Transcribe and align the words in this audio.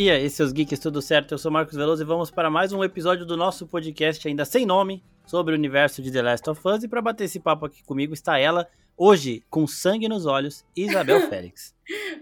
E 0.00 0.10
aí, 0.10 0.30
seus 0.30 0.50
geeks, 0.50 0.78
tudo 0.78 1.02
certo? 1.02 1.32
Eu 1.32 1.38
sou 1.38 1.52
Marcos 1.52 1.76
Veloso 1.76 2.02
e 2.02 2.06
vamos 2.06 2.30
para 2.30 2.48
mais 2.48 2.72
um 2.72 2.82
episódio 2.82 3.26
do 3.26 3.36
nosso 3.36 3.66
podcast 3.66 4.26
ainda 4.26 4.46
sem 4.46 4.64
nome 4.64 5.04
sobre 5.26 5.52
o 5.52 5.58
universo 5.58 6.00
de 6.00 6.10
The 6.10 6.22
Last 6.22 6.48
of 6.48 6.58
Us. 6.66 6.82
E 6.82 6.88
para 6.88 7.02
bater 7.02 7.24
esse 7.24 7.38
papo 7.38 7.66
aqui 7.66 7.84
comigo 7.84 8.14
está 8.14 8.38
ela, 8.38 8.66
hoje, 8.96 9.44
com 9.50 9.66
sangue 9.66 10.08
nos 10.08 10.24
olhos, 10.24 10.64
Isabel 10.74 11.20
Félix. 11.28 11.74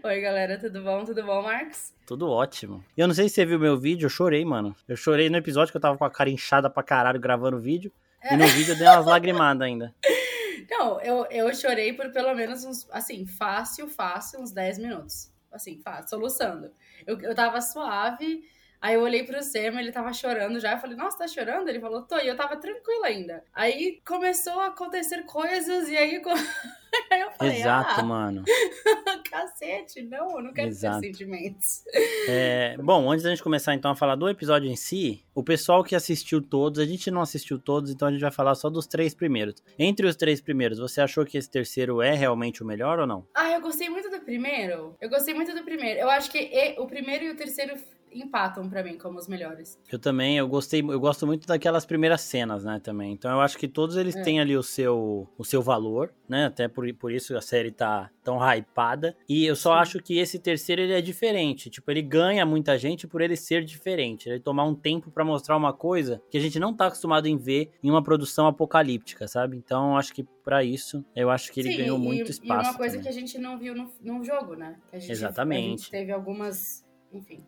Oi, 0.02 0.20
galera, 0.20 0.58
tudo 0.58 0.82
bom? 0.82 1.04
Tudo 1.04 1.22
bom, 1.22 1.40
Marcos? 1.40 1.94
Tudo 2.04 2.28
ótimo. 2.28 2.84
Eu 2.96 3.06
não 3.06 3.14
sei 3.14 3.28
se 3.28 3.36
você 3.36 3.46
viu 3.46 3.60
meu 3.60 3.78
vídeo, 3.78 4.06
eu 4.06 4.10
chorei, 4.10 4.44
mano. 4.44 4.74
Eu 4.88 4.96
chorei 4.96 5.30
no 5.30 5.36
episódio 5.36 5.70
que 5.70 5.76
eu 5.76 5.80
tava 5.80 5.96
com 5.96 6.04
a 6.04 6.10
cara 6.10 6.28
inchada 6.28 6.68
pra 6.68 6.82
caralho 6.82 7.20
gravando 7.20 7.58
o 7.58 7.60
vídeo. 7.60 7.92
E 8.28 8.36
no 8.36 8.44
vídeo 8.48 8.72
eu 8.72 8.76
dei 8.76 8.88
umas 8.88 9.06
lagrimadas 9.06 9.62
ainda. 9.62 9.94
Não, 10.68 11.00
eu, 11.00 11.24
eu 11.30 11.54
chorei 11.54 11.92
por 11.92 12.10
pelo 12.10 12.34
menos 12.34 12.64
uns, 12.64 12.88
assim, 12.90 13.24
fácil, 13.24 13.88
fácil, 13.88 14.40
uns 14.40 14.50
10 14.50 14.78
minutos. 14.78 15.30
Assim, 15.52 15.80
fácil, 15.80 16.10
soluçando. 16.10 16.72
Eu, 17.06 17.20
eu 17.20 17.34
tava 17.34 17.60
suave, 17.60 18.42
aí 18.80 18.94
eu 18.94 19.02
olhei 19.02 19.24
pro 19.24 19.42
Sam, 19.42 19.80
ele 19.80 19.92
tava 19.92 20.12
chorando 20.12 20.60
já. 20.60 20.72
Eu 20.72 20.78
falei, 20.78 20.96
nossa, 20.96 21.18
tá 21.18 21.28
chorando? 21.28 21.68
Ele 21.68 21.80
falou, 21.80 22.02
tô, 22.02 22.18
e 22.18 22.28
eu 22.28 22.36
tava 22.36 22.56
tranquila 22.56 23.06
ainda. 23.06 23.44
Aí 23.52 24.00
começou 24.06 24.60
a 24.60 24.66
acontecer 24.66 25.24
coisas, 25.24 25.88
e 25.88 25.96
aí, 25.96 26.22
aí 27.10 27.20
eu 27.20 27.30
falei, 27.32 27.56
Exato, 27.56 28.00
ah, 28.00 28.02
mano. 28.02 28.44
cacete, 29.30 30.02
não, 30.02 30.36
eu 30.36 30.42
não 30.42 30.52
quero 30.52 30.68
Exato. 30.68 31.00
ter 31.00 31.06
sentimentos. 31.08 31.84
É, 32.28 32.76
bom, 32.78 33.10
antes 33.10 33.24
da 33.24 33.30
gente 33.30 33.42
começar 33.42 33.74
então 33.74 33.90
a 33.90 33.96
falar 33.96 34.16
do 34.16 34.28
episódio 34.28 34.70
em 34.70 34.76
si, 34.76 35.24
o 35.34 35.42
pessoal 35.42 35.84
que 35.84 35.94
assistiu 35.94 36.40
todos, 36.40 36.78
a 36.78 36.84
gente 36.84 37.10
não 37.10 37.20
assistiu 37.20 37.58
todos, 37.58 37.90
então 37.90 38.08
a 38.08 38.10
gente 38.10 38.20
vai 38.20 38.30
falar 38.30 38.54
só 38.54 38.70
dos 38.70 38.86
três 38.86 39.14
primeiros. 39.14 39.62
Entre 39.78 40.06
os 40.06 40.16
três 40.16 40.40
primeiros, 40.40 40.78
você 40.78 41.00
achou 41.00 41.24
que 41.24 41.38
esse 41.38 41.50
terceiro 41.50 42.00
é 42.02 42.14
realmente 42.14 42.62
o 42.62 42.66
melhor 42.66 42.98
ou 42.98 43.06
não? 43.06 43.26
Ah, 43.34 43.50
eu 43.52 43.60
gostei 43.60 43.88
muito 43.88 44.10
do 44.10 44.20
primeiro. 44.20 44.96
Eu 45.00 45.08
gostei 45.08 45.34
muito 45.34 45.54
do 45.54 45.62
primeiro. 45.62 46.00
Eu 46.00 46.10
acho 46.10 46.30
que 46.30 46.74
o 46.78 46.86
primeiro 46.86 47.24
e 47.24 47.30
o 47.30 47.36
terceiro 47.36 47.76
empatam 48.22 48.68
pra 48.68 48.82
mim 48.82 48.96
como 48.98 49.18
os 49.18 49.26
melhores. 49.28 49.78
Eu 49.90 49.98
também, 49.98 50.36
eu 50.38 50.46
gostei, 50.48 50.80
eu 50.80 51.00
gosto 51.00 51.26
muito 51.26 51.46
daquelas 51.46 51.84
primeiras 51.86 52.20
cenas, 52.22 52.64
né, 52.64 52.80
também. 52.82 53.12
Então 53.12 53.30
eu 53.30 53.40
acho 53.40 53.56
que 53.58 53.68
todos 53.68 53.96
eles 53.96 54.14
É. 54.16 54.22
têm 54.22 54.40
ali 54.40 54.56
o 54.56 54.62
seu, 54.62 55.28
o 55.36 55.44
seu 55.44 55.62
valor, 55.62 56.12
né? 56.28 56.46
Até 56.46 56.68
por, 56.68 56.92
por 56.94 57.12
isso 57.12 57.36
a 57.36 57.40
série 57.40 57.70
tá 57.70 58.10
tão 58.22 58.38
hypada. 58.38 59.16
E 59.28 59.46
eu 59.46 59.56
só 59.56 59.74
Sim. 59.74 59.80
acho 59.80 59.98
que 60.02 60.18
esse 60.18 60.38
terceiro 60.38 60.82
ele 60.82 60.92
é 60.92 61.00
diferente. 61.00 61.70
Tipo, 61.70 61.90
ele 61.90 62.02
ganha 62.02 62.44
muita 62.44 62.76
gente 62.78 63.06
por 63.06 63.20
ele 63.20 63.36
ser 63.36 63.64
diferente. 63.64 64.28
Ele 64.28 64.40
tomar 64.40 64.64
um 64.64 64.74
tempo 64.74 65.10
pra 65.10 65.24
mostrar 65.24 65.56
uma 65.56 65.72
coisa 65.72 66.20
que 66.30 66.36
a 66.36 66.40
gente 66.40 66.58
não 66.58 66.74
tá 66.74 66.86
acostumado 66.88 67.26
em 67.26 67.36
ver 67.36 67.70
em 67.82 67.90
uma 67.90 68.02
produção 68.02 68.46
apocalíptica, 68.46 69.26
sabe? 69.26 69.56
Então 69.56 69.92
eu 69.92 69.96
acho 69.96 70.12
que 70.12 70.22
pra 70.44 70.62
isso, 70.64 71.04
eu 71.14 71.30
acho 71.30 71.52
que 71.52 71.60
ele 71.60 71.70
Sim, 71.72 71.76
ganhou 71.78 71.98
e, 71.98 72.00
muito 72.02 72.28
e 72.28 72.30
espaço. 72.30 72.70
uma 72.70 72.76
coisa 72.76 72.96
também. 72.96 73.02
que 73.02 73.08
a 73.08 73.20
gente 73.20 73.38
não 73.38 73.58
viu 73.58 73.74
no, 73.74 73.90
no 74.02 74.24
jogo, 74.24 74.54
né? 74.54 74.76
Que 74.90 74.96
a 74.96 74.98
gente, 74.98 75.12
Exatamente. 75.12 75.66
A 75.66 75.76
gente 75.78 75.90
teve 75.90 76.12
algumas. 76.12 76.86
Enfim. 77.12 77.42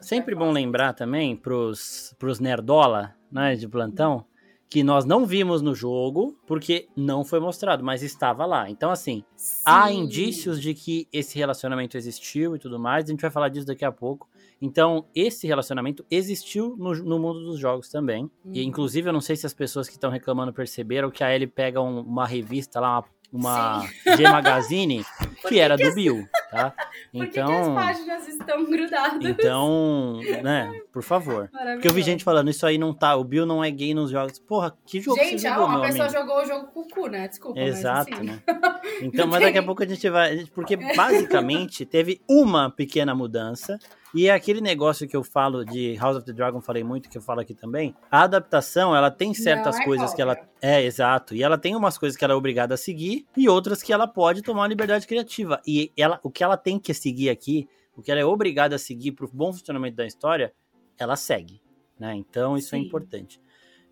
Sempre 0.00 0.34
bom 0.34 0.50
lembrar 0.50 0.92
também 0.92 1.36
pros, 1.36 2.14
pros 2.18 2.40
nerdola, 2.40 3.14
né, 3.30 3.54
de 3.54 3.68
plantão, 3.68 4.24
que 4.68 4.82
nós 4.82 5.04
não 5.04 5.24
vimos 5.24 5.62
no 5.62 5.72
jogo 5.74 6.36
porque 6.46 6.88
não 6.96 7.24
foi 7.24 7.38
mostrado, 7.38 7.84
mas 7.84 8.02
estava 8.02 8.44
lá. 8.44 8.68
Então, 8.68 8.90
assim, 8.90 9.22
há 9.64 9.88
Sim. 9.88 10.00
indícios 10.00 10.60
de 10.60 10.74
que 10.74 11.06
esse 11.12 11.38
relacionamento 11.38 11.96
existiu 11.96 12.56
e 12.56 12.58
tudo 12.58 12.78
mais, 12.78 13.04
a 13.04 13.08
gente 13.10 13.20
vai 13.20 13.30
falar 13.30 13.48
disso 13.50 13.66
daqui 13.66 13.84
a 13.84 13.92
pouco. 13.92 14.28
Então, 14.60 15.04
esse 15.14 15.46
relacionamento 15.46 16.04
existiu 16.10 16.74
no, 16.76 16.92
no 16.94 17.18
mundo 17.18 17.40
dos 17.44 17.58
jogos 17.58 17.88
também. 17.88 18.28
E, 18.46 18.60
Uhum. 18.62 18.66
inclusive, 18.68 19.08
eu 19.08 19.12
não 19.12 19.20
sei 19.20 19.36
se 19.36 19.46
as 19.46 19.54
pessoas 19.54 19.86
que 19.86 19.94
estão 19.94 20.10
reclamando 20.10 20.52
perceberam 20.52 21.10
que 21.10 21.22
a 21.22 21.32
Ellie 21.34 21.46
pega 21.46 21.80
um- 21.80 22.00
uma 22.00 22.26
revista 22.26 22.80
lá, 22.80 22.98
uma, 22.98 23.04
uma 23.36 23.86
G 24.16 24.22
Magazine, 24.22 25.04
que 25.48 25.58
era 25.58 25.76
que 25.76 25.88
do 25.88 25.94
Bill, 25.94 26.26
tá? 26.50 26.72
Por 27.12 27.26
que 27.26 27.32
que 27.32 27.40
as 27.40 27.48
Então, 27.50 27.74
páginas 27.74 28.28
estão 28.28 28.64
grudadas? 28.64 29.18
então, 29.22 30.20
né, 30.42 30.80
por 30.92 31.02
favor. 31.02 31.48
Porque 31.74 31.88
eu 31.88 31.92
vi 31.92 32.02
gente 32.02 32.24
falando, 32.24 32.50
isso 32.50 32.66
aí 32.66 32.76
não 32.78 32.92
tá, 32.94 33.14
o 33.16 33.22
Bill 33.24 33.44
não 33.46 33.62
é 33.62 33.70
gay 33.70 33.94
nos 33.94 34.10
jogos. 34.10 34.38
Porra, 34.38 34.76
que 34.86 35.00
jogo 35.00 35.16
Gente, 35.18 35.40
você 35.40 35.48
jogou, 35.48 35.66
uma 35.66 35.78
meu 35.78 35.82
pessoa 35.82 36.08
amigo? 36.08 36.20
jogou 36.20 36.42
o 36.42 36.44
jogo 36.46 36.66
com 36.68 36.80
o 36.80 36.88
cu, 36.88 37.06
né? 37.08 37.28
Desculpa. 37.28 37.60
Exato, 37.60 38.10
mas, 38.10 38.18
assim, 38.20 38.26
né? 38.26 38.42
Então, 39.02 39.26
mas 39.26 39.42
daqui 39.42 39.58
a 39.58 39.62
pouco 39.62 39.82
a 39.82 39.86
gente 39.86 40.08
vai. 40.10 40.38
gente- 40.38 40.50
Porque 40.50 40.76
basicamente 40.76 41.84
teve 41.84 42.20
uma 42.28 42.70
pequena 42.70 43.14
mudança. 43.14 43.78
E 44.14 44.28
é 44.28 44.32
aquele 44.32 44.60
negócio 44.60 45.08
que 45.08 45.16
eu 45.16 45.24
falo 45.24 45.64
de 45.64 45.96
House 45.96 46.16
of 46.16 46.24
the 46.24 46.32
Dragon, 46.32 46.60
falei 46.60 46.84
muito, 46.84 47.10
que 47.10 47.18
eu 47.18 47.22
falo 47.22 47.40
aqui 47.40 47.52
também. 47.52 47.96
A 48.08 48.22
adaptação, 48.22 48.94
ela 48.94 49.10
tem 49.10 49.34
certas 49.34 49.76
é 49.80 49.84
coisas 49.84 50.14
que 50.14 50.22
ela. 50.22 50.38
É, 50.62 50.82
exato. 50.84 51.34
E 51.34 51.42
ela 51.42 51.58
tem 51.58 51.74
umas 51.74 51.98
coisas 51.98 52.16
que 52.16 52.24
ela 52.24 52.32
é 52.32 52.36
obrigada 52.36 52.74
a 52.74 52.76
seguir 52.76 53.26
e 53.36 53.48
outras 53.48 53.82
que 53.82 53.92
ela 53.92 54.06
pode 54.06 54.40
tomar 54.40 54.68
liberdade 54.68 55.04
criativa. 55.04 55.60
E 55.66 55.90
ela, 55.96 56.20
o 56.22 56.30
que 56.30 56.44
ela 56.44 56.56
tem 56.56 56.78
que 56.78 56.94
seguir 56.94 57.28
aqui, 57.28 57.68
o 57.96 58.02
que 58.02 58.10
ela 58.12 58.20
é 58.20 58.24
obrigada 58.24 58.76
a 58.76 58.78
seguir 58.78 59.12
pro 59.12 59.28
bom 59.32 59.52
funcionamento 59.52 59.96
da 59.96 60.06
história, 60.06 60.54
ela 60.96 61.16
segue. 61.16 61.60
Né? 61.98 62.14
Então, 62.14 62.56
isso 62.56 62.74
é 62.76 62.78
Sim. 62.78 62.84
importante. 62.84 63.40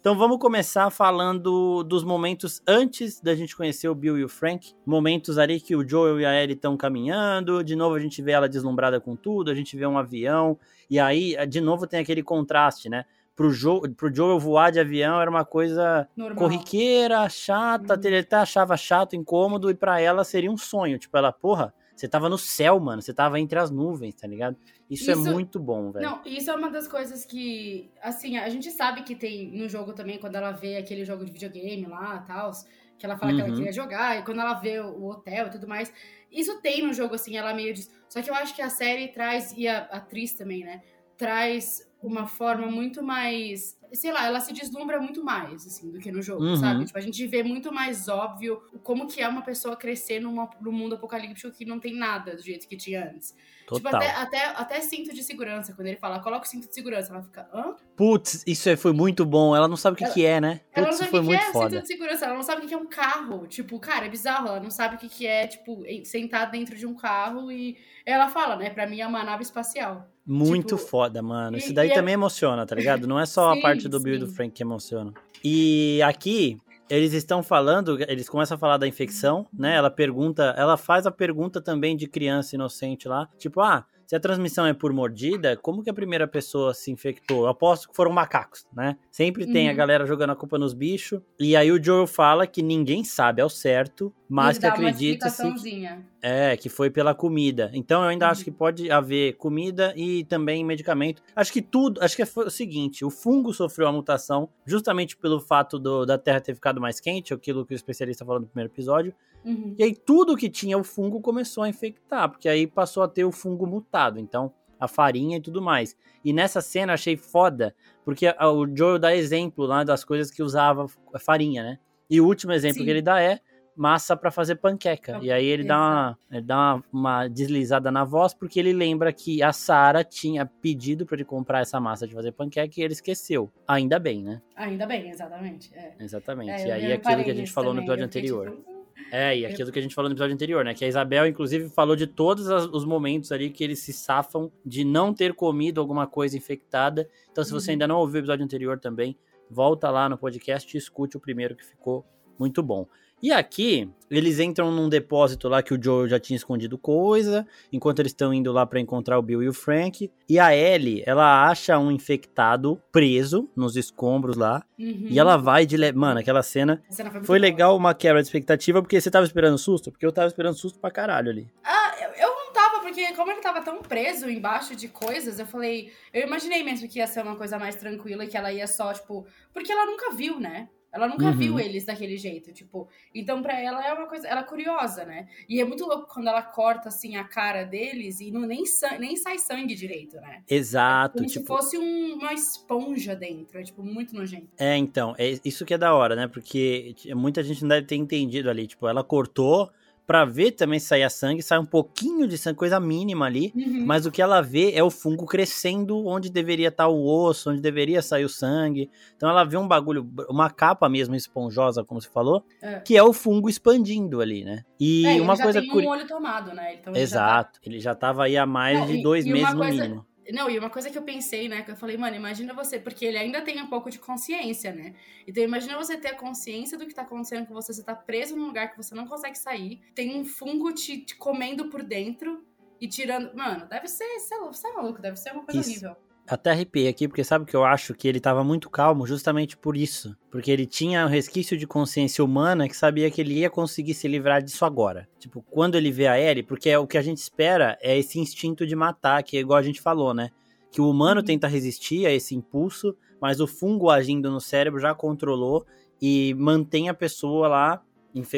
Então 0.03 0.19
vamos 0.19 0.39
começar 0.39 0.91
falando 0.91 1.85
dos 1.85 2.03
momentos 2.03 2.61
antes 2.67 3.21
da 3.21 3.37
gente 3.37 3.57
conhecer 3.57 3.89
o 3.89 3.95
Bill 3.95 4.19
e 4.19 4.25
o 4.25 4.29
Frank. 4.29 4.75
Momentos 4.85 5.39
ali 5.39 5.61
que 5.61 5.77
o 5.77 5.89
Joel 5.89 6.19
e 6.19 6.27
a 6.27 6.43
Ellie 6.43 6.57
estão 6.57 6.77
caminhando. 6.77 7.63
De 7.63 7.77
novo 7.77 7.95
a 7.95 8.01
gente 8.01 8.21
vê 8.21 8.33
ela 8.33 8.49
deslumbrada 8.49 9.01
com 9.01 9.15
tudo, 9.15 9.49
a 9.49 9.55
gente 9.55 9.77
vê 9.77 9.87
um 9.87 9.97
avião. 9.97 10.59
E 10.91 10.99
aí, 10.99 11.37
de 11.47 11.61
novo, 11.61 11.87
tem 11.87 12.01
aquele 12.01 12.21
contraste, 12.21 12.89
né? 12.89 13.05
Pro, 13.37 13.53
jo 13.53 13.81
pro 13.97 14.13
Joel 14.13 14.41
voar 14.41 14.73
de 14.73 14.81
avião 14.81 15.21
era 15.21 15.31
uma 15.31 15.45
coisa 15.45 16.09
Normal. 16.17 16.37
corriqueira, 16.37 17.29
chata. 17.29 17.95
Uhum. 17.95 18.01
Ele 18.03 18.19
até 18.19 18.35
achava 18.35 18.77
chato, 18.77 19.15
incômodo, 19.15 19.71
e 19.71 19.75
pra 19.75 20.01
ela 20.01 20.25
seria 20.25 20.51
um 20.51 20.57
sonho. 20.57 20.99
Tipo, 20.99 21.17
ela, 21.17 21.31
porra, 21.31 21.73
você 22.03 22.09
tava 22.09 22.29
no 22.29 22.37
céu, 22.37 22.81
mano. 22.81 23.01
Você 23.01 23.15
tava 23.15 23.39
entre 23.39 23.57
as 23.59 23.71
nuvens, 23.71 24.15
tá 24.17 24.27
ligado? 24.27 24.57
Isso, 24.91 25.09
é 25.09 25.15
Isso- 25.15 25.23
muito 25.33 25.61
bom, 25.61 25.93
velho. 25.93 26.05
Não, 26.05 26.21
isso 26.27 26.51
é 26.51 26.55
uma 26.55 26.69
das 26.69 26.89
coisas 26.89 27.25
que, 27.25 27.91
assim, 28.03 28.37
a 28.39 28.49
gente 28.49 28.71
sabe 28.73 29.03
que 29.03 29.15
tem 29.15 29.51
no 29.57 29.69
jogo 29.69 29.93
também, 29.93 30.19
quando 30.19 30.35
ela 30.35 30.51
vê 30.51 30.77
aquele 30.77 31.05
jogo 31.05 31.25
de 31.25 31.31
videogame 31.33 31.87
lá 31.87 32.21
e 32.25 32.27
tal, 32.27 32.51
que 32.99 33.07
ela 33.07 33.17
fala 33.17 33.33
que 33.33 33.41
ela 33.41 33.49
Uhum. 33.51 33.57
queria 33.57 33.73
jogar, 33.73 34.19
e 34.19 34.23
quando 34.25 34.41
ela 34.41 34.55
vê 34.55 34.81
o, 34.81 34.89
o 34.89 35.11
hotel 35.11 35.47
e 35.47 35.51
tudo 35.51 35.69
mais. 35.69 35.93
Isso 36.31 36.61
tem 36.61 36.83
no 36.85 36.93
jogo, 36.93 37.15
assim, 37.15 37.37
ela 37.37 37.55
meio 37.55 37.73
diz. 37.73 37.89
Só 38.09 38.21
que 38.21 38.29
eu 38.31 38.35
acho 38.35 38.55
que 38.55 38.63
a 38.63 38.69
série 38.71 39.09
traz, 39.09 39.53
e 39.57 39.69
a 39.69 39.79
atriz 39.85 40.33
também, 40.35 40.65
né? 40.65 40.83
Traz 41.17 41.89
uma 42.03 42.27
forma 42.27 42.67
muito 42.67 43.03
mais. 43.03 43.79
Sei 43.95 44.11
lá, 44.13 44.27
ela 44.27 44.41
se 44.41 44.53
deslumbra 44.53 44.99
muito 45.01 45.23
mais, 45.25 45.67
assim, 45.67 45.91
do 45.91 45.99
que 45.99 46.11
no 46.11 46.23
jogo, 46.23 46.43
Uhum. 46.45 46.57
sabe? 46.57 46.85
Tipo, 46.87 46.99
a 46.99 47.03
gente 47.03 47.27
vê 47.27 47.43
muito 47.43 47.73
mais 47.73 48.09
óbvio 48.09 48.63
como 48.83 49.07
que 49.07 49.21
é 49.21 49.29
uma 49.29 49.43
pessoa 49.43 49.77
crescer 49.77 50.21
numa, 50.21 50.49
num 50.61 50.73
mundo 50.73 50.95
apocalíptico 50.95 51.51
que 51.55 51.65
não 51.65 51.79
tem 51.79 51.95
nada 51.95 52.35
do 52.37 52.43
jeito 52.43 52.67
que 52.67 52.77
tinha 52.77 53.11
antes. 53.15 53.35
Tipo, 53.63 53.81
Total. 53.89 53.97
até, 54.03 54.11
até, 54.11 54.45
até 54.47 54.81
cinto 54.81 55.15
de 55.15 55.23
segurança. 55.23 55.73
Quando 55.73 55.87
ele 55.87 55.97
fala, 55.97 56.21
coloca 56.21 56.45
o 56.45 56.49
cinto 56.49 56.69
de 56.69 56.75
segurança, 56.75 57.13
ela 57.13 57.23
fica, 57.23 57.49
hã? 57.55 57.75
Putz, 57.97 58.43
isso 58.47 58.69
aí 58.69 58.77
foi 58.77 58.93
muito 58.93 59.25
bom. 59.25 59.55
Ela 59.55 59.69
não 59.69 59.77
sabe 59.77 59.95
o 59.95 59.99
que, 59.99 60.05
Ela- 60.05 60.13
que 60.13 60.27
é, 60.27 60.41
né? 60.41 60.61
Ela 60.73 60.87
não 60.87 60.91
Putz, 60.91 60.99
sabe 60.99 61.11
foi 61.11 61.21
o 61.21 61.23
que, 61.23 61.29
que 61.29 61.35
é 61.37 61.53
foda. 61.53 61.71
cinto 61.71 61.83
de 61.83 61.89
segurança, 61.89 62.25
ela 62.27 62.35
não 62.35 62.43
sabe 62.43 62.65
o 62.65 62.69
que 62.69 62.75
é 62.75 62.77
um 62.79 62.87
carro. 62.87 63.47
Tipo, 63.47 63.79
cara, 63.79 64.07
é 64.07 64.09
bizarro, 64.09 64.49
ela 64.49 64.61
não 64.61 64.71
sabe 64.71 64.97
o 64.97 64.99
que, 64.99 65.09
que 65.09 65.27
é, 65.27 65.47
tipo, 65.47 65.83
sentar 66.05 66.51
dentro 66.51 66.77
de 66.77 66.87
um 66.87 66.95
carro 66.95 67.51
e 67.53 67.77
ela 68.05 68.29
fala, 68.29 68.57
né? 68.57 68.69
Pra 68.71 68.87
mim 68.87 69.01
é 69.01 69.07
uma 69.07 69.23
nave 69.23 69.43
espacial. 69.43 70.09
Muito 70.25 70.77
Tipo, 70.77 70.89
foda, 70.89 71.21
mano. 71.23 71.57
Isso 71.57 71.73
daí 71.75 71.91
é- 71.91 71.95
também 71.95 72.15
emociona, 72.15 72.65
tá 72.65 72.77
ligado? 72.77 73.09
Não 73.09 73.19
é 73.19 73.27
só 73.27 73.51
a 73.51 73.55
Sim, 73.57 73.61
do 73.89 74.01
Bill 74.01 74.15
e 74.15 74.19
do. 74.19 74.29
Frank 74.29 74.53
que 74.53 74.63
emociona. 74.63 75.13
E 75.45 76.01
aqui, 76.03 76.59
eles 76.89 77.13
estão 77.13 77.43
falando, 77.43 77.99
eles 78.09 78.29
começam 78.29 78.55
a 78.55 78.59
falar 78.59 78.77
da 78.77 78.87
infecção, 78.87 79.47
né? 79.53 79.75
Ela 79.75 79.91
pergunta, 79.91 80.55
ela 80.57 80.77
faz 80.77 81.07
a 81.07 81.11
pergunta 81.11 81.61
também 81.61 81.97
de 81.97 82.07
criança 82.07 82.55
inocente 82.55 83.09
lá, 83.09 83.29
tipo, 83.39 83.61
ah, 83.61 83.85
se 84.13 84.17
a 84.17 84.21
transmissão 84.21 84.67
é 84.67 84.75
por 84.75 84.93
mordida, 84.93 85.57
como 85.57 85.83
que 85.83 85.89
a 85.89 85.95
primeira 85.95 86.29
pessoa 86.29 86.75
se 86.75 86.91
infectou? 86.93 87.45
Eu 87.45 87.49
aposto 87.49 87.89
que 87.89 87.97
foram 87.97 88.13
macacos, 88.13 88.67
né? 88.77 88.99
Sempre 89.11 89.47
tem 89.51 89.69
a 89.69 89.71
Uhum. 89.71 89.77
galera 89.79 90.05
jogando 90.05 90.33
a 90.33 90.37
culpa 90.37 90.59
nos 90.59 90.75
bichos. 90.75 91.19
E 91.41 91.57
aí 91.57 91.73
o 91.73 91.83
Joel 91.83 92.07
fala 92.07 92.47
que 92.47 92.61
ninguém 92.61 93.05
sabe 93.05 93.41
ao 93.41 93.49
certo, 93.49 94.13
mas 94.29 94.59
que 94.59 94.67
explicaçãozinha. 94.67 96.05
é, 96.21 96.57
que 96.59 96.69
foi 96.69 96.91
pela 96.91 97.15
comida. 97.15 97.71
Então 97.73 98.03
eu 98.03 98.09
ainda 98.11 98.27
Uhum. 98.27 98.33
acho 98.33 98.45
que 98.45 98.51
pode 98.51 98.91
haver 98.91 99.33
comida 99.39 99.95
e 99.97 100.25
também 100.25 100.63
medicamento. 100.63 101.23
Acho 101.35 101.51
que 101.53 101.63
tudo, 101.63 102.01
acho 102.03 102.15
que 102.15 102.25
foi 102.27 102.47
o 102.47 102.51
seguinte, 102.51 103.05
o 103.07 103.11
fungo 103.11 103.53
sofreu 103.55 103.89
a 103.89 103.93
mutação 103.93 104.49
justamente 104.67 105.17
pelo 105.17 105.41
fato 105.41 105.79
do- 105.79 106.05
da 106.05 106.19
Terra 106.19 106.41
ter 106.41 106.55
ficado 106.55 106.81
mais 106.81 107.01
quente, 107.01 107.33
aquilo 107.33 107.65
que 107.67 107.73
o 107.73 107.77
especialista 107.77 108.25
falou 108.27 108.41
no 108.43 108.47
primeiro 108.47 108.71
episódio. 108.73 109.15
Uhum. 109.45 109.75
E 109.79 109.83
aí 109.83 109.95
tudo 109.95 110.37
que 110.37 110.49
tinha 110.49 110.79
o 110.79 110.85
fungo 110.85 111.21
começou 111.21 111.65
a 111.65 111.69
infectar, 111.69 112.29
porque 112.29 112.49
aí 112.49 112.67
passou 112.67 113.03
a 113.03 113.09
ter 113.09 113.25
o 113.25 113.33
fungo 113.33 113.67
mutado, 113.67 114.19
então 114.19 114.53
a 114.79 114.89
farinha 114.89 115.37
e 115.37 115.41
tudo 115.41 115.63
mais. 115.63 115.97
E 116.25 116.33
nessa 116.33 116.61
cena 116.61 116.93
eu 116.93 116.95
achei 116.95 117.17
foda, 117.17 117.75
porque 118.05 118.27
o 118.29 118.67
Joel 118.77 118.99
dá 118.99 119.15
exemplo 119.15 119.65
lá 119.65 119.85
das 119.85 120.05
coisas 120.05 120.31
que 120.31 120.43
usava 120.43 120.87
a 121.15 121.19
farinha, 121.19 121.63
né? 121.63 121.79
E 122.11 122.21
o 122.21 122.27
último 122.27 122.53
exemplo 122.53 122.79
Sim. 122.79 122.85
que 122.85 122.91
ele 122.91 123.03
dá 123.03 123.21
é 123.23 123.41
massa 123.75 124.17
pra 124.17 124.31
fazer 124.31 124.57
panqueca. 124.57 125.17
Ah, 125.17 125.21
E 125.23 125.31
aí 125.31 125.47
ele 125.47 125.65
dá, 125.65 125.79
uma, 125.79 126.19
ele 126.31 126.43
dá 126.43 126.57
uma, 126.57 126.85
uma 126.93 127.29
deslizada 127.29 127.91
na 127.91 128.05
voz, 128.05 128.35
porque 128.35 128.59
ele 128.61 128.73
lembra 128.73 129.13
que 129.13 129.43
a 129.43 129.53
Sara 129.53 130.05
tinha 130.05 130.45
pedido 130.45 131.07
pra 131.07 131.17
ele 131.17 131.25
comprar 131.25 131.61
essa 131.61 131.81
massa 131.81 132.07
de 132.07 132.15
fazer 132.15 132.33
panqueca 132.33 132.75
e 132.79 132.83
ele 132.83 132.93
esqueceu. 132.93 133.51
Ainda 133.67 133.99
bem, 133.99 134.23
né? 134.23 134.43
Ainda 134.57 134.87
bem, 134.87 135.09
exatamente. 135.11 135.73
É. 135.75 135.95
Exatamente. 135.99 136.51
É, 136.51 136.69
e 136.69 136.71
aí 136.73 136.83
reparei 136.83 136.95
aquilo 136.97 137.25
que 137.25 137.31
a 137.31 137.35
gente 137.35 137.51
falou 137.53 137.73
no 137.73 137.81
episódio 137.81 138.05
fiquei 138.05 138.21
anterior. 138.23 138.51
tipo, 138.51 138.72
É, 139.11 139.37
e 139.39 139.47
aquilo 139.47 139.73
que 139.73 139.79
a 139.79 139.83
gente 139.83 139.95
falou 139.95 140.09
no 140.09 140.15
episódio 140.15 140.35
anterior, 140.35 140.65
né? 140.65 140.75
Que 140.75 140.85
a 140.85 140.89
Isabel, 140.89 141.27
inclusive, 141.27 141.69
falou 141.69 141.97
de 141.97 142.07
todos 142.07 142.47
os 142.47 142.85
momentos 142.85 143.33
ali 143.33 143.51
que 143.51 143.65
eles 143.65 143.81
se 143.81 143.93
safam 143.93 144.51
de 144.65 144.85
não 144.85 145.13
ter 145.13 145.35
comido 145.35 145.81
alguma 145.81 146.07
coisa 146.07 146.37
infectada. 146.37 147.09
Então, 147.31 147.45
se 147.45 147.51
você 147.51 147.71
uhum. 147.71 147.73
ainda 147.75 147.89
não 147.89 147.99
ouviu 147.99 148.17
o 148.17 148.19
episódio 148.21 148.45
anterior 148.45 148.79
também, 148.79 149.17
volta 149.51 149.91
lá 149.91 150.09
no 150.09 150.17
podcast 150.17 150.75
e 150.75 150.79
escute 150.79 151.17
o 151.17 151.21
primeiro 151.21 151.55
que 151.55 151.65
ficou 151.65 152.05
muito 152.39 152.63
bom. 152.63 152.87
E 153.23 153.31
aqui, 153.31 153.89
eles 154.11 154.41
entram 154.41 154.73
num 154.73 154.89
depósito 154.89 155.49
lá 155.49 155.63
que 155.63 155.73
o 155.73 155.81
Joel 155.81 156.09
já 156.09 156.19
tinha 156.19 156.37
escondido 156.37 156.77
coisa, 156.77 157.47
enquanto 157.73 158.01
eles 158.01 158.11
estão 158.11 158.35
indo 158.35 158.51
lá 158.51 158.67
para 158.67 158.81
encontrar 158.81 159.17
o 159.17 159.23
Bill 159.23 159.45
e 159.45 159.49
o 159.49 159.53
Frank. 159.53 160.11
E 160.29 160.41
a 160.41 160.57
Ellie, 160.57 161.05
ela 161.07 161.49
acha 161.49 161.79
um 161.79 161.89
infectado 161.93 162.83
preso 162.91 163.49
nos 163.55 163.77
escombros 163.77 164.37
lá. 164.37 164.65
Uhum. 164.77 165.07
E 165.09 165.21
ela 165.21 165.37
vai 165.37 165.65
de. 165.65 165.77
Le... 165.77 165.93
Mano, 165.93 166.19
aquela 166.19 166.43
cena. 166.43 166.83
cena 166.91 167.13
foi, 167.13 167.23
foi 167.23 167.39
legal, 167.39 167.77
uma 167.77 167.95
quebra 167.95 168.21
de 168.21 168.27
expectativa, 168.27 168.83
porque 168.83 169.01
você 169.01 169.09
tava 169.09 169.25
esperando 169.25 169.57
susto? 169.57 169.93
Porque 169.93 170.05
eu 170.05 170.11
tava 170.11 170.27
esperando 170.27 170.59
susto 170.59 170.81
pra 170.81 170.91
caralho 170.91 171.31
ali. 171.31 171.49
Ah, 171.63 171.95
eu 172.19 172.29
não 172.29 172.53
tava, 172.53 172.81
porque 172.81 173.15
como 173.15 173.31
ele 173.31 173.41
tava 173.41 173.63
tão 173.63 173.81
preso 173.83 174.29
embaixo 174.29 174.75
de 174.75 174.89
coisas, 174.89 175.39
eu 175.39 175.47
falei. 175.47 175.93
Eu 176.13 176.27
imaginei 176.27 176.65
mesmo 176.65 176.89
que 176.89 176.99
ia 176.99 177.07
ser 177.07 177.23
uma 177.23 177.37
coisa 177.37 177.57
mais 177.57 177.77
tranquila, 177.77 178.27
que 178.27 178.37
ela 178.37 178.53
ia 178.53 178.67
só, 178.67 178.93
tipo. 178.93 179.25
Porque 179.55 179.71
ela 179.71 179.87
nunca 179.87 180.13
viu, 180.13 180.41
né? 180.41 180.69
Ela 180.93 181.09
nunca 181.09 181.27
uhum. 181.27 181.33
viu 181.33 181.59
eles 181.59 181.87
daquele 181.87 182.17
jeito, 182.19 182.53
tipo. 182.53 182.87
Então, 183.15 183.41
pra 183.41 183.59
ela 183.59 183.87
é 183.87 183.93
uma 183.95 184.07
coisa. 184.07 184.29
Ela 184.29 184.41
é 184.41 184.45
curiosa, 184.45 185.05
né? 185.05 185.27
E 185.49 185.61
é 185.61 185.65
muito 185.65 185.87
louco 185.87 186.13
quando 186.13 186.29
ela 186.29 186.43
corta, 186.43 186.89
assim, 186.89 187.17
a 187.17 187.25
cara 187.25 187.65
deles 187.65 188.21
e 188.21 188.31
não, 188.31 188.43
nem, 188.43 188.63
nem 188.99 189.17
sai 189.17 189.39
sangue 189.39 189.75
direito, 189.75 190.17
né? 190.17 190.43
Exato. 190.49 191.17
É 191.17 191.21
como 191.21 191.31
tipo... 191.31 191.41
se 191.41 191.47
fosse 191.47 191.79
um, 191.79 192.15
uma 192.17 192.35
esponja 192.35 193.17
dentro. 193.17 193.59
É, 193.59 193.63
tipo, 193.63 193.83
muito 193.83 194.15
nojento. 194.15 194.49
É, 194.59 194.77
então. 194.77 195.15
É 195.19 195.39
isso 195.45 195.65
que 195.65 195.73
é 195.73 195.79
da 195.79 195.95
hora, 195.95 196.15
né? 196.15 196.29
Porque 196.29 196.95
muita 197.15 197.43
gente 197.43 197.63
não 197.63 197.69
deve 197.69 197.87
ter 197.87 197.97
entendido 197.97 198.51
ali. 198.51 198.67
Tipo, 198.67 198.87
ela 198.87 199.03
cortou 199.03 199.71
para 200.07 200.25
ver 200.25 200.53
também 200.53 200.79
sair 200.79 201.09
sangue, 201.11 201.43
sai 201.43 201.59
um 201.59 201.65
pouquinho 201.65 202.27
de 202.27 202.37
sangue, 202.37 202.57
coisa 202.57 202.79
mínima 202.81 203.27
ali, 203.27 203.53
uhum. 203.55 203.85
mas 203.87 204.07
o 204.07 204.11
que 204.11 204.21
ela 204.21 204.41
vê 204.41 204.73
é 204.73 204.83
o 204.83 204.91
fungo 204.91 205.27
crescendo 205.27 206.07
onde 206.07 206.31
deveria 206.31 206.69
estar 206.69 206.85
tá 206.85 206.89
o 206.89 207.07
osso, 207.07 207.51
onde 207.51 207.61
deveria 207.61 208.03
sair 208.03 208.25
o 208.25 208.29
sangue. 208.29 208.91
Então 209.17 209.29
ela 209.29 209.45
vê 209.45 209.57
um 209.57 209.67
bagulho, 209.67 210.09
uma 210.29 210.51
capa 210.51 210.89
mesmo 210.89 211.15
esponjosa, 211.15 211.85
como 211.85 212.01
você 212.01 212.09
falou, 212.09 212.45
é. 212.61 212.81
que 212.81 212.97
é 212.97 213.03
o 213.03 213.13
fungo 213.13 213.49
expandindo 213.49 214.21
ali, 214.21 214.45
né? 214.45 214.65
E 214.79 215.07
é, 215.07 215.21
uma 215.21 215.35
ele 215.35 215.37
já 215.37 215.45
coisa 215.45 215.61
tem 215.61 215.71
um 215.71 215.89
olho 215.89 216.07
tomado, 216.07 216.55
né? 216.55 216.75
Então, 216.75 216.95
Exato, 216.95 217.61
ele 217.65 217.79
já, 217.79 217.95
tá... 217.95 218.05
ele 218.05 218.13
já 218.13 218.13
tava 218.13 218.25
aí 218.25 218.37
há 218.37 218.47
mais 218.47 218.81
Não, 218.81 218.87
de 218.87 219.03
dois 219.03 219.25
e, 219.25 219.33
meses 219.33 219.53
no 219.53 219.61
coisa... 219.61 219.83
mínimo. 219.83 220.12
Não, 220.31 220.49
e 220.49 220.59
uma 220.59 220.71
coisa 220.71 220.91
que 220.91 220.97
eu 220.97 221.03
pensei, 221.03 221.49
né? 221.49 221.63
Que 221.63 221.71
eu 221.71 221.77
falei, 221.77 221.97
mano, 221.97 222.15
imagina 222.15 222.55
você, 222.55 222.79
porque 222.79 223.05
ele 223.05 223.19
ainda 223.19 223.41
tem 223.43 223.61
um 223.61 223.67
pouco 223.67 223.91
de 223.91 223.99
consciência, 223.99 224.73
né? 224.73 224.95
Então 225.27 225.43
imagina 225.43 225.77
você 225.77 225.97
ter 225.97 226.09
a 226.09 226.17
consciência 226.17 226.79
do 226.79 226.87
que 226.87 226.95
tá 226.95 227.03
acontecendo 227.03 227.47
com 227.47 227.55
você, 227.55 227.73
você 227.73 227.83
tá 227.83 227.95
preso 227.95 228.37
num 228.37 228.47
lugar 228.47 228.71
que 228.71 228.77
você 228.77 228.95
não 228.95 229.07
consegue 229.07 229.37
sair, 229.37 229.81
tem 229.95 230.15
um 230.15 230.25
fungo 230.25 230.73
te, 230.73 230.99
te 230.99 231.17
comendo 231.17 231.69
por 231.69 231.83
dentro 231.83 232.45
e 232.81 232.87
tirando. 232.87 233.35
Mano, 233.35 233.67
deve 233.67 233.89
ser, 233.89 234.07
você 234.19 234.69
é 234.69 234.73
maluco, 234.73 235.01
deve 235.01 235.17
ser 235.17 235.33
uma 235.33 235.45
coisa 235.45 235.61
Isso. 235.61 235.71
horrível 235.71 236.12
até 236.29 236.51
arrepiei 236.51 236.89
aqui, 236.89 237.09
porque 237.09 237.25
sabe 237.25 237.45
que 237.45 237.55
eu 237.55 237.65
acho 237.65 237.95
que 237.95 238.07
ele 238.07 238.19
estava 238.19 238.45
muito 238.45 238.71
calmo 238.71 239.07
justamente 239.07 239.57
por 239.57 239.77
isso. 239.77 240.17
Porque 240.31 240.51
ele 240.51 240.67
tinha 240.67 241.05
um 241.05 241.09
resquício 241.09 241.57
de 241.59 241.67
consciência 241.67 242.25
humana 242.25 242.69
que 242.69 242.77
sabia 242.77 243.11
que 243.11 243.21
ele 243.21 243.35
ia 243.35 243.51
conseguir 243.51 243.95
se 243.95 244.07
livrar 244.09 244.43
disso 244.43 244.65
agora. 244.65 245.09
Tipo, 245.19 245.43
quando 245.51 245.75
ele 245.75 245.91
vê 245.91 246.07
a 246.07 246.19
Ellie, 246.19 246.43
porque 246.43 246.71
é 246.71 246.79
o 246.79 246.87
que 246.87 246.97
a 246.97 247.03
gente 247.03 247.19
espera 247.19 247.77
é 247.81 247.99
esse 247.99 248.19
instinto 248.19 248.67
de 248.67 248.77
matar, 248.77 249.23
que 249.23 249.37
é 249.37 249.41
igual 249.41 249.59
a 249.59 249.63
gente 249.63 249.81
falou, 249.81 250.15
né? 250.15 250.31
Que 250.71 250.81
o 250.81 250.89
humano 250.89 251.21
uhum. 251.21 251.27
tenta 251.27 251.49
resistir 251.49 252.07
a 252.07 252.13
esse 252.13 252.35
impulso, 252.35 252.97
mas 253.21 253.41
o 253.41 253.47
fungo 253.47 253.91
agindo 253.91 254.31
no 254.31 254.41
cérebro 254.41 254.81
já 254.81 254.95
controlou 254.95 255.67
e 256.01 256.35
mantém 256.39 256.89
a 256.89 256.95
pessoa 256.95 257.47
lá 257.47 257.83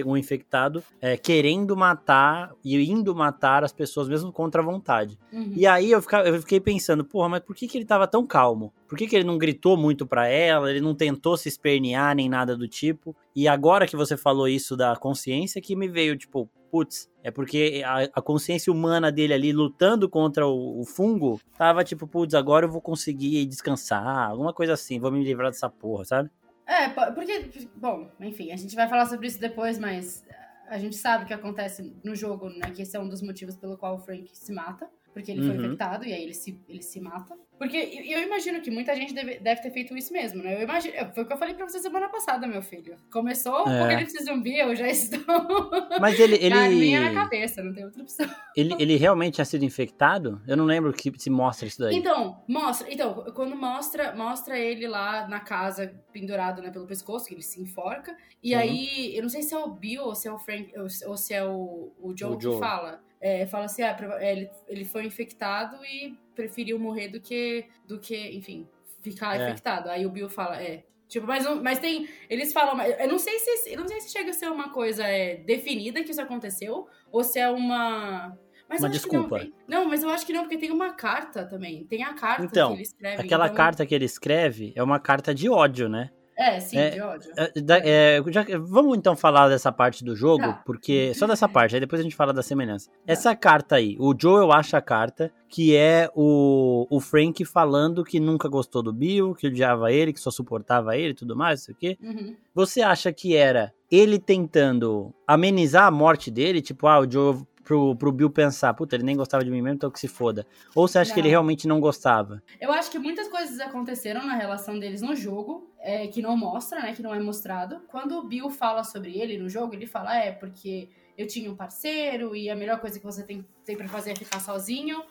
um 0.06 0.16
infectado 0.16 0.82
é, 1.00 1.16
querendo 1.16 1.76
matar 1.76 2.52
e 2.64 2.76
indo 2.90 3.14
matar 3.14 3.64
as 3.64 3.72
pessoas 3.72 4.08
mesmo 4.08 4.32
contra 4.32 4.62
a 4.62 4.64
vontade. 4.64 5.18
Uhum. 5.32 5.52
E 5.56 5.66
aí 5.66 5.90
eu, 5.90 6.00
fica, 6.00 6.22
eu 6.22 6.40
fiquei 6.40 6.60
pensando, 6.60 7.04
porra, 7.04 7.28
mas 7.28 7.40
por 7.40 7.54
que, 7.54 7.66
que 7.66 7.78
ele 7.78 7.84
tava 7.84 8.06
tão 8.06 8.26
calmo? 8.26 8.72
Por 8.88 8.98
que, 8.98 9.06
que 9.06 9.16
ele 9.16 9.24
não 9.24 9.38
gritou 9.38 9.76
muito 9.76 10.06
para 10.06 10.28
ela? 10.28 10.70
Ele 10.70 10.80
não 10.80 10.94
tentou 10.94 11.36
se 11.36 11.48
espernear 11.48 12.14
nem 12.14 12.28
nada 12.28 12.56
do 12.56 12.68
tipo? 12.68 13.14
E 13.34 13.48
agora 13.48 13.86
que 13.86 13.96
você 13.96 14.16
falou 14.16 14.48
isso 14.48 14.76
da 14.76 14.94
consciência, 14.96 15.60
que 15.60 15.74
me 15.74 15.88
veio, 15.88 16.16
tipo, 16.16 16.48
putz, 16.74 17.08
é 17.22 17.30
porque 17.30 17.82
a, 17.86 18.02
a, 18.02 18.20
consciência 18.20 18.72
humana 18.72 19.12
dele 19.12 19.32
ali 19.32 19.52
lutando 19.52 20.08
contra 20.08 20.44
o, 20.44 20.80
o, 20.80 20.84
fungo 20.84 21.40
tava 21.56 21.84
tipo, 21.84 22.04
putz, 22.04 22.34
agora 22.34 22.66
eu 22.66 22.70
vou 22.70 22.80
conseguir 22.80 23.46
descansar, 23.46 24.28
alguma 24.30 24.52
coisa 24.52 24.72
assim, 24.72 24.98
vou 24.98 25.12
me 25.12 25.22
livrar 25.22 25.52
dessa 25.52 25.70
porra, 25.70 26.04
sabe? 26.04 26.30
É, 26.66 26.88
porque, 26.88 27.68
bom, 27.76 28.10
enfim, 28.20 28.50
a 28.50 28.56
gente 28.56 28.74
vai 28.74 28.88
falar 28.88 29.06
sobre 29.06 29.26
isso 29.26 29.38
depois, 29.38 29.78
mas 29.78 30.24
a 30.66 30.78
gente 30.78 30.96
sabe 30.96 31.24
o 31.24 31.26
que 31.26 31.34
acontece 31.34 31.94
no 32.02 32.14
jogo, 32.14 32.48
né? 32.48 32.70
Que 32.70 32.82
esse 32.82 32.96
é 32.96 33.00
um 33.00 33.08
dos 33.08 33.22
motivos 33.22 33.56
pelo 33.56 33.76
qual 33.76 33.96
o 33.96 33.98
Frank 33.98 34.30
se 34.32 34.52
mata. 34.52 34.88
Porque 35.14 35.30
ele 35.30 35.42
foi 35.42 35.56
uhum. 35.56 35.64
infectado 35.66 36.04
e 36.04 36.12
aí 36.12 36.24
ele 36.24 36.34
se, 36.34 36.60
ele 36.68 36.82
se 36.82 37.00
mata. 37.00 37.38
Porque 37.56 37.76
eu 37.76 38.20
imagino 38.20 38.60
que 38.60 38.68
muita 38.68 38.96
gente 38.96 39.14
deve, 39.14 39.38
deve 39.38 39.62
ter 39.62 39.70
feito 39.70 39.96
isso 39.96 40.12
mesmo, 40.12 40.42
né? 40.42 40.56
Eu 40.56 40.62
imagino, 40.62 40.92
foi 41.14 41.22
o 41.22 41.26
que 41.26 41.32
eu 41.32 41.36
falei 41.36 41.54
pra 41.54 41.68
você 41.68 41.78
semana 41.78 42.08
passada, 42.08 42.48
meu 42.48 42.60
filho. 42.60 42.96
Começou 43.12 43.52
é. 43.52 43.56
o 43.58 43.60
apocalipse 43.60 44.24
zumbi, 44.24 44.58
eu 44.58 44.74
já 44.74 44.88
estou. 44.88 45.24
Mas 46.00 46.18
ele. 46.18 46.34
ele... 46.34 46.48
Na 46.52 46.68
minha 46.68 47.00
na 47.00 47.14
cabeça, 47.14 47.62
não 47.62 47.72
tem 47.72 47.84
outra 47.84 48.02
opção. 48.02 48.28
Ele, 48.56 48.74
ele 48.76 48.96
realmente 48.96 49.34
tinha 49.34 49.44
sido 49.44 49.64
infectado? 49.64 50.42
Eu 50.48 50.56
não 50.56 50.64
lembro 50.64 50.92
que 50.92 51.12
se 51.16 51.30
mostra 51.30 51.68
isso 51.68 51.78
daí. 51.78 51.94
Então, 51.94 52.42
mostra. 52.48 52.92
Então, 52.92 53.24
quando 53.32 53.54
mostra, 53.54 54.12
mostra 54.16 54.58
ele 54.58 54.88
lá 54.88 55.28
na 55.28 55.38
casa, 55.38 55.94
pendurado 56.12 56.60
né, 56.60 56.72
pelo 56.72 56.88
pescoço, 56.88 57.28
que 57.28 57.34
ele 57.34 57.42
se 57.42 57.62
enforca. 57.62 58.16
E 58.42 58.48
Sim. 58.48 58.54
aí, 58.56 59.16
eu 59.16 59.22
não 59.22 59.28
sei 59.28 59.42
se 59.42 59.54
é 59.54 59.58
o 59.58 59.70
Bill 59.70 60.02
ou 60.02 60.14
se 60.16 60.26
é 60.26 60.32
o 60.32 60.38
Frank, 60.40 60.72
ou, 61.06 61.16
se 61.16 61.32
é 61.32 61.44
o, 61.44 61.92
o 62.00 62.12
Joe 62.18 62.32
o 62.32 62.36
que 62.36 62.42
Joe. 62.42 62.58
fala 62.58 63.00
é, 63.24 63.46
fala 63.46 63.64
assim, 63.64 63.82
ah, 63.82 63.96
é, 64.20 64.32
ele, 64.32 64.50
ele 64.68 64.84
foi 64.84 65.06
infectado 65.06 65.82
e 65.82 66.14
preferiu 66.34 66.78
morrer 66.78 67.08
do 67.08 67.18
que, 67.18 67.64
do 67.88 67.98
que 67.98 68.14
enfim, 68.36 68.68
ficar 69.00 69.40
é. 69.40 69.42
infectado. 69.42 69.88
Aí 69.88 70.04
o 70.04 70.10
Bill 70.10 70.28
fala, 70.28 70.62
é, 70.62 70.84
Tipo, 71.08 71.26
mas, 71.26 71.46
mas 71.62 71.78
tem. 71.78 72.08
Eles 72.28 72.52
falam. 72.52 72.80
Eu 72.82 73.08
não 73.08 73.18
sei 73.18 73.38
se 73.38 73.70
eu 73.70 73.78
não 73.78 73.86
sei 73.86 74.00
se 74.00 74.10
chega 74.10 74.30
a 74.30 74.32
ser 74.32 74.50
uma 74.50 74.70
coisa 74.70 75.04
é, 75.04 75.36
definida 75.36 76.02
que 76.02 76.10
isso 76.10 76.20
aconteceu, 76.20 76.88
ou 77.12 77.22
se 77.22 77.38
é 77.38 77.48
uma. 77.48 78.36
Mas 78.68 78.80
uma 78.80 78.88
desculpa. 78.88 79.46
Não, 79.68 79.82
não, 79.82 79.88
mas 79.88 80.02
eu 80.02 80.08
acho 80.08 80.26
que 80.26 80.32
não, 80.32 80.42
porque 80.42 80.56
tem 80.56 80.72
uma 80.72 80.94
carta 80.94 81.44
também. 81.44 81.84
Tem 81.84 82.02
a 82.02 82.14
carta 82.14 82.44
então, 82.44 82.68
que 82.68 82.76
ele 82.76 82.82
escreve. 82.82 83.22
Aquela 83.22 83.44
então... 83.44 83.56
carta 83.56 83.86
que 83.86 83.94
ele 83.94 84.06
escreve 84.06 84.72
é 84.74 84.82
uma 84.82 84.98
carta 84.98 85.34
de 85.34 85.48
ódio, 85.48 85.88
né? 85.88 86.10
É, 86.36 86.58
sim, 86.58 86.76
é, 86.76 86.90
de 86.90 87.00
ódio. 87.00 87.32
É, 87.36 88.18
é, 88.18 88.22
já, 88.28 88.44
vamos 88.58 88.98
então 88.98 89.14
falar 89.14 89.48
dessa 89.48 89.70
parte 89.70 90.04
do 90.04 90.16
jogo, 90.16 90.42
tá. 90.44 90.62
porque. 90.64 91.12
Só 91.16 91.26
dessa 91.26 91.48
parte, 91.48 91.74
aí 91.74 91.80
depois 91.80 92.00
a 92.00 92.02
gente 92.02 92.16
fala 92.16 92.32
da 92.32 92.42
semelhança. 92.42 92.90
Tá. 92.90 92.96
Essa 93.06 93.36
carta 93.36 93.76
aí, 93.76 93.96
o 94.00 94.14
Joel 94.18 94.52
acha 94.52 94.78
a 94.78 94.82
carta, 94.82 95.32
que 95.48 95.76
é 95.76 96.10
o, 96.14 96.86
o 96.90 97.00
Frank 97.00 97.44
falando 97.44 98.04
que 98.04 98.18
nunca 98.18 98.48
gostou 98.48 98.82
do 98.82 98.92
Bill, 98.92 99.34
que 99.34 99.46
odiava 99.46 99.92
ele, 99.92 100.12
que 100.12 100.20
só 100.20 100.30
suportava 100.30 100.96
ele 100.96 101.10
e 101.10 101.14
tudo 101.14 101.36
mais, 101.36 101.60
não 101.60 101.64
sei 101.66 101.74
o 101.74 101.78
quê. 101.78 101.98
Uhum. 102.02 102.36
Você 102.54 102.82
acha 102.82 103.12
que 103.12 103.36
era 103.36 103.72
ele 103.90 104.18
tentando 104.18 105.14
amenizar 105.26 105.86
a 105.86 105.90
morte 105.90 106.30
dele? 106.30 106.60
Tipo, 106.60 106.88
ah, 106.88 107.00
o 107.00 107.10
Joel 107.10 107.46
pro, 107.64 107.96
pro 107.96 108.12
Bill 108.12 108.30
pensar, 108.30 108.72
puta, 108.74 108.94
ele 108.94 109.02
nem 109.02 109.16
gostava 109.16 109.44
de 109.44 109.50
mim 109.50 109.62
mesmo, 109.62 109.76
então 109.76 109.90
que 109.90 109.98
se 109.98 110.06
foda. 110.06 110.46
Ou 110.74 110.86
você 110.86 110.98
acha 110.98 111.08
não. 111.08 111.14
que 111.14 111.20
ele 111.20 111.28
realmente 111.28 111.66
não 111.66 111.80
gostava? 111.80 112.42
Eu 112.60 112.72
acho 112.72 112.90
que 112.90 112.98
muitas 112.98 113.26
coisas 113.28 113.58
aconteceram 113.58 114.24
na 114.24 114.34
relação 114.34 114.78
deles 114.78 115.00
no 115.00 115.16
jogo, 115.16 115.72
é, 115.80 116.06
que 116.06 116.22
não 116.22 116.36
mostra, 116.36 116.80
né, 116.80 116.92
que 116.92 117.02
não 117.02 117.14
é 117.14 117.18
mostrado. 117.18 117.80
Quando 117.88 118.12
o 118.18 118.22
Bill 118.22 118.50
fala 118.50 118.84
sobre 118.84 119.18
ele 119.18 119.38
no 119.38 119.48
jogo, 119.48 119.74
ele 119.74 119.86
fala, 119.86 120.16
é, 120.16 120.30
porque 120.30 120.90
eu 121.16 121.26
tinha 121.26 121.50
um 121.50 121.56
parceiro 121.56 122.36
e 122.36 122.50
a 122.50 122.56
melhor 122.56 122.80
coisa 122.80 122.98
que 122.98 123.04
você 123.04 123.22
tem, 123.22 123.44
tem 123.64 123.76
para 123.76 123.88
fazer 123.88 124.12
é 124.12 124.16
ficar 124.16 124.40
sozinho 124.40 125.02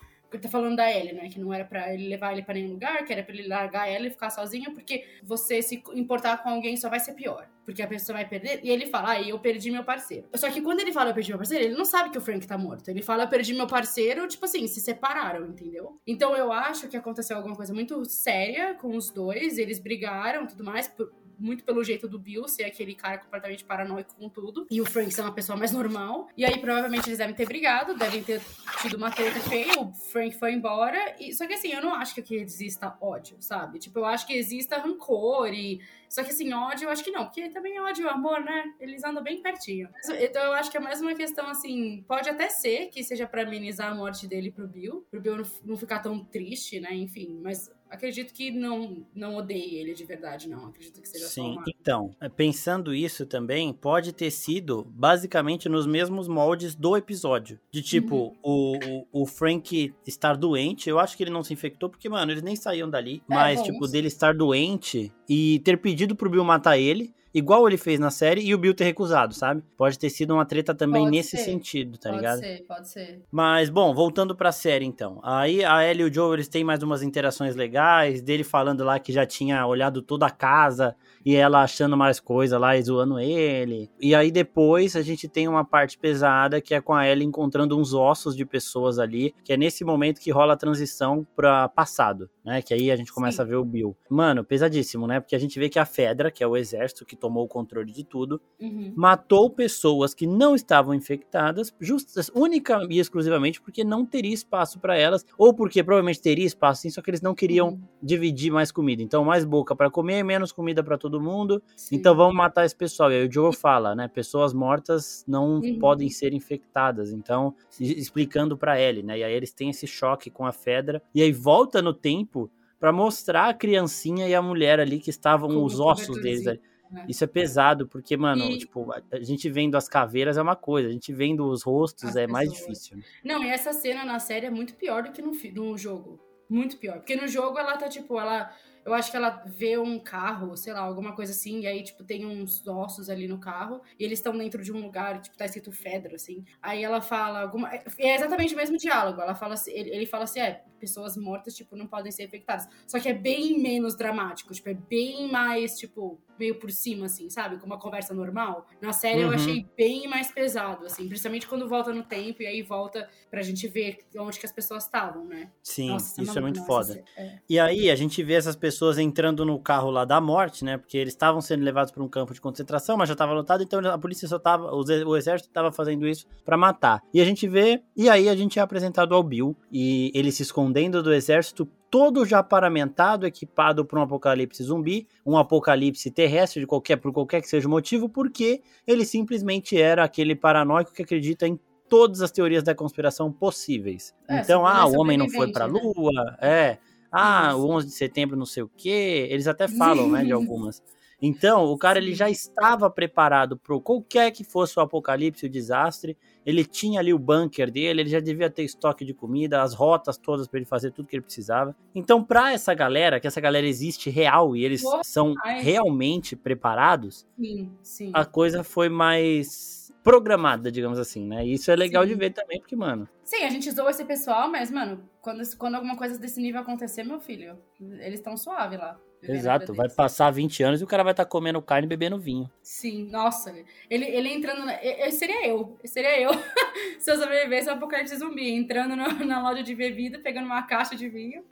tá 0.41 0.49
falando 0.49 0.75
da 0.75 0.91
Ellie, 0.91 1.13
né? 1.13 1.29
Que 1.29 1.39
não 1.39 1.53
era 1.53 1.65
para 1.65 1.93
ele 1.93 2.07
levar 2.07 2.33
ele 2.33 2.43
para 2.43 2.55
nenhum 2.55 2.71
lugar, 2.71 3.05
que 3.05 3.13
era 3.13 3.23
para 3.23 3.33
ele 3.33 3.47
largar 3.47 3.87
ela 3.87 4.07
e 4.07 4.09
ficar 4.09 4.29
sozinho, 4.29 4.73
porque 4.73 5.05
você 5.23 5.61
se 5.61 5.83
importar 5.93 6.41
com 6.41 6.49
alguém 6.49 6.75
só 6.77 6.89
vai 6.89 6.99
ser 6.99 7.13
pior. 7.13 7.47
Porque 7.65 7.81
a 7.81 7.87
pessoa 7.87 8.17
vai 8.17 8.27
perder. 8.27 8.59
E 8.61 8.69
ele 8.69 8.87
fala, 8.87 9.11
ah, 9.11 9.21
eu 9.21 9.39
perdi 9.39 9.71
meu 9.71 9.83
parceiro. 9.83 10.27
Só 10.35 10.49
que 10.49 10.61
quando 10.61 10.81
ele 10.81 10.91
fala, 10.91 11.11
eu 11.11 11.13
perdi 11.13 11.29
meu 11.29 11.37
parceiro, 11.37 11.63
ele 11.63 11.75
não 11.75 11.85
sabe 11.85 12.09
que 12.09 12.17
o 12.17 12.21
Frank 12.21 12.45
tá 12.45 12.57
morto. 12.57 12.89
Ele 12.89 13.01
fala, 13.01 13.23
eu 13.23 13.27
perdi 13.29 13.53
meu 13.53 13.67
parceiro, 13.67 14.27
tipo 14.27 14.43
assim, 14.43 14.67
se 14.67 14.81
separaram, 14.81 15.45
entendeu? 15.45 15.97
Então 16.05 16.35
eu 16.35 16.51
acho 16.51 16.89
que 16.89 16.97
aconteceu 16.97 17.37
alguma 17.37 17.55
coisa 17.55 17.73
muito 17.73 18.03
séria 18.05 18.73
com 18.73 18.95
os 18.97 19.09
dois. 19.11 19.57
Eles 19.57 19.79
brigaram 19.79 20.45
tudo 20.45 20.63
mais. 20.63 20.89
Por 20.89 21.09
muito 21.39 21.63
pelo 21.63 21.83
jeito 21.83 22.07
do 22.07 22.19
Bill 22.19 22.47
ser 22.47 22.63
aquele 22.63 22.95
cara 22.95 23.17
completamente 23.17 23.63
paranoico 23.63 24.15
com 24.15 24.29
tudo. 24.29 24.67
E 24.69 24.81
o 24.81 24.85
Frank 24.85 25.11
ser 25.11 25.21
uma 25.21 25.33
pessoa 25.33 25.57
mais 25.57 25.71
normal. 25.71 26.27
E 26.35 26.45
aí, 26.45 26.59
provavelmente, 26.59 27.07
eles 27.07 27.17
devem 27.17 27.35
ter 27.35 27.45
brigado, 27.45 27.97
devem 27.97 28.23
ter 28.23 28.41
tido 28.81 28.97
uma 28.97 29.11
treta 29.11 29.39
feia. 29.39 29.79
O 29.79 29.93
Frank 29.93 30.37
foi 30.37 30.53
embora. 30.53 31.15
E, 31.19 31.33
só 31.33 31.45
que 31.47 31.53
assim, 31.53 31.71
eu 31.71 31.81
não 31.81 31.93
acho 31.93 32.13
que 32.13 32.21
aqui 32.21 32.35
exista 32.35 32.97
ódio, 33.01 33.37
sabe? 33.39 33.79
Tipo, 33.79 33.99
eu 33.99 34.05
acho 34.05 34.25
que 34.25 34.33
exista 34.33 34.77
rancor 34.77 35.53
e. 35.53 35.81
Só 36.09 36.23
que 36.23 36.29
assim, 36.29 36.53
ódio, 36.53 36.85
eu 36.85 36.91
acho 36.91 37.03
que 37.03 37.09
não, 37.09 37.25
porque 37.25 37.49
também 37.49 37.79
ódio 37.79 38.05
e 38.05 38.07
amor, 38.07 38.39
né? 38.39 38.71
Eles 38.79 39.03
andam 39.03 39.23
bem 39.23 39.41
pertinho. 39.41 39.89
Então 40.19 40.43
eu 40.43 40.53
acho 40.53 40.69
que 40.69 40.77
é 40.77 40.79
mais 40.79 41.01
uma 41.01 41.15
questão 41.15 41.47
assim. 41.47 42.03
Pode 42.07 42.29
até 42.29 42.49
ser 42.49 42.89
que 42.89 43.03
seja 43.03 43.25
para 43.25 43.41
amenizar 43.41 43.91
a 43.91 43.95
morte 43.95 44.27
dele 44.27 44.51
pro 44.51 44.67
Bill, 44.67 45.07
pro 45.09 45.19
Bill 45.19 45.37
não 45.65 45.75
ficar 45.75 45.99
tão 45.99 46.23
triste, 46.23 46.79
né? 46.79 46.93
Enfim, 46.93 47.39
mas 47.41 47.71
acredito 47.93 48.33
que 48.33 48.49
não, 48.51 49.05
não 49.13 49.35
odeie 49.35 49.75
ele 49.75 49.93
de 49.93 50.03
verdade, 50.03 50.49
não. 50.49 50.65
Acredito 50.65 50.99
que 50.99 51.07
seja 51.07 51.27
Sim, 51.27 51.41
só 51.41 51.59
uma... 51.59 51.63
então, 51.67 52.11
é, 52.19 52.27
pensando 52.27 52.93
isso 52.93 53.25
também, 53.25 53.71
pode 53.71 54.11
ter 54.11 54.31
sido 54.31 54.83
basicamente 54.89 55.69
nos 55.69 55.85
mesmos 55.85 56.27
moldes 56.27 56.75
do 56.75 56.97
episódio. 56.97 57.59
De 57.71 57.81
tipo, 57.81 58.15
uhum. 58.15 58.35
o, 58.43 58.77
o, 59.11 59.21
o, 59.21 59.25
Frank 59.25 59.93
estar 60.05 60.35
doente, 60.35 60.89
eu 60.89 60.99
acho 60.99 61.15
que 61.15 61.23
ele 61.23 61.31
não 61.31 61.43
se 61.43 61.53
infectou, 61.53 61.89
porque, 61.89 62.09
mano, 62.09 62.31
eles 62.31 62.43
nem 62.43 62.55
saíam 62.55 62.89
dali. 62.89 63.21
É, 63.29 63.33
mas, 63.33 63.59
bom, 63.59 63.65
tipo, 63.65 63.87
dele 63.87 64.07
estar 64.07 64.33
doente 64.33 65.11
e 65.29 65.59
ter 65.59 65.77
pedido 65.77 66.15
pro 66.15 66.29
Bill 66.29 66.43
matar 66.43 66.77
ele 66.77 67.13
igual 67.33 67.67
ele 67.67 67.77
fez 67.77 67.99
na 67.99 68.11
série, 68.11 68.41
e 68.41 68.53
o 68.53 68.57
Bill 68.57 68.73
ter 68.73 68.83
recusado, 68.83 69.33
sabe? 69.33 69.63
Pode 69.75 69.97
ter 69.97 70.09
sido 70.09 70.33
uma 70.33 70.45
treta 70.45 70.75
também 70.75 71.03
pode 71.03 71.17
nesse 71.17 71.37
ser. 71.37 71.43
sentido, 71.43 71.97
tá 71.97 72.09
pode 72.09 72.21
ligado? 72.21 72.39
Pode 72.39 72.47
ser, 72.47 72.65
pode 72.65 72.89
ser. 72.89 73.21
Mas, 73.31 73.69
bom, 73.69 73.93
voltando 73.93 74.35
pra 74.35 74.51
série, 74.51 74.85
então. 74.85 75.19
Aí 75.23 75.63
a 75.63 75.83
Ellie 75.83 76.03
e 76.03 76.09
o 76.09 76.13
Joe, 76.13 76.35
eles 76.35 76.47
têm 76.47 76.63
mais 76.63 76.83
umas 76.83 77.01
interações 77.01 77.55
legais, 77.55 78.21
dele 78.21 78.43
falando 78.43 78.83
lá 78.83 78.99
que 78.99 79.11
já 79.11 79.25
tinha 79.25 79.65
olhado 79.65 80.01
toda 80.01 80.25
a 80.27 80.31
casa, 80.31 80.95
e 81.25 81.35
ela 81.35 81.63
achando 81.63 81.97
mais 81.97 82.19
coisa 82.19 82.57
lá 82.57 82.77
e 82.77 82.83
zoando 82.83 83.19
ele. 83.19 83.89
E 83.99 84.13
aí 84.13 84.31
depois 84.31 84.95
a 84.95 85.01
gente 85.01 85.27
tem 85.27 85.47
uma 85.47 85.63
parte 85.63 85.97
pesada 85.97 86.61
que 86.61 86.73
é 86.73 86.81
com 86.81 86.93
a 86.93 87.07
Ellie 87.07 87.25
encontrando 87.25 87.77
uns 87.77 87.93
ossos 87.93 88.35
de 88.35 88.45
pessoas 88.45 88.99
ali, 88.99 89.33
que 89.43 89.53
é 89.53 89.57
nesse 89.57 89.83
momento 89.83 90.19
que 90.19 90.31
rola 90.31 90.53
a 90.53 90.57
transição 90.57 91.25
pra 91.35 91.67
passado, 91.69 92.29
né? 92.43 92.61
Que 92.61 92.73
aí 92.73 92.91
a 92.91 92.95
gente 92.95 93.13
começa 93.13 93.37
Sim. 93.37 93.41
a 93.41 93.45
ver 93.45 93.55
o 93.55 93.65
Bill. 93.65 93.95
Mano, 94.09 94.43
pesadíssimo, 94.43 95.07
né? 95.07 95.19
Porque 95.19 95.35
a 95.35 95.39
gente 95.39 95.57
vê 95.59 95.69
que 95.69 95.79
a 95.79 95.85
Fedra, 95.85 96.31
que 96.31 96.43
é 96.43 96.47
o 96.47 96.57
exército 96.57 97.05
que 97.05 97.15
tomou 97.15 97.45
o 97.45 97.47
controle 97.47 97.91
de 97.91 98.03
tudo, 98.03 98.41
uhum. 98.59 98.93
matou 98.95 99.49
pessoas 99.49 100.13
que 100.13 100.27
não 100.27 100.55
estavam 100.55 100.93
infectadas, 100.93 101.73
justas, 101.79 102.29
única 102.35 102.85
e 102.89 102.99
exclusivamente 102.99 103.61
porque 103.61 103.83
não 103.83 104.05
teria 104.05 104.33
espaço 104.33 104.79
para 104.79 104.97
elas, 104.97 105.25
ou 105.37 105.53
porque 105.53 105.83
provavelmente 105.83 106.21
teria 106.21 106.45
espaço 106.45 106.81
sim, 106.81 106.89
só 106.89 107.01
que 107.01 107.09
eles 107.09 107.21
não 107.21 107.33
queriam 107.33 107.69
uhum. 107.69 107.81
dividir 108.01 108.51
mais 108.51 108.71
comida. 108.71 109.01
Então, 109.01 109.23
mais 109.23 109.45
boca 109.45 109.75
para 109.75 109.89
comer, 109.89 110.23
menos 110.23 110.51
comida 110.51 110.83
para 110.83 110.97
todo 110.97 111.12
todo 111.13 111.21
mundo. 111.21 111.61
Sim. 111.75 111.95
Então 111.95 112.15
vamos 112.15 112.35
matar 112.35 112.65
esse 112.65 112.75
pessoal. 112.75 113.11
E 113.11 113.15
aí 113.15 113.27
o 113.27 113.31
Joe 113.31 113.55
fala, 113.55 113.93
né? 113.95 114.07
Pessoas 114.07 114.53
mortas 114.53 115.23
não 115.27 115.59
uhum. 115.59 115.77
podem 115.79 116.09
ser 116.09 116.33
infectadas. 116.33 117.11
Então, 117.11 117.55
explicando 117.79 118.57
para 118.57 118.79
ele, 118.79 119.03
né? 119.03 119.19
E 119.19 119.23
aí 119.23 119.33
eles 119.33 119.53
têm 119.53 119.69
esse 119.69 119.85
choque 119.85 120.29
com 120.29 120.45
a 120.45 120.51
Fedra. 120.51 121.01
E 121.13 121.21
aí 121.21 121.31
volta 121.31 121.81
no 121.81 121.93
tempo 121.93 122.49
para 122.79 122.91
mostrar 122.91 123.49
a 123.49 123.53
criancinha 123.53 124.27
e 124.27 124.35
a 124.35 124.41
mulher 124.41 124.79
ali 124.79 124.99
que 124.99 125.09
estavam 125.09 125.49
Como 125.49 125.65
os 125.65 125.79
ossos 125.79 126.21
deles 126.21 126.47
ali. 126.47 126.59
Né? 126.91 127.05
Isso 127.07 127.23
é 127.23 127.27
pesado, 127.27 127.87
porque, 127.87 128.15
mano, 128.15 128.43
e... 128.43 128.57
tipo, 128.57 128.87
a 128.91 129.19
gente 129.19 129.49
vendo 129.49 129.75
as 129.75 129.87
caveiras 129.87 130.37
é 130.37 130.41
uma 130.41 130.55
coisa, 130.55 130.89
a 130.89 130.91
gente 130.91 131.11
vendo 131.11 131.47
os 131.47 131.63
rostos 131.63 132.09
as 132.09 132.15
é 132.15 132.27
pessoas. 132.27 132.31
mais 132.31 132.51
difícil. 132.51 132.97
Né? 132.97 133.03
Não, 133.23 133.43
e 133.43 133.47
essa 133.47 133.73
cena 133.73 134.05
na 134.05 134.19
série 134.19 134.45
é 134.45 134.49
muito 134.49 134.75
pior 134.75 135.03
do 135.03 135.11
que 135.11 135.21
no, 135.21 135.31
no 135.31 135.77
jogo. 135.77 136.19
Muito 136.49 136.77
pior. 136.77 136.97
Porque 136.97 137.15
no 137.15 137.27
jogo 137.27 137.57
ela 137.57 137.77
tá, 137.77 137.87
tipo, 137.87 138.19
ela 138.19 138.53
eu 138.85 138.93
acho 138.93 139.11
que 139.11 139.17
ela 139.17 139.43
vê 139.45 139.77
um 139.77 139.99
carro, 139.99 140.55
sei 140.57 140.73
lá, 140.73 140.79
alguma 140.81 141.15
coisa 141.15 141.31
assim, 141.31 141.61
e 141.61 141.67
aí, 141.67 141.83
tipo, 141.83 142.03
tem 142.03 142.25
uns 142.25 142.65
ossos 142.67 143.09
ali 143.09 143.27
no 143.27 143.39
carro, 143.39 143.81
e 143.99 144.03
eles 144.03 144.19
estão 144.19 144.37
dentro 144.37 144.63
de 144.63 144.71
um 144.71 144.81
lugar, 144.81 145.21
tipo, 145.21 145.37
tá 145.37 145.45
escrito 145.45 145.71
Fedra, 145.71 146.15
assim. 146.15 146.43
Aí 146.61 146.83
ela 146.83 147.01
fala 147.01 147.41
alguma. 147.41 147.69
É 147.97 148.15
exatamente 148.15 148.53
o 148.53 148.57
mesmo 148.57 148.77
diálogo. 148.77 149.21
Ela 149.21 149.35
fala 149.35 149.55
ele, 149.67 149.89
ele 149.89 150.05
fala 150.05 150.25
assim: 150.25 150.39
é, 150.39 150.63
pessoas 150.83 151.15
mortas, 151.15 151.55
tipo, 151.55 151.77
não 151.77 151.87
podem 151.87 152.11
ser 152.11 152.25
infectadas. 152.25 152.67
Só 152.85 152.99
que 152.99 153.07
é 153.07 153.13
bem 153.13 153.57
menos 153.61 153.95
dramático, 153.95 154.53
tipo, 154.53 154.67
é 154.67 154.73
bem 154.73 155.31
mais, 155.31 155.77
tipo, 155.79 156.19
meio 156.37 156.59
por 156.59 156.69
cima, 156.71 157.05
assim, 157.05 157.29
sabe? 157.29 157.57
Com 157.57 157.65
uma 157.65 157.79
conversa 157.79 158.13
normal. 158.13 158.67
Na 158.81 158.91
série 158.91 159.23
uhum. 159.23 159.29
eu 159.29 159.35
achei 159.35 159.65
bem 159.77 160.09
mais 160.09 160.29
pesado, 160.29 160.85
assim, 160.85 161.07
principalmente 161.07 161.47
quando 161.47 161.69
volta 161.69 161.93
no 161.93 162.03
tempo 162.03 162.43
e 162.43 162.47
aí 162.47 162.61
volta 162.61 163.07
pra 163.31 163.41
gente 163.41 163.65
ver 163.67 163.99
onde 164.17 164.37
que 164.37 164.45
as 164.45 164.51
pessoas 164.51 164.83
estavam, 164.83 165.23
né? 165.23 165.49
Sim, 165.61 165.89
Nossa, 165.89 166.21
isso 166.21 166.37
é 166.37 166.41
muito 166.41 166.59
Nossa, 166.59 166.67
foda. 166.67 167.03
É... 167.15 167.39
E 167.49 167.57
aí 167.57 167.89
a 167.89 167.95
gente 167.95 168.21
vê 168.21 168.33
essas 168.33 168.55
pessoas 168.55 168.97
entrando 168.97 169.45
no 169.45 169.57
carro 169.57 169.89
lá 169.89 170.03
da 170.03 170.19
morte, 170.19 170.65
né? 170.65 170.77
Porque 170.77 170.97
eles 170.97 171.13
estavam 171.13 171.39
sendo 171.39 171.63
levados 171.63 171.91
para 171.91 172.03
um 172.03 172.09
campo 172.09 172.33
de 172.33 172.41
concentração, 172.41 172.97
mas 172.97 173.07
já 173.07 173.13
estava 173.13 173.31
lotado, 173.31 173.63
então 173.63 173.79
a 173.87 173.97
polícia 173.97 174.27
só 174.27 174.37
tava, 174.37 174.69
o 174.73 175.15
exército 175.15 175.49
estava 175.49 175.71
fazendo 175.71 176.05
isso 176.07 176.27
para 176.43 176.57
matar. 176.57 177.01
E 177.13 177.21
a 177.21 177.25
gente 177.25 177.47
vê, 177.47 177.81
e 177.95 178.09
aí 178.09 178.27
a 178.27 178.35
gente 178.35 178.59
é 178.59 178.61
apresentado 178.61 179.15
ao 179.15 179.23
Bill, 179.23 179.55
e 179.71 180.11
ele 180.13 180.31
se 180.31 180.43
escondendo 180.73 181.03
do 181.03 181.13
exército, 181.13 181.67
todo 181.89 182.25
já 182.25 182.41
paramentado, 182.41 183.27
equipado 183.27 183.85
para 183.85 183.99
um 183.99 184.01
apocalipse 184.01 184.63
zumbi, 184.63 185.07
um 185.23 185.37
apocalipse 185.37 186.09
terrestre 186.09 186.61
de 186.61 186.67
qualquer 186.67 186.97
por 186.97 187.13
qualquer 187.13 187.41
que 187.41 187.47
seja 187.47 187.67
o 187.67 187.71
motivo, 187.71 188.09
porque 188.09 188.61
ele 188.87 189.05
simplesmente 189.05 189.79
era 189.79 190.03
aquele 190.03 190.35
paranoico 190.35 190.91
que 190.91 191.03
acredita 191.03 191.47
em 191.47 191.59
todas 191.87 192.21
as 192.21 192.31
teorias 192.31 192.63
da 192.63 192.73
conspiração 192.73 193.31
possíveis. 193.31 194.15
É, 194.27 194.39
então, 194.39 194.65
ah, 194.65 194.87
o 194.87 194.99
homem 194.99 195.15
não 195.15 195.29
foi 195.29 195.51
para 195.51 195.65
a 195.65 195.67
né? 195.67 195.79
lua, 195.79 196.37
é, 196.41 196.79
ah, 197.11 197.55
o 197.55 197.69
11 197.69 197.87
de 197.87 197.93
setembro 197.93 198.35
não 198.35 198.45
sei 198.47 198.63
o 198.63 198.71
quê, 198.75 199.27
eles 199.29 199.47
até 199.47 199.67
falam, 199.77 200.09
né, 200.09 200.23
de 200.23 200.31
algumas. 200.31 200.81
Então, 201.25 201.63
o 201.63 201.77
cara 201.77 201.99
ele 201.99 202.13
já 202.13 202.29
estava 202.29 202.89
preparado 202.89 203.55
para 203.55 203.79
qualquer 203.79 204.29
que 204.29 204.43
fosse 204.43 204.77
o 204.77 204.81
apocalipse, 204.81 205.45
o 205.45 205.49
desastre. 205.49 206.17
Ele 206.45 206.65
tinha 206.65 206.99
ali 206.99 207.13
o 207.13 207.17
bunker 207.17 207.71
dele, 207.71 208.01
ele 208.01 208.09
já 208.09 208.19
devia 208.19 208.49
ter 208.49 208.63
estoque 208.63 209.05
de 209.05 209.13
comida, 209.13 209.61
as 209.61 209.73
rotas 209.73 210.17
todas 210.17 210.49
para 210.49 210.59
ele 210.59 210.65
fazer 210.65 210.91
tudo 210.91 211.07
que 211.07 211.15
ele 211.15 211.23
precisava. 211.23 211.73
Então, 211.95 212.21
para 212.21 212.51
essa 212.51 212.73
galera, 212.73 213.21
que 213.21 213.27
essa 213.27 213.39
galera 213.39 213.65
existe 213.65 214.09
real 214.09 214.53
e 214.53 214.65
eles 214.65 214.81
Boa, 214.81 215.01
são 215.01 215.33
ai. 215.45 215.61
realmente 215.61 216.35
preparados, 216.35 217.25
sim, 217.39 217.71
sim. 217.81 218.11
a 218.13 218.25
coisa 218.25 218.61
foi 218.61 218.89
mais 218.89 219.93
programada, 220.03 220.69
digamos 220.69 220.99
assim, 220.99 221.25
né? 221.25 221.45
E 221.45 221.53
isso 221.53 221.71
é 221.71 221.75
legal 221.77 222.03
sim. 222.03 222.09
de 222.09 222.15
ver 222.15 222.31
também, 222.31 222.59
porque, 222.59 222.75
mano. 222.75 223.07
Sim, 223.23 223.45
a 223.45 223.49
gente 223.49 223.71
zoa 223.71 223.91
esse 223.91 224.03
pessoal, 224.03 224.51
mas, 224.51 224.69
mano, 224.69 225.09
quando, 225.21 225.41
quando 225.57 225.75
alguma 225.75 225.95
coisa 225.95 226.19
desse 226.19 226.41
nível 226.41 226.59
acontecer, 226.59 227.05
meu 227.05 227.21
filho, 227.21 227.57
eles 227.79 228.19
estão 228.19 228.35
suave 228.35 228.75
lá. 228.75 228.99
Exato, 229.27 229.73
vai 229.73 229.89
passar 229.89 230.31
20 230.31 230.63
anos 230.63 230.81
e 230.81 230.83
o 230.83 230.87
cara 230.87 231.03
vai 231.03 231.13
estar 231.13 231.25
tá 231.25 231.29
comendo 231.29 231.61
carne 231.61 231.85
e 231.85 231.89
bebendo 231.89 232.19
vinho. 232.19 232.49
Sim, 232.61 233.09
nossa. 233.09 233.53
Ele, 233.89 234.05
ele 234.05 234.29
entrando. 234.29 234.65
Na, 234.65 234.73
eu, 234.83 235.11
seria 235.11 235.47
eu. 235.47 235.77
Seria 235.85 236.19
eu. 236.19 236.31
se 236.99 237.11
eu 237.11 237.17
sobrevivesse 237.17 237.69
ao 237.69 237.75
apocalipse 237.75 238.15
zumbi. 238.17 238.51
Entrando 238.51 238.95
na, 238.95 239.13
na 239.13 239.41
loja 239.41 239.63
de 239.63 239.73
bebida, 239.73 240.19
pegando 240.19 240.45
uma 240.45 240.63
caixa 240.63 240.95
de 240.95 241.07
vinho. 241.07 241.43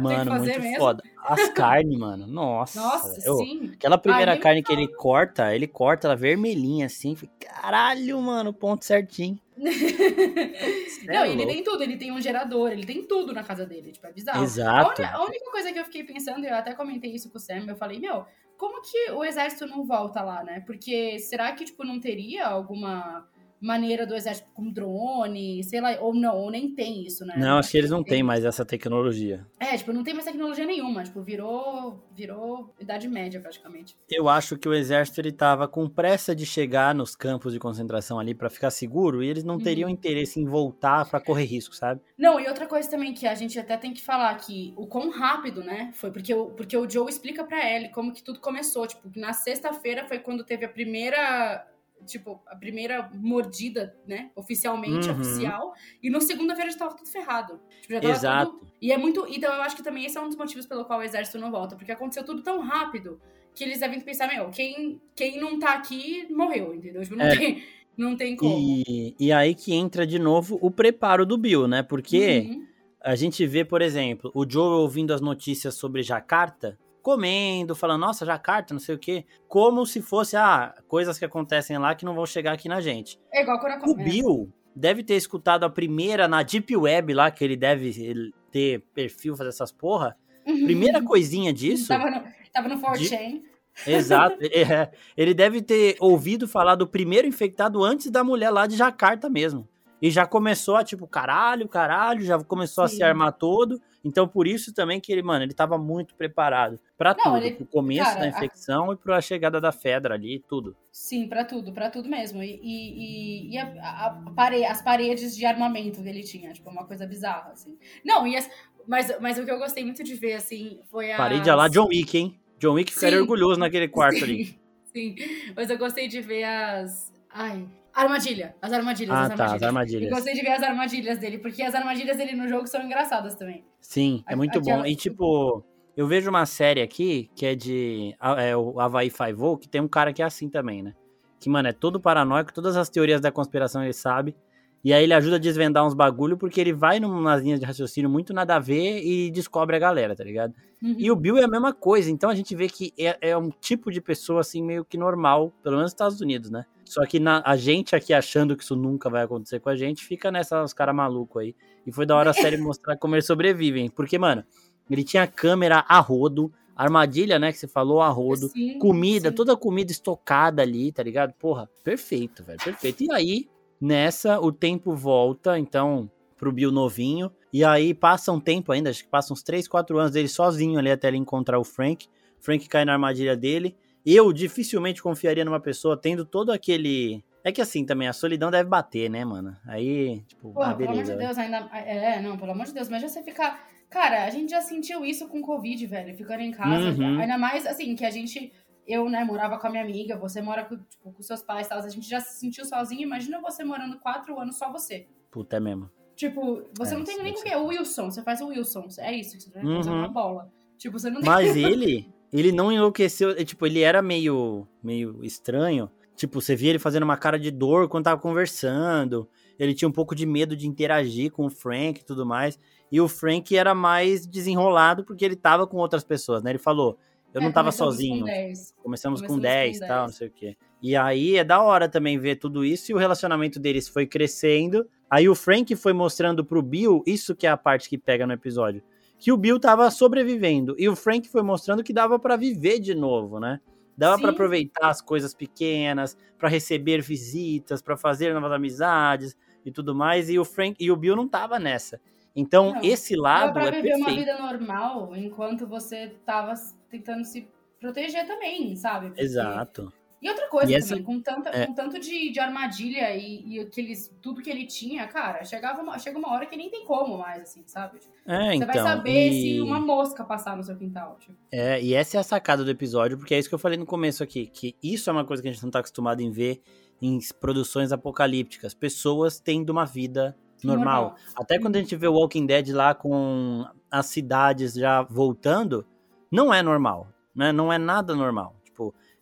Mano, 0.00 0.30
muito 0.32 0.60
mesmo. 0.60 0.76
foda. 0.76 1.02
As 1.24 1.48
carnes, 1.54 1.98
mano. 1.98 2.26
Nossa. 2.26 2.80
Nossa, 2.80 3.20
eu, 3.26 3.36
sim. 3.36 3.70
Aquela 3.74 3.96
primeira 3.96 4.32
Ai, 4.32 4.38
carne 4.38 4.62
que 4.62 4.72
ele 4.72 4.86
corta, 4.86 5.54
ele 5.54 5.66
corta 5.66 6.06
ela 6.06 6.16
vermelhinha 6.16 6.86
assim. 6.86 7.16
Caralho, 7.40 8.20
mano, 8.20 8.52
ponto 8.52 8.84
certinho. 8.84 9.38
não, 11.06 11.22
é 11.24 11.30
ele 11.30 11.46
tem 11.46 11.62
tudo, 11.64 11.82
ele 11.82 11.96
tem 11.96 12.12
um 12.12 12.20
gerador, 12.20 12.72
ele 12.72 12.86
tem 12.86 13.06
tudo 13.06 13.32
na 13.32 13.42
casa 13.42 13.66
dele, 13.66 13.92
tipo, 13.92 14.06
é 14.06 14.12
bizarro. 14.12 14.42
Exato. 14.44 15.02
A, 15.02 15.14
a 15.14 15.24
única 15.24 15.50
coisa 15.50 15.72
que 15.72 15.78
eu 15.78 15.84
fiquei 15.84 16.04
pensando, 16.04 16.44
eu 16.44 16.54
até 16.54 16.74
comentei 16.74 17.12
isso 17.12 17.30
com 17.30 17.38
o 17.38 17.40
Sam, 17.40 17.66
eu 17.66 17.76
falei, 17.76 17.98
meu, 17.98 18.24
como 18.56 18.82
que 18.82 19.10
o 19.12 19.24
exército 19.24 19.66
não 19.66 19.84
volta 19.84 20.22
lá, 20.22 20.42
né? 20.42 20.60
Porque 20.66 21.18
será 21.18 21.52
que, 21.52 21.64
tipo, 21.64 21.84
não 21.84 22.00
teria 22.00 22.46
alguma 22.46 23.28
maneira 23.60 24.06
do 24.06 24.14
exército 24.14 24.48
com 24.54 24.70
drone, 24.70 25.62
sei 25.64 25.80
lá, 25.80 25.96
ou 26.00 26.14
não, 26.14 26.36
ou 26.36 26.50
nem 26.50 26.74
tem 26.74 27.04
isso, 27.04 27.24
né? 27.24 27.34
Não, 27.36 27.58
acho 27.58 27.70
que 27.70 27.78
eles 27.78 27.90
não 27.90 28.02
têm 28.02 28.22
mais 28.22 28.44
essa 28.44 28.64
tecnologia. 28.64 29.46
É, 29.58 29.76
tipo, 29.76 29.92
não 29.92 30.04
tem 30.04 30.14
mais 30.14 30.26
tecnologia 30.26 30.64
nenhuma, 30.64 31.02
tipo, 31.02 31.20
virou, 31.22 32.04
virou 32.14 32.74
idade 32.78 33.08
média 33.08 33.40
praticamente. 33.40 33.96
Eu 34.08 34.28
acho 34.28 34.56
que 34.56 34.68
o 34.68 34.74
exército 34.74 35.20
ele 35.20 35.32
tava 35.32 35.66
com 35.66 35.88
pressa 35.88 36.34
de 36.34 36.46
chegar 36.46 36.94
nos 36.94 37.16
campos 37.16 37.52
de 37.52 37.58
concentração 37.58 38.18
ali 38.18 38.34
para 38.34 38.50
ficar 38.50 38.70
seguro 38.70 39.22
e 39.22 39.28
eles 39.28 39.44
não 39.44 39.58
teriam 39.58 39.88
uhum. 39.88 39.94
interesse 39.94 40.40
em 40.40 40.44
voltar 40.44 41.08
para 41.08 41.20
correr 41.20 41.44
risco, 41.44 41.74
sabe? 41.74 42.00
Não, 42.16 42.38
e 42.38 42.46
outra 42.48 42.66
coisa 42.66 42.88
também 42.88 43.12
que 43.12 43.26
a 43.26 43.34
gente 43.34 43.58
até 43.58 43.76
tem 43.76 43.92
que 43.92 44.00
falar 44.00 44.34
que 44.36 44.72
o 44.76 44.86
quão 44.86 45.10
rápido, 45.10 45.62
né, 45.62 45.90
foi 45.94 46.10
porque 46.10 46.32
o, 46.32 46.46
porque 46.50 46.76
o 46.76 46.88
Joe 46.88 47.08
explica 47.08 47.44
para 47.44 47.68
ele 47.68 47.88
como 47.88 48.12
que 48.12 48.22
tudo 48.22 48.40
começou, 48.40 48.86
tipo, 48.86 49.10
na 49.16 49.32
sexta-feira 49.32 50.06
foi 50.06 50.18
quando 50.18 50.44
teve 50.44 50.64
a 50.64 50.68
primeira 50.68 51.66
tipo, 52.06 52.40
a 52.46 52.56
primeira 52.56 53.10
mordida, 53.14 53.96
né? 54.06 54.30
Oficialmente, 54.34 55.08
uhum. 55.08 55.20
oficial. 55.20 55.74
E 56.02 56.10
no 56.10 56.20
segunda-feira 56.20 56.70
já 56.70 56.78
tava 56.78 56.96
tudo 56.96 57.08
ferrado. 57.08 57.60
Tipo, 57.80 57.94
já 57.94 58.00
tava 58.00 58.14
Exato. 58.14 58.52
Tudo... 58.52 58.72
E 58.80 58.92
é 58.92 58.98
muito. 58.98 59.26
Então 59.28 59.52
eu 59.54 59.62
acho 59.62 59.76
que 59.76 59.82
também 59.82 60.04
esse 60.04 60.16
é 60.16 60.20
um 60.20 60.28
dos 60.28 60.36
motivos 60.36 60.66
pelo 60.66 60.84
qual 60.84 61.00
o 61.00 61.02
exército 61.02 61.38
não 61.38 61.50
volta. 61.50 61.76
Porque 61.76 61.92
aconteceu 61.92 62.24
tudo 62.24 62.42
tão 62.42 62.60
rápido 62.60 63.20
que 63.54 63.64
eles 63.64 63.80
devem 63.80 64.00
pensar, 64.00 64.28
meu, 64.28 64.50
quem, 64.50 65.00
quem 65.16 65.40
não 65.40 65.58
tá 65.58 65.74
aqui 65.74 66.26
morreu, 66.30 66.74
entendeu? 66.74 67.02
Tipo, 67.02 67.16
não 67.16 67.26
é. 67.26 67.36
tem. 67.36 67.64
Não 67.96 68.16
tem 68.16 68.36
como. 68.36 68.56
E, 68.56 69.16
e 69.18 69.32
aí 69.32 69.56
que 69.56 69.74
entra 69.74 70.06
de 70.06 70.20
novo 70.20 70.56
o 70.62 70.70
preparo 70.70 71.26
do 71.26 71.36
Bill, 71.36 71.66
né? 71.66 71.82
Porque 71.82 72.46
uhum. 72.48 72.64
a 73.02 73.16
gente 73.16 73.44
vê, 73.44 73.64
por 73.64 73.82
exemplo, 73.82 74.30
o 74.32 74.48
Joe 74.48 74.80
ouvindo 74.80 75.12
as 75.12 75.20
notícias 75.20 75.74
sobre 75.74 76.04
Jacarta, 76.04 76.78
comendo, 77.02 77.74
falando, 77.74 78.00
nossa, 78.00 78.26
Jacarta, 78.26 78.74
não 78.74 78.80
sei 78.80 78.94
o 78.94 78.98
quê, 78.98 79.24
como 79.46 79.86
se 79.86 80.02
fosse, 80.02 80.36
ah, 80.36 80.74
coisas 80.86 81.18
que 81.18 81.24
acontecem 81.24 81.78
lá 81.78 81.94
que 81.94 82.04
não 82.04 82.14
vão 82.14 82.26
chegar 82.26 82.52
aqui 82.52 82.68
na 82.68 82.80
gente. 82.80 83.18
É 83.32 83.42
igual 83.42 83.58
quando 83.60 83.90
O 83.90 83.94
Bill 83.94 84.52
deve 84.74 85.02
ter 85.02 85.14
escutado 85.14 85.64
a 85.64 85.70
primeira 85.70 86.28
na 86.28 86.42
Deep 86.42 86.76
Web 86.76 87.14
lá, 87.14 87.30
que 87.30 87.42
ele 87.44 87.56
deve 87.56 88.32
ter 88.50 88.80
perfil, 88.94 89.36
fazer 89.36 89.50
essas 89.50 89.72
porra. 89.72 90.16
Uhum. 90.46 90.64
Primeira 90.64 91.02
coisinha 91.02 91.52
disso. 91.52 91.88
tava 91.88 92.10
no, 92.10 92.24
tava 92.52 92.68
no 92.68 92.80
4chan. 92.80 93.42
Exato. 93.86 94.38
É, 94.42 94.90
ele 95.16 95.34
deve 95.34 95.62
ter 95.62 95.96
ouvido 96.00 96.48
falar 96.48 96.74
do 96.74 96.86
primeiro 96.86 97.28
infectado 97.28 97.84
antes 97.84 98.10
da 98.10 98.24
mulher 98.24 98.50
lá 98.50 98.66
de 98.66 98.76
Jacarta 98.76 99.28
mesmo. 99.28 99.68
e 100.00 100.10
já 100.10 100.26
começou 100.26 100.76
a, 100.76 100.84
tipo, 100.84 101.06
caralho, 101.06 101.68
caralho, 101.68 102.22
já 102.22 102.38
começou 102.42 102.86
Sim. 102.86 102.94
a 102.94 102.96
se 102.96 103.02
armar 103.02 103.32
todo. 103.32 103.80
Então, 104.04 104.28
por 104.28 104.46
isso 104.46 104.72
também 104.72 105.00
que 105.00 105.12
ele, 105.12 105.22
mano, 105.22 105.44
ele 105.44 105.52
tava 105.52 105.76
muito 105.76 106.14
preparado 106.14 106.78
para 106.96 107.14
tudo. 107.14 107.36
Ele, 107.36 107.52
pro 107.52 107.66
começo 107.66 108.04
cara, 108.04 108.20
da 108.20 108.28
infecção 108.28 108.90
a... 108.90 108.94
e 108.94 108.96
pra 108.96 109.20
chegada 109.20 109.60
da 109.60 109.72
Fedra 109.72 110.14
ali, 110.14 110.42
tudo. 110.48 110.76
Sim, 110.92 111.28
para 111.28 111.44
tudo, 111.44 111.72
para 111.72 111.90
tudo 111.90 112.08
mesmo. 112.08 112.42
E, 112.42 112.60
e, 112.62 113.54
e 113.54 113.58
a, 113.58 113.66
a 113.66 114.32
pare... 114.34 114.64
as 114.64 114.80
paredes 114.80 115.36
de 115.36 115.44
armamento 115.44 116.02
que 116.02 116.08
ele 116.08 116.22
tinha, 116.22 116.52
tipo, 116.52 116.70
uma 116.70 116.84
coisa 116.84 117.06
bizarra, 117.06 117.50
assim. 117.52 117.76
Não, 118.04 118.26
e 118.26 118.36
as... 118.36 118.48
mas, 118.86 119.20
mas 119.20 119.38
o 119.38 119.44
que 119.44 119.50
eu 119.50 119.58
gostei 119.58 119.84
muito 119.84 120.04
de 120.04 120.14
ver, 120.14 120.34
assim, 120.34 120.80
foi 120.90 121.12
a. 121.12 121.16
Parede 121.16 121.50
lá 121.50 121.68
John 121.68 121.88
Wick, 121.88 122.16
hein? 122.16 122.38
John 122.58 122.74
Wick 122.74 122.92
ficaria 122.92 123.20
orgulhoso 123.20 123.58
naquele 123.58 123.88
quarto 123.88 124.18
Sim. 124.18 124.24
ali. 124.24 124.58
Sim, 124.92 125.16
mas 125.54 125.70
eu 125.70 125.78
gostei 125.78 126.08
de 126.08 126.20
ver 126.20 126.44
as. 126.44 127.12
Ai, 127.30 127.68
Armadilha. 127.98 128.54
As 128.62 128.72
armadilhas. 128.72 129.16
Ah, 129.16 129.22
as 129.22 129.30
armadilhas. 129.30 129.50
tá, 129.50 129.56
as 129.56 129.62
armadilhas. 129.62 130.10
Eu 130.10 130.14
gostei 130.14 130.34
de 130.34 130.40
ver 130.40 130.52
as 130.52 130.62
armadilhas 130.62 131.18
dele, 131.18 131.38
porque 131.38 131.62
as 131.62 131.74
armadilhas 131.74 132.16
dele 132.16 132.36
no 132.36 132.48
jogo 132.48 132.66
são 132.66 132.82
engraçadas 132.82 133.34
também. 133.34 133.64
Sim, 133.80 134.22
é 134.28 134.36
muito 134.36 134.58
Aquela... 134.60 134.82
bom. 134.82 134.86
E 134.86 134.94
tipo, 134.94 135.64
eu 135.96 136.06
vejo 136.06 136.30
uma 136.30 136.46
série 136.46 136.80
aqui 136.80 137.28
que 137.34 137.44
é 137.44 137.56
de 137.56 138.14
é, 138.38 138.56
o 138.56 138.78
Havaí 138.78 139.10
Five-O, 139.10 139.56
que 139.56 139.68
tem 139.68 139.80
um 139.80 139.88
cara 139.88 140.12
que 140.12 140.22
é 140.22 140.24
assim 140.24 140.48
também, 140.48 140.80
né? 140.80 140.94
Que, 141.40 141.50
mano, 141.50 141.68
é 141.68 141.72
todo 141.72 142.00
paranoico, 142.00 142.52
todas 142.52 142.76
as 142.76 142.88
teorias 142.88 143.20
da 143.20 143.32
conspiração 143.32 143.82
ele 143.82 143.92
sabe. 143.92 144.36
E 144.84 144.92
aí 144.92 145.02
ele 145.02 145.12
ajuda 145.12 145.36
a 145.36 145.38
desvendar 145.40 145.84
uns 145.84 145.94
bagulho, 145.94 146.36
porque 146.36 146.60
ele 146.60 146.72
vai 146.72 147.00
numas 147.00 147.42
linhas 147.42 147.58
de 147.58 147.66
raciocínio 147.66 148.08
muito 148.08 148.32
nada 148.32 148.54
a 148.54 148.58
ver 148.60 149.04
e 149.04 149.28
descobre 149.30 149.74
a 149.74 149.78
galera, 149.78 150.14
tá 150.14 150.22
ligado? 150.22 150.54
Uhum. 150.80 150.94
E 150.96 151.10
o 151.10 151.16
Bill 151.16 151.36
é 151.36 151.44
a 151.44 151.48
mesma 151.48 151.72
coisa, 151.72 152.10
então 152.10 152.30
a 152.30 152.34
gente 152.34 152.54
vê 152.54 152.68
que 152.68 152.92
é, 152.96 153.30
é, 153.30 153.36
um 153.36 153.50
tipo 153.50 153.90
de 153.90 154.00
pessoa, 154.00 154.40
assim, 154.40 154.62
meio 154.62 154.84
que 154.84 154.96
normal, 154.96 155.52
pelo 155.64 155.76
menos 155.76 155.86
nos 155.86 155.92
Estados 155.92 156.20
Unidos, 156.20 156.48
né? 156.48 156.64
Só 156.88 157.04
que 157.04 157.20
na, 157.20 157.42
a 157.44 157.56
gente 157.56 157.94
aqui 157.94 158.14
achando 158.14 158.56
que 158.56 158.62
isso 158.62 158.74
nunca 158.74 159.10
vai 159.10 159.24
acontecer 159.24 159.60
com 159.60 159.68
a 159.68 159.76
gente, 159.76 160.04
fica 160.04 160.30
nessa, 160.30 160.62
os 160.62 160.72
caras 160.72 160.94
malucos 160.94 161.42
aí. 161.42 161.54
E 161.86 161.92
foi 161.92 162.06
da 162.06 162.16
hora 162.16 162.30
a 162.30 162.34
série 162.34 162.56
mostrar 162.58 162.96
como 162.96 163.14
eles 163.14 163.26
sobrevivem. 163.26 163.88
Porque, 163.90 164.18
mano, 164.18 164.42
ele 164.90 165.04
tinha 165.04 165.26
câmera 165.26 165.84
a 165.88 166.00
rodo, 166.00 166.52
armadilha, 166.74 167.38
né, 167.38 167.52
que 167.52 167.58
você 167.58 167.68
falou, 167.68 168.00
a 168.00 168.08
rodo, 168.08 168.48
sim, 168.48 168.78
comida, 168.78 169.28
sim. 169.30 169.34
toda 169.34 169.52
a 169.52 169.56
comida 169.56 169.92
estocada 169.92 170.62
ali, 170.62 170.90
tá 170.92 171.02
ligado? 171.02 171.32
Porra, 171.34 171.68
perfeito, 171.84 172.42
velho, 172.42 172.58
perfeito. 172.58 173.02
E 173.02 173.12
aí, 173.12 173.48
nessa, 173.80 174.40
o 174.40 174.50
tempo 174.50 174.94
volta, 174.94 175.58
então, 175.58 176.10
pro 176.38 176.52
Bill 176.52 176.70
novinho. 176.70 177.30
E 177.52 177.64
aí 177.64 177.92
passa 177.92 178.32
um 178.32 178.40
tempo 178.40 178.72
ainda, 178.72 178.90
acho 178.90 179.02
que 179.04 179.10
passa 179.10 179.32
uns 179.32 179.42
3, 179.42 179.66
4 179.66 179.98
anos 179.98 180.12
dele 180.12 180.28
sozinho 180.28 180.78
ali 180.78 180.90
até 180.90 181.08
ele 181.08 181.16
encontrar 181.16 181.58
o 181.58 181.64
Frank. 181.64 182.06
Frank 182.38 182.66
cai 182.68 182.84
na 182.84 182.92
armadilha 182.92 183.36
dele. 183.36 183.76
Eu 184.04 184.32
dificilmente 184.32 185.02
confiaria 185.02 185.44
numa 185.44 185.60
pessoa 185.60 185.96
tendo 185.96 186.24
todo 186.24 186.50
aquele. 186.50 187.22
É 187.44 187.52
que 187.52 187.60
assim 187.60 187.84
também, 187.84 188.08
a 188.08 188.12
solidão 188.12 188.50
deve 188.50 188.68
bater, 188.68 189.08
né, 189.08 189.24
mano? 189.24 189.56
Aí, 189.66 190.22
tipo, 190.26 190.52
Porra, 190.52 190.72
ah, 190.72 190.74
beleza. 190.74 190.92
Pelo 190.92 191.02
amor 191.02 191.18
de 191.18 191.26
Deus, 191.26 191.38
ainda. 191.38 191.70
É, 191.72 192.20
não, 192.20 192.36
pelo 192.36 192.52
amor 192.52 192.66
de 192.66 192.74
Deus, 192.74 192.88
mas 192.88 193.02
já 193.02 193.08
você 193.08 193.22
ficar. 193.22 193.68
Cara, 193.88 194.24
a 194.24 194.30
gente 194.30 194.50
já 194.50 194.60
sentiu 194.60 195.04
isso 195.04 195.28
com 195.28 195.40
Covid, 195.40 195.86
velho, 195.86 196.14
ficando 196.16 196.42
em 196.42 196.50
casa. 196.50 196.90
Uhum. 196.90 197.20
Ainda 197.20 197.38
mais, 197.38 197.66
assim, 197.66 197.94
que 197.94 198.04
a 198.04 198.10
gente. 198.10 198.52
Eu, 198.86 199.08
né, 199.08 199.22
morava 199.22 199.58
com 199.58 199.66
a 199.66 199.70
minha 199.70 199.82
amiga, 199.82 200.16
você 200.16 200.40
mora 200.40 200.64
com, 200.64 200.78
tipo, 200.78 201.12
com 201.12 201.22
seus 201.22 201.42
pais 201.42 201.66
e 201.66 201.70
tal. 201.70 201.78
A 201.78 201.88
gente 201.88 202.08
já 202.08 202.20
se 202.20 202.40
sentiu 202.40 202.64
sozinho. 202.64 203.02
Imagina 203.02 203.40
você 203.40 203.62
morando 203.62 203.98
quatro 203.98 204.38
anos 204.40 204.56
só 204.56 204.72
você. 204.72 205.06
Puta, 205.30 205.56
é 205.56 205.60
mesmo. 205.60 205.90
Tipo, 206.16 206.64
você 206.76 206.94
é, 206.94 206.98
não 206.98 207.04
tem 207.04 207.22
nem 207.22 207.32
o 207.32 207.42
quê? 207.42 207.54
O 207.54 207.66
Wilson, 207.66 208.10
você 208.10 208.22
faz 208.22 208.40
o 208.40 208.48
Wilson. 208.48 208.88
É 208.98 209.14
isso, 209.14 209.38
você 209.38 209.50
vai 209.50 209.62
uhum. 209.62 209.80
uma 209.82 210.08
bola. 210.08 210.50
Tipo, 210.76 210.98
você 210.98 211.10
não 211.10 211.20
tem. 211.20 211.28
Mas 211.28 211.54
ele. 211.56 212.10
Ele 212.32 212.52
não 212.52 212.70
enlouqueceu, 212.70 213.30
é, 213.30 213.44
tipo, 213.44 213.66
ele 213.66 213.80
era 213.80 214.02
meio, 214.02 214.66
meio 214.82 215.24
estranho. 215.24 215.90
Tipo, 216.14 216.40
você 216.40 216.54
via 216.54 216.70
ele 216.70 216.78
fazendo 216.78 217.04
uma 217.04 217.16
cara 217.16 217.38
de 217.38 217.50
dor 217.50 217.88
quando 217.88 218.04
tava 218.04 218.20
conversando. 218.20 219.28
Ele 219.58 219.74
tinha 219.74 219.88
um 219.88 219.92
pouco 219.92 220.14
de 220.14 220.26
medo 220.26 220.56
de 220.56 220.66
interagir 220.66 221.30
com 221.30 221.46
o 221.46 221.50
Frank 221.50 222.00
e 222.00 222.04
tudo 222.04 222.26
mais. 222.26 222.58
E 222.90 223.00
o 223.00 223.08
Frank 223.08 223.56
era 223.56 223.74
mais 223.74 224.26
desenrolado 224.26 225.04
porque 225.04 225.24
ele 225.24 225.36
tava 225.36 225.66
com 225.66 225.76
outras 225.76 226.04
pessoas, 226.04 226.42
né? 226.42 226.50
Ele 226.50 226.58
falou, 226.58 226.98
eu 227.32 227.40
é, 227.40 227.44
não 227.44 227.52
tava 227.52 227.70
sozinho. 227.70 228.20
Com 228.20 228.26
começamos, 228.26 228.74
começamos 228.82 229.22
com 229.22 229.38
10 229.38 229.76
e 229.76 229.80
tal, 229.80 230.06
não 230.06 230.12
sei 230.12 230.28
o 230.28 230.30
quê. 230.30 230.56
E 230.82 230.96
aí 230.96 231.36
é 231.36 231.44
da 231.44 231.62
hora 231.62 231.88
também 231.88 232.18
ver 232.18 232.36
tudo 232.36 232.64
isso 232.64 232.90
e 232.90 232.94
o 232.94 232.98
relacionamento 232.98 233.58
deles 233.60 233.88
foi 233.88 234.06
crescendo. 234.06 234.88
Aí 235.10 235.28
o 235.28 235.34
Frank 235.34 235.74
foi 235.76 235.92
mostrando 235.92 236.44
pro 236.44 236.62
Bill, 236.62 237.02
isso 237.06 237.34
que 237.34 237.46
é 237.46 237.50
a 237.50 237.56
parte 237.56 237.88
que 237.88 237.96
pega 237.96 238.26
no 238.26 238.32
episódio 238.32 238.82
que 239.18 239.32
o 239.32 239.36
Bill 239.36 239.58
tava 239.58 239.90
sobrevivendo 239.90 240.74
e 240.78 240.88
o 240.88 240.94
Frank 240.94 241.28
foi 241.28 241.42
mostrando 241.42 241.82
que 241.82 241.92
dava 241.92 242.18
para 242.18 242.36
viver 242.36 242.78
de 242.78 242.94
novo, 242.94 243.40
né? 243.40 243.60
Dava 243.96 244.16
para 244.20 244.30
aproveitar 244.30 244.88
as 244.88 245.02
coisas 245.02 245.34
pequenas, 245.34 246.16
para 246.38 246.48
receber 246.48 247.02
visitas, 247.02 247.82
para 247.82 247.96
fazer 247.96 248.32
novas 248.32 248.52
amizades 248.52 249.36
e 249.64 249.72
tudo 249.72 249.92
mais. 249.92 250.30
E 250.30 250.38
o 250.38 250.44
Frank 250.44 250.76
e 250.78 250.90
o 250.92 250.96
Bill 250.96 251.16
não 251.16 251.26
tava 251.26 251.58
nessa. 251.58 252.00
Então 252.34 252.74
não, 252.74 252.82
esse 252.84 253.16
lado 253.16 253.54
pra 253.54 253.64
é 253.64 253.70
viver 253.72 253.82
perfeito. 253.82 254.08
uma 254.08 254.16
vida 254.16 254.38
normal 254.38 255.16
enquanto 255.16 255.66
você 255.66 256.14
tava 256.24 256.54
tentando 256.88 257.24
se 257.24 257.48
proteger 257.80 258.24
também, 258.24 258.76
sabe? 258.76 259.08
Porque 259.08 259.22
Exato. 259.22 259.92
E 260.20 260.28
outra 260.28 260.48
coisa 260.48 260.70
e 260.70 260.74
essa, 260.74 260.90
também, 260.90 261.04
com, 261.04 261.20
tanta, 261.20 261.50
é... 261.50 261.66
com 261.66 261.74
tanto 261.74 262.00
de, 262.00 262.30
de 262.30 262.40
armadilha 262.40 263.14
e, 263.16 263.54
e, 263.54 263.60
aqueles, 263.60 264.12
tudo 264.20 264.42
que 264.42 264.50
ele 264.50 264.66
tinha, 264.66 265.06
cara, 265.06 265.44
chegava 265.44 265.80
uma, 265.80 265.96
chega 265.98 266.18
uma 266.18 266.32
hora 266.32 266.44
que 266.44 266.56
nem 266.56 266.68
tem 266.68 266.84
como 266.84 267.16
mais, 267.16 267.42
assim, 267.42 267.62
sabe? 267.66 268.00
Tipo, 268.00 268.12
é, 268.26 268.48
você 268.48 268.54
então, 268.56 268.66
vai 268.66 268.78
saber 268.78 269.30
e... 269.30 269.42
se 269.42 269.60
uma 269.60 269.78
mosca 269.78 270.24
passar 270.24 270.56
no 270.56 270.64
seu 270.64 270.76
quintal. 270.76 271.16
Tipo. 271.20 271.36
É, 271.52 271.80
e 271.80 271.94
essa 271.94 272.16
é 272.16 272.20
a 272.20 272.24
sacada 272.24 272.64
do 272.64 272.70
episódio, 272.70 273.16
porque 273.16 273.34
é 273.34 273.38
isso 273.38 273.48
que 273.48 273.54
eu 273.54 273.60
falei 273.60 273.78
no 273.78 273.86
começo 273.86 274.22
aqui, 274.22 274.46
que 274.46 274.74
isso 274.82 275.08
é 275.08 275.12
uma 275.12 275.24
coisa 275.24 275.40
que 275.40 275.48
a 275.48 275.52
gente 275.52 275.62
não 275.62 275.70
tá 275.70 275.78
acostumado 275.78 276.20
em 276.20 276.32
ver 276.32 276.60
em 277.00 277.20
produções 277.40 277.92
apocalípticas. 277.92 278.74
Pessoas 278.74 279.38
tendo 279.38 279.70
uma 279.70 279.84
vida 279.84 280.36
normal. 280.64 281.02
normal. 281.02 281.16
Até 281.36 281.60
quando 281.60 281.76
a 281.76 281.78
gente 281.78 281.94
vê 281.94 282.08
o 282.08 282.14
Walking 282.14 282.44
Dead 282.44 282.70
lá 282.70 282.92
com 282.92 283.64
as 283.88 284.06
cidades 284.06 284.74
já 284.74 285.02
voltando, 285.02 285.86
não 286.28 286.52
é 286.52 286.60
normal, 286.60 287.06
né? 287.32 287.52
Não 287.52 287.72
é 287.72 287.78
nada 287.78 288.16
normal 288.16 288.57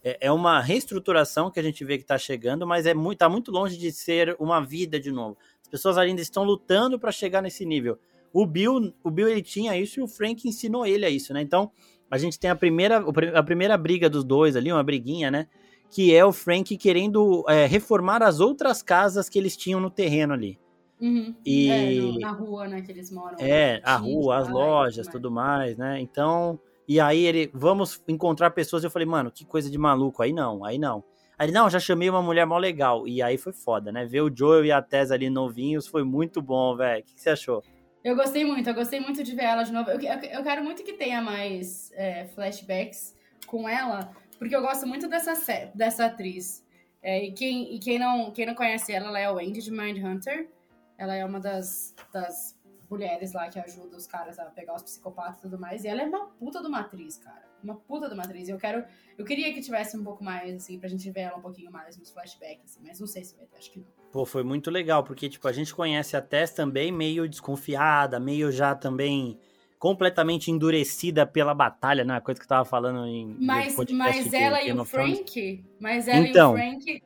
é, 0.07 0.19
é 0.21 0.33
uma 0.33 0.61
reestruturação 0.61 1.51
que 1.51 1.59
a 1.59 1.63
gente 1.63 1.85
vê 1.85 1.97
que 1.99 2.05
está 2.05 2.17
chegando, 2.17 2.65
mas 2.65 2.87
é 2.87 2.95
muito, 2.95 3.19
tá 3.19 3.29
muito 3.29 3.51
longe 3.51 3.77
de 3.77 3.91
ser 3.91 4.37
uma 4.39 4.61
vida 4.65 5.01
de 5.01 5.11
novo. 5.11 5.37
As 5.61 5.67
pessoas 5.67 5.99
ainda 5.99 6.23
estão 6.23 6.45
lutando 6.45 6.97
para 6.97 7.11
chegar 7.11 7.43
nesse 7.43 7.67
nível. 7.67 7.99
O 8.33 8.47
Bill, 8.47 8.95
o 9.03 9.11
Bill 9.11 9.29
ele 9.29 9.43
tinha 9.43 9.77
isso 9.77 9.99
e 9.99 10.03
o 10.05 10.07
Frank 10.07 10.47
ensinou 10.47 10.87
ele 10.87 11.05
a 11.05 11.11
isso, 11.11 11.35
né? 11.35 11.43
Então, 11.43 11.73
a 12.09 12.19
gente 12.19 12.39
tem 12.39 12.49
a 12.49 12.55
primeira, 12.55 13.05
a 13.35 13.43
primeira 13.43 13.77
briga 13.77 14.09
dos 14.09 14.23
dois 14.23 14.55
ali, 14.55 14.71
uma 14.71 14.85
briguinha, 14.85 15.29
né? 15.29 15.49
Que 15.91 16.15
é 16.15 16.25
o 16.25 16.33
Frank 16.33 16.77
querendo 16.77 17.45
é, 17.49 17.67
reformar 17.67 18.23
as 18.23 18.39
outras 18.39 18.83
casas 18.83 19.29
que 19.29 19.37
eles 19.37 19.57
tinham 19.57 19.81
no 19.81 19.91
terreno 19.91 20.35
ali. 20.35 20.57
Uhum. 21.01 21.35
E... 21.45 21.69
É, 21.69 21.95
no, 21.95 22.19
na 22.21 22.31
rua, 22.31 22.69
né, 22.69 22.81
que 22.81 22.93
eles 22.93 23.11
moram. 23.11 23.37
É, 23.41 23.81
a 23.83 23.97
rua, 23.97 24.39
as 24.39 24.49
lojas, 24.49 25.09
tudo 25.09 25.33
mais, 25.33 25.77
né? 25.77 26.01
Então, 26.01 26.61
e 26.89 27.01
aí 27.01 27.25
ele, 27.25 27.51
vamos 27.53 28.03
encontrar 28.07 28.51
pessoas. 28.51 28.85
Eu 28.85 28.91
falei, 28.91 29.07
mano, 29.07 29.31
que 29.31 29.45
coisa 29.45 29.71
de 29.71 29.79
maluco. 29.79 30.23
Aí 30.23 30.33
não, 30.33 30.65
aí 30.65 30.79
não. 30.79 31.03
Aí, 31.39 31.51
não, 31.51 31.69
já 31.69 31.79
chamei 31.79 32.09
uma 32.09 32.23
mulher 32.23 32.47
mó 32.47 32.57
legal. 32.57 33.07
E 33.07 33.21
aí 33.21 33.37
foi 33.37 33.53
foda, 33.53 33.93
né? 33.93 34.07
Ver 34.07 34.23
o 34.23 34.35
Joel 34.35 34.65
e 34.65 34.73
a 34.73 34.81
Tess 34.81 35.11
ali 35.11 35.29
novinhos 35.29 35.87
foi 35.87 36.03
muito 36.03 36.41
bom, 36.41 36.75
velho. 36.75 37.03
O 37.03 37.05
que, 37.05 37.15
que, 37.15 37.21
você 37.21 37.31
achou? 37.31 37.63
Eu 38.03 38.17
gostei 38.17 38.45
muito, 38.45 38.71
eu 38.71 38.75
gostei 38.75 39.01
muito 39.01 39.23
de 39.23 39.35
ver 39.35 39.45
ela 39.45 39.63
de 39.63 39.73
novo. 39.73 39.91
Eu, 39.91 40.01
eu, 40.01 40.19
eu 40.21 40.43
quero 40.43 40.65
muito 40.65 40.83
que 40.83 40.95
tenha 40.95 41.21
mais 41.21 41.93
é, 41.95 42.27
flashbacks 42.29 43.15
com 43.47 43.69
ela, 43.69 44.11
porque 44.39 44.57
eu 44.57 44.63
gosto 44.63 44.87
muito 44.87 45.09
dessa, 45.09 45.35
dessa 45.75 46.07
atriz. 46.07 46.65
É, 47.03 47.25
e 47.25 47.33
quem, 47.33 47.75
e 47.75 47.79
quem, 47.79 47.99
não, 47.99 48.31
quem 48.31 48.47
não 48.47 48.55
conhece 48.55 48.93
ela, 48.93 49.09
ela 49.09 49.19
é 49.19 49.27
a 49.27 49.33
Wendy 49.33 49.61
de 49.61 49.71
Mindhunter. 49.71 50.49
Ela 50.97 51.15
é 51.15 51.25
uma 51.25 51.39
das, 51.39 51.95
das 52.11 52.56
mulheres 52.89 53.33
lá 53.33 53.49
que 53.49 53.59
ajudam 53.59 53.97
os 53.97 54.07
caras 54.07 54.39
a 54.39 54.47
pegar 54.47 54.75
os 54.75 54.83
psicopatas 54.83 55.39
e 55.39 55.43
tudo 55.43 55.59
mais. 55.59 55.85
E 55.85 55.89
ela 55.89 56.03
é 56.03 56.07
uma 56.07 56.27
puta 56.27 56.61
de 56.61 56.67
uma 56.67 56.81
atriz, 56.81 57.17
cara. 57.19 57.45
Uma 57.63 57.75
puta 57.75 58.09
de 58.09 58.15
uma 58.15 58.23
atriz. 58.23 58.49
E 58.49 58.53
eu 58.53 58.59
quero. 58.59 58.85
Eu 59.17 59.25
queria 59.25 59.53
que 59.53 59.61
tivesse 59.61 59.97
um 59.97 60.05
pouco 60.05 60.23
mais, 60.23 60.55
assim, 60.55 60.79
pra 60.79 60.89
gente 60.89 61.11
ver 61.11 61.23
ela 61.23 61.39
um 61.39 61.43
pouquinho 61.43 61.71
mais 61.71 61.97
nos 61.97 62.11
flashbacks, 62.11 62.65
assim, 62.65 62.81
mas 62.87 63.01
não 63.01 63.07
sei 63.07 63.25
se 63.25 63.37
vai 63.37 63.47
ter, 63.47 63.57
acho 63.57 63.71
que 63.73 63.79
não. 63.81 63.87
Pô, 64.13 64.25
foi 64.25 64.43
muito 64.43 64.71
legal, 64.71 65.03
porque, 65.05 65.29
tipo, 65.29 65.47
a 65.49 65.53
gente 65.53 65.75
conhece 65.75 66.17
a 66.17 66.23
Tess 66.23 66.53
também 66.53 66.93
meio 66.93 67.29
desconfiada, 67.29 68.21
meio 68.21 68.53
já 68.53 68.75
também 68.75 69.39
completamente 69.79 70.51
endurecida 70.51 71.27
pela 71.27 71.55
batalha, 71.55 72.05
né? 72.05 72.17
A 72.17 72.21
coisa 72.21 72.41
que 72.41 72.45
eu 72.45 72.49
tava 72.49 72.65
falando 72.65 73.07
em. 73.07 73.37
Mas, 73.41 73.77
mas 73.93 74.33
ela 74.33 74.63
e 74.63 74.73
o 74.73 74.85
Frank. 74.85 75.65
Mas 75.81 76.09
ela 76.09 76.27
então, 76.27 76.57
e 76.57 76.77
o 76.77 76.81
Frank. 76.81 77.03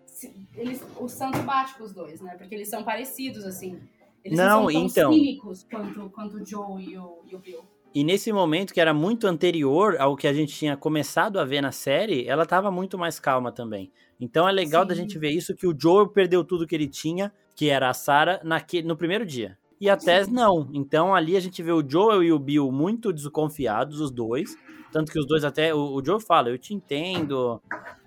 Eles, 0.54 0.84
o 0.98 1.08
santo 1.08 1.38
bate 1.42 1.74
com 1.76 1.84
os 1.84 1.92
dois, 1.92 2.20
né? 2.20 2.34
Porque 2.36 2.54
eles 2.54 2.68
são 2.68 2.84
parecidos, 2.84 3.44
assim. 3.44 3.80
Eles 4.24 4.38
não, 4.38 4.64
não 4.64 4.70
são 4.70 4.72
tão 4.72 4.86
então. 4.86 5.12
cínicos 5.12 5.66
quanto, 5.70 6.10
quanto 6.10 6.36
o 6.36 6.46
Joe 6.46 6.82
e 6.82 6.98
o, 6.98 7.22
e 7.26 7.34
o 7.34 7.38
Bill. 7.38 7.64
E 7.92 8.04
nesse 8.04 8.32
momento, 8.32 8.72
que 8.72 8.80
era 8.80 8.94
muito 8.94 9.26
anterior 9.26 9.96
ao 9.98 10.16
que 10.16 10.28
a 10.28 10.32
gente 10.32 10.54
tinha 10.54 10.76
começado 10.76 11.40
a 11.40 11.44
ver 11.44 11.60
na 11.60 11.72
série, 11.72 12.26
ela 12.26 12.46
tava 12.46 12.70
muito 12.70 12.96
mais 12.96 13.18
calma 13.18 13.50
também. 13.50 13.90
Então 14.20 14.48
é 14.48 14.52
legal 14.52 14.82
Sim. 14.82 14.88
da 14.88 14.94
gente 14.94 15.18
ver 15.18 15.30
isso, 15.30 15.56
que 15.56 15.66
o 15.66 15.74
Joe 15.76 16.08
perdeu 16.08 16.44
tudo 16.44 16.66
que 16.66 16.74
ele 16.74 16.86
tinha, 16.86 17.32
que 17.56 17.68
era 17.68 17.88
a 17.90 17.94
Sarah, 17.94 18.40
no 18.84 18.96
primeiro 18.96 19.26
dia. 19.26 19.58
E 19.80 19.88
a 19.88 19.96
Tess 19.96 20.28
não. 20.28 20.68
Então 20.74 21.14
ali 21.14 21.36
a 21.36 21.40
gente 21.40 21.62
vê 21.62 21.72
o 21.72 21.82
Joel 21.86 22.22
e 22.22 22.30
o 22.30 22.38
Bill 22.38 22.70
muito 22.70 23.12
desconfiados, 23.12 23.98
os 23.98 24.10
dois. 24.10 24.54
Tanto 24.92 25.10
que 25.10 25.18
os 25.18 25.26
dois 25.26 25.42
até. 25.42 25.74
O, 25.74 25.94
o 25.94 26.04
Joe 26.04 26.20
fala, 26.20 26.50
eu 26.50 26.58
te 26.58 26.74
entendo. 26.74 27.60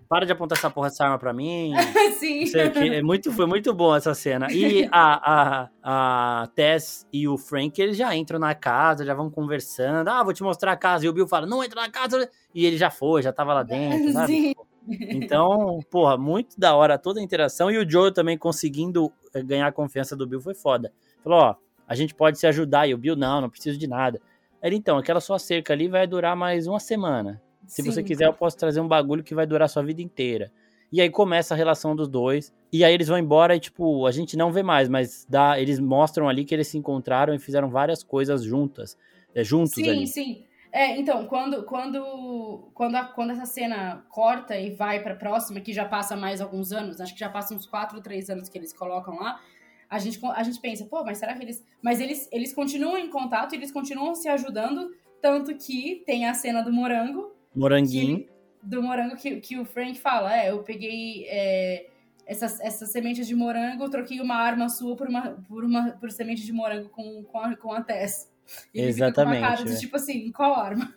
Para 0.08 0.26
de 0.26 0.32
apontar 0.32 0.58
essa 0.58 0.70
porra 0.70 0.90
dessa 0.90 1.04
arma 1.04 1.18
pra 1.18 1.34
mim. 1.34 1.74
Sim. 2.20 2.46
É 2.56 3.02
muito, 3.02 3.32
foi 3.32 3.46
muito 3.46 3.74
bom 3.74 3.96
essa 3.96 4.14
cena. 4.14 4.48
E 4.52 4.88
a, 4.92 5.68
a, 5.82 6.42
a 6.44 6.48
Tess 6.48 7.08
e 7.12 7.28
o 7.28 7.38
Frank, 7.38 7.82
eles 7.82 7.98
já 7.98 8.16
entram 8.16 8.40
na 8.40 8.54
casa, 8.54 9.06
já 9.06 9.14
vão 9.14 9.30
conversando. 9.30 10.08
Ah, 10.08 10.24
vou 10.24 10.34
te 10.34 10.44
mostrar 10.44 10.72
a 10.72 10.78
casa. 10.78 11.06
E 11.06 11.10
o 11.10 11.14
Bill 11.14 11.28
fala, 11.28 11.46
não 11.46 11.64
entra 11.64 11.82
na 11.82 11.90
casa. 11.90 12.30
E 12.54 12.66
ele 12.66 12.78
já 12.78 12.90
foi, 12.90 13.22
já 13.22 13.34
tava 13.34 13.54
lá 13.54 13.64
dentro, 13.64 14.12
sabe? 14.12 14.28
Sim. 14.28 14.54
Então, 14.88 15.80
porra, 15.90 16.18
muito 16.18 16.60
da 16.60 16.76
hora 16.76 16.98
toda 16.98 17.20
a 17.20 17.24
interação. 17.24 17.72
E 17.72 17.78
o 17.78 17.90
Joe 17.90 18.14
também 18.14 18.38
conseguindo 18.38 19.12
eh, 19.34 19.42
ganhar 19.42 19.68
a 19.68 19.72
confiança 19.72 20.16
do 20.16 20.28
Bill 20.28 20.42
foi 20.42 20.54
foda. 20.54 20.92
Falou, 21.24 21.40
ó, 21.40 21.56
a 21.88 21.96
gente 21.96 22.14
pode 22.14 22.38
se 22.38 22.48
ajudar. 22.48 22.88
E 22.88 22.94
o 22.94 22.98
Bill, 22.98 23.16
não, 23.16 23.42
não 23.42 23.50
preciso 23.50 23.78
de 23.78 23.88
nada. 23.88 24.22
Ele, 24.62 24.76
então, 24.76 24.98
aquela 24.98 25.20
sua 25.20 25.40
cerca 25.40 25.74
ali 25.74 25.88
vai 25.88 26.08
durar 26.08 26.36
mais 26.36 26.68
uma 26.68 26.80
semana. 26.80 27.42
Se 27.68 27.82
Sim. 27.82 27.92
você 27.92 28.04
quiser, 28.04 28.26
eu 28.26 28.34
posso 28.34 28.58
trazer 28.58 28.80
um 28.82 28.88
bagulho 28.88 29.24
que 29.24 29.36
vai 29.36 29.46
durar 29.46 29.66
a 29.66 29.70
sua 29.70 29.84
vida 29.84 30.02
inteira. 30.02 30.52
E 30.92 31.02
aí 31.02 31.10
começa 31.10 31.54
a 31.54 31.58
relação 31.58 31.96
dos 31.96 32.08
dois. 32.08 32.54
E 32.72 32.84
aí 32.84 32.94
eles 32.94 33.08
vão 33.08 33.18
embora 33.18 33.56
e, 33.56 33.60
tipo, 33.60 34.06
a 34.06 34.12
gente 34.12 34.38
não 34.38 34.52
vê 34.52 34.62
mais, 34.62 34.88
mas 34.88 35.26
dá, 35.28 35.60
eles 35.60 35.80
mostram 35.80 36.30
ali 36.30 36.46
que 36.46 36.54
eles 36.54 36.68
se 36.68 36.78
encontraram 36.78 37.34
e 37.34 37.40
fizeram 37.40 37.70
várias 37.70 38.04
coisas 38.04 38.44
juntas. 38.44 38.98
É, 39.34 39.44
juntos 39.44 39.74
sim, 39.74 39.90
ali. 39.90 40.08
Sim, 40.08 40.24
sim. 40.24 40.44
É, 40.72 40.98
então, 40.98 41.28
quando, 41.28 41.64
quando, 41.66 42.72
quando, 42.74 42.96
a, 42.96 43.06
quando 43.06 43.32
essa 43.32 43.46
cena 43.46 44.04
corta 44.10 44.58
e 44.58 44.72
vai 44.72 45.02
pra 45.02 45.16
próxima, 45.16 45.60
que 45.60 45.72
já 45.72 45.86
passa 45.86 46.16
mais 46.16 46.42
alguns 46.42 46.72
anos, 46.72 47.00
acho 47.00 47.14
que 47.14 47.20
já 47.20 47.30
passa 47.30 47.54
uns 47.54 47.68
4 47.68 47.98
ou 47.98 48.02
3 48.02 48.30
anos 48.32 48.50
que 48.50 48.58
eles 48.58 48.74
colocam 48.74 49.16
lá, 49.16 49.40
a 49.88 50.00
gente, 50.00 50.20
a 50.26 50.42
gente 50.42 50.60
pensa, 50.60 50.86
pô, 50.86 51.04
mas 51.04 51.20
será 51.20 51.36
que 51.36 51.44
eles. 51.44 51.64
Mas 51.80 52.00
eles, 52.00 52.28
eles 52.32 52.54
continuam 52.54 52.98
em 52.98 53.10
contato, 53.10 53.54
eles 53.54 53.72
continuam 53.72 54.16
se 54.16 54.28
ajudando, 54.28 54.92
tanto 55.22 55.56
que 55.56 56.02
tem 56.08 56.26
a 56.26 56.34
cena 56.34 56.64
do 56.64 56.74
morango. 56.74 57.32
Moranguinho. 57.56 58.20
Que, 58.20 58.30
do 58.62 58.82
morango 58.82 59.16
que, 59.16 59.40
que 59.40 59.60
o 59.60 59.66
Frank 59.66 60.00
fala, 60.00 60.36
é, 60.36 60.52
eu 60.52 60.64
peguei. 60.64 61.26
É, 61.28 61.88
essas, 62.26 62.60
essas 62.62 62.90
sementes 62.90 63.28
de 63.28 63.36
morango, 63.36 63.90
troquei 63.90 64.22
uma 64.22 64.36
arma 64.36 64.70
sua 64.70 64.96
por 64.96 65.10
uma, 65.10 65.32
por 65.48 65.66
uma 65.66 65.92
por 65.92 66.10
semente 66.10 66.46
de 66.46 66.54
morango 66.54 66.90
com, 66.90 67.24
com, 67.24 67.40
a, 67.40 67.56
com 67.56 67.74
a 67.74 67.82
Tess. 67.82 68.32
Ele 68.74 68.88
Exatamente. 68.88 69.36
Fica 69.36 69.48
com 69.48 69.52
uma 69.52 69.58
cara 69.58 69.70
de, 69.70 69.76
é. 69.76 69.80
tipo 69.80 69.96
assim, 69.96 70.32
qual 70.32 70.56
arma? 70.56 70.94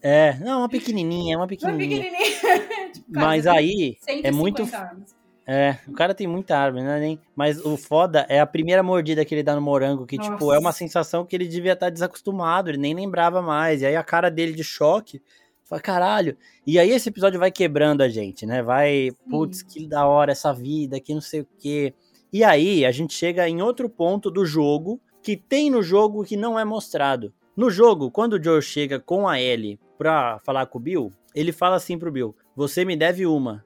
É, 0.00 0.34
não, 0.38 0.60
uma 0.60 0.68
pequenininha, 0.68 1.36
uma 1.36 1.46
pequenininha. 1.46 2.00
Uma 2.00 2.06
pequenininha. 2.06 2.88
tipo, 2.92 3.06
Mas 3.08 3.46
aí 3.46 3.96
é 4.22 4.30
muito 4.30 4.62
armas. 4.74 5.18
É, 5.50 5.78
o 5.88 5.92
cara 5.92 6.14
tem 6.14 6.26
muita 6.26 6.58
árvore, 6.58 6.84
né? 6.84 7.00
Nem... 7.00 7.18
Mas 7.34 7.58
o 7.64 7.74
foda 7.78 8.26
é 8.28 8.38
a 8.38 8.46
primeira 8.46 8.82
mordida 8.82 9.24
que 9.24 9.34
ele 9.34 9.42
dá 9.42 9.54
no 9.54 9.62
morango, 9.62 10.04
que, 10.04 10.18
Nossa. 10.18 10.32
tipo, 10.32 10.52
é 10.52 10.58
uma 10.58 10.72
sensação 10.72 11.24
que 11.24 11.34
ele 11.34 11.48
devia 11.48 11.72
estar 11.72 11.86
tá 11.86 11.90
desacostumado, 11.90 12.68
ele 12.68 12.76
nem 12.76 12.94
lembrava 12.94 13.40
mais. 13.40 13.80
E 13.80 13.86
aí 13.86 13.96
a 13.96 14.04
cara 14.04 14.30
dele 14.30 14.52
de 14.52 14.62
choque, 14.62 15.22
fala, 15.68 15.80
caralho. 15.80 16.36
E 16.66 16.78
aí 16.78 16.90
esse 16.90 17.08
episódio 17.08 17.38
vai 17.38 17.50
quebrando 17.50 18.02
a 18.02 18.08
gente, 18.08 18.46
né? 18.46 18.62
Vai, 18.62 19.10
putz, 19.28 19.62
que 19.62 19.86
da 19.86 20.06
hora 20.06 20.32
essa 20.32 20.52
vida, 20.52 20.98
que 20.98 21.14
não 21.14 21.20
sei 21.20 21.42
o 21.42 21.48
quê. 21.58 21.94
E 22.32 22.42
aí 22.42 22.84
a 22.84 22.90
gente 22.90 23.14
chega 23.14 23.48
em 23.48 23.62
outro 23.62 23.88
ponto 23.88 24.30
do 24.30 24.44
jogo, 24.44 25.00
que 25.22 25.36
tem 25.36 25.70
no 25.70 25.82
jogo 25.82 26.24
que 26.24 26.36
não 26.36 26.58
é 26.58 26.64
mostrado. 26.64 27.32
No 27.56 27.70
jogo, 27.70 28.10
quando 28.10 28.34
o 28.34 28.42
Joe 28.42 28.62
chega 28.62 29.00
com 29.00 29.28
a 29.28 29.40
Ellie 29.40 29.78
pra 29.96 30.38
falar 30.44 30.66
com 30.66 30.78
o 30.78 30.80
Bill, 30.80 31.12
ele 31.34 31.52
fala 31.52 31.76
assim 31.76 31.98
pro 31.98 32.12
Bill: 32.12 32.34
Você 32.54 32.84
me 32.84 32.96
deve 32.96 33.26
uma. 33.26 33.64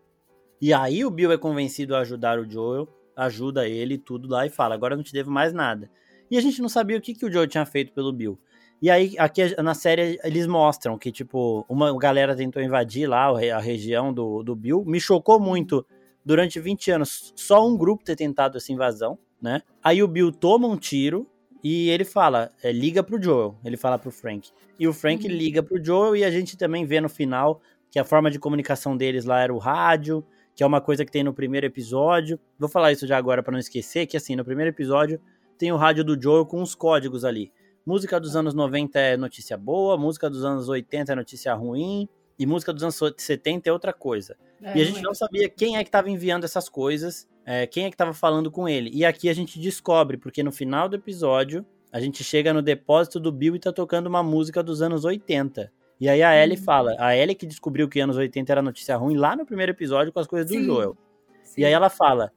E 0.60 0.72
aí 0.72 1.04
o 1.04 1.10
Bill 1.10 1.30
é 1.32 1.36
convencido 1.36 1.94
a 1.94 2.00
ajudar 2.00 2.38
o 2.38 2.50
Joel, 2.50 2.88
ajuda 3.16 3.68
ele 3.68 3.98
tudo 3.98 4.28
lá 4.28 4.46
e 4.46 4.50
fala: 4.50 4.74
agora 4.74 4.96
não 4.96 5.02
te 5.02 5.12
devo 5.12 5.30
mais 5.30 5.52
nada. 5.52 5.90
E 6.30 6.38
a 6.38 6.40
gente 6.40 6.62
não 6.62 6.68
sabia 6.68 6.96
o 6.96 7.00
que, 7.00 7.14
que 7.14 7.26
o 7.26 7.30
Joel 7.30 7.46
tinha 7.46 7.66
feito 7.66 7.92
pelo 7.92 8.12
Bill. 8.12 8.38
E 8.82 8.90
aí, 8.90 9.14
aqui 9.16 9.54
na 9.62 9.74
série, 9.74 10.18
eles 10.24 10.44
mostram 10.46 10.98
que, 10.98 11.12
tipo, 11.12 11.64
uma 11.68 11.96
galera 11.96 12.34
tentou 12.34 12.60
invadir 12.60 13.08
lá 13.08 13.28
a 13.28 13.60
região 13.60 14.12
do, 14.12 14.42
do 14.42 14.56
Bill. 14.56 14.84
Me 14.84 14.98
chocou 14.98 15.38
muito, 15.38 15.86
durante 16.24 16.58
20 16.58 16.90
anos, 16.90 17.32
só 17.36 17.64
um 17.64 17.76
grupo 17.76 18.02
ter 18.04 18.16
tentado 18.16 18.56
essa 18.56 18.72
invasão, 18.72 19.16
né? 19.40 19.62
Aí 19.82 20.02
o 20.02 20.08
Bill 20.08 20.32
toma 20.32 20.66
um 20.66 20.76
tiro 20.76 21.28
e 21.62 21.88
ele 21.90 22.04
fala, 22.04 22.50
é, 22.60 22.72
liga 22.72 23.04
pro 23.04 23.22
Joel. 23.22 23.56
Ele 23.64 23.76
fala 23.76 23.96
pro 23.96 24.10
Frank. 24.10 24.50
E 24.76 24.88
o 24.88 24.92
Frank 24.92 25.24
uhum. 25.24 25.32
liga 25.32 25.62
pro 25.62 25.82
Joel 25.82 26.16
e 26.16 26.24
a 26.24 26.30
gente 26.32 26.56
também 26.56 26.84
vê 26.84 27.00
no 27.00 27.08
final 27.08 27.60
que 27.88 28.00
a 28.00 28.04
forma 28.04 28.32
de 28.32 28.40
comunicação 28.40 28.96
deles 28.96 29.24
lá 29.24 29.40
era 29.40 29.54
o 29.54 29.58
rádio 29.58 30.24
que 30.54 30.62
é 30.62 30.66
uma 30.66 30.80
coisa 30.80 31.04
que 31.04 31.10
tem 31.10 31.22
no 31.22 31.32
primeiro 31.32 31.66
episódio. 31.66 32.38
Vou 32.58 32.68
falar 32.68 32.92
isso 32.92 33.06
já 33.06 33.16
agora 33.16 33.42
para 33.42 33.52
não 33.52 33.58
esquecer, 33.58 34.06
que 34.06 34.16
assim, 34.16 34.36
no 34.36 34.44
primeiro 34.44 34.70
episódio 34.70 35.20
tem 35.58 35.72
o 35.72 35.76
rádio 35.76 36.04
do 36.04 36.20
Joe 36.20 36.46
com 36.46 36.60
os 36.62 36.74
códigos 36.74 37.24
ali. 37.24 37.52
Música 37.84 38.20
dos 38.20 38.36
anos 38.36 38.54
90 38.54 38.98
é 38.98 39.16
notícia 39.16 39.56
boa, 39.56 39.96
música 39.96 40.30
dos 40.30 40.44
anos 40.44 40.68
80 40.68 41.12
é 41.12 41.16
notícia 41.16 41.52
ruim, 41.54 42.08
e 42.38 42.46
música 42.46 42.72
dos 42.72 42.82
anos 42.82 42.98
70 43.16 43.68
é 43.68 43.72
outra 43.72 43.92
coisa. 43.92 44.36
É, 44.62 44.78
e 44.78 44.82
a 44.82 44.84
gente 44.84 45.02
não, 45.02 45.10
é. 45.10 45.14
sabia 45.14 45.48
quem 45.48 45.76
é 45.76 45.82
que 45.82 45.88
estava 45.88 46.08
enviando 46.10 46.44
essas 46.44 46.68
coisas, 46.68 47.28
é, 47.44 47.66
quem 47.66 47.84
é 47.84 47.88
que 47.88 47.94
estava 47.94 48.12
falando 48.12 48.50
com 48.50 48.68
ele. 48.68 48.90
E 48.92 49.04
aqui 49.04 49.28
a 49.28 49.34
gente 49.34 49.58
descobre, 49.58 50.16
porque 50.16 50.42
no 50.42 50.52
final 50.52 50.88
do 50.88 50.96
episódio, 50.96 51.66
a 51.92 52.00
gente 52.00 52.22
chega 52.24 52.52
no 52.52 52.62
depósito 52.62 53.20
do 53.20 53.32
Bill 53.32 53.56
e 53.56 53.58
tá 53.58 53.72
tocando 53.72 54.06
uma 54.06 54.22
música 54.22 54.62
dos 54.62 54.80
anos 54.80 55.04
80. 55.04 55.72
E 56.00 56.08
aí 56.08 56.22
a 56.22 56.34
Ellie 56.34 56.56
uhum. 56.58 56.64
fala, 56.64 56.96
a 56.98 57.16
Ellie 57.16 57.34
que 57.34 57.46
descobriu 57.46 57.88
que 57.88 58.00
anos 58.00 58.16
80 58.16 58.52
era 58.52 58.62
notícia 58.62 58.96
ruim 58.96 59.16
lá 59.16 59.36
no 59.36 59.44
primeiro 59.44 59.72
episódio 59.72 60.12
com 60.12 60.18
as 60.18 60.26
coisas 60.26 60.50
do 60.50 60.56
Sim. 60.56 60.64
Joel. 60.64 60.96
Sim. 61.42 61.60
E 61.60 61.64
aí 61.64 61.72
ela 61.72 61.90
fala, 61.90 62.32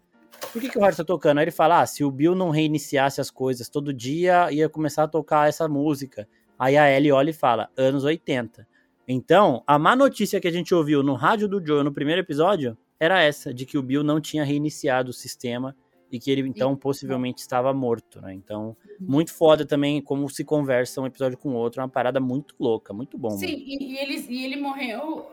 por 0.55 0.61
que, 0.61 0.69
que 0.69 0.77
o 0.77 0.81
rádio 0.81 0.99
tá 0.99 1.03
tocando? 1.03 1.39
Aí 1.39 1.43
ele 1.43 1.51
fala, 1.51 1.81
ah, 1.81 1.85
se 1.85 2.01
o 2.01 2.09
Bill 2.09 2.33
não 2.33 2.49
reiniciasse 2.49 3.19
as 3.19 3.29
coisas 3.29 3.67
todo 3.67 3.93
dia, 3.93 4.49
ia 4.53 4.69
começar 4.69 5.03
a 5.03 5.07
tocar 5.07 5.49
essa 5.49 5.67
música. 5.67 6.25
Aí 6.57 6.77
a 6.77 6.89
Ellie 6.89 7.11
olha 7.11 7.31
e 7.31 7.33
fala, 7.33 7.69
anos 7.75 8.05
80. 8.05 8.65
Então, 9.05 9.61
a 9.67 9.77
má 9.77 9.97
notícia 9.97 10.39
que 10.39 10.47
a 10.47 10.51
gente 10.51 10.73
ouviu 10.73 11.03
no 11.03 11.13
rádio 11.13 11.49
do 11.49 11.61
Joel 11.61 11.83
no 11.83 11.91
primeiro 11.91 12.21
episódio 12.21 12.77
era 12.97 13.21
essa, 13.21 13.53
de 13.53 13.65
que 13.65 13.77
o 13.77 13.83
Bill 13.83 14.01
não 14.01 14.21
tinha 14.21 14.45
reiniciado 14.45 15.09
o 15.09 15.13
sistema 15.13 15.75
e 16.15 16.19
que 16.19 16.32
ele 16.32 16.47
então 16.47 16.78
possivelmente 16.78 17.41
estava 17.41 17.73
morto, 17.73 18.21
né? 18.21 18.34
Então, 18.34 18.67
uhum. 18.67 19.08
muito 19.08 19.34
foda 19.34 19.65
também 19.65 20.01
como 20.01 20.30
se 20.30 20.45
conversa 20.45 21.01
um 21.01 21.06
episódio 21.06 21.38
com 21.38 21.49
o 21.49 21.56
outro, 21.56 21.82
é 21.82 21.84
uma 21.84 21.89
parada 21.89 22.21
muito 22.21 22.56
louca, 22.58 22.93
muito 22.93 23.17
bom. 23.17 23.32
Sim, 23.32 23.47
e, 23.47 23.93
e, 23.93 23.97
ele, 23.97 24.25
e 24.30 24.45
ele 24.45 24.56
morreu. 24.56 25.30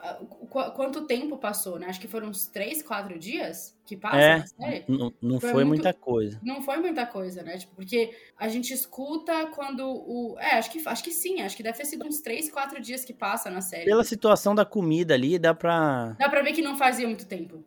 Quanto 0.75 1.07
tempo 1.07 1.39
passou, 1.39 1.79
né? 1.79 1.87
Acho 1.87 2.01
que 2.01 2.09
foram 2.09 2.29
uns 2.29 2.49
três, 2.49 2.83
quatro 2.83 3.17
dias 3.17 3.79
que 3.87 3.97
passa 3.97 4.17
é, 4.17 4.39
na 4.39 4.47
série. 4.47 4.85
Não, 4.89 5.13
não 5.23 5.41
foi, 5.41 5.51
foi 5.53 5.65
muito, 5.65 5.83
muita 5.85 5.95
coisa. 5.95 6.41
Não 6.43 6.63
foi 6.63 6.79
muita 6.79 7.07
coisa, 7.07 7.43
né? 7.45 7.59
Tipo, 7.59 7.77
porque 7.77 8.13
a 8.37 8.49
gente 8.49 8.73
escuta 8.75 9.47
quando 9.55 9.87
o. 9.87 10.37
É, 10.41 10.57
acho 10.57 10.71
que, 10.71 10.83
acho 10.85 11.05
que 11.05 11.13
sim, 11.13 11.43
acho 11.43 11.57
que 11.57 11.63
deve 11.63 11.79
ter 11.79 11.85
sido 11.85 12.05
uns 12.05 12.21
três, 12.21 12.51
quatro 12.51 12.81
dias 12.81 13.05
que 13.05 13.13
passa 13.13 13.49
na 13.51 13.61
série. 13.61 13.85
Pela 13.85 14.03
situação 14.03 14.53
da 14.53 14.65
comida 14.65 15.15
ali, 15.15 15.39
dá 15.39 15.55
pra. 15.55 16.17
Dá 16.19 16.29
pra 16.29 16.43
ver 16.43 16.53
que 16.53 16.61
não 16.61 16.77
fazia 16.77 17.07
muito 17.07 17.27
tempo. 17.27 17.65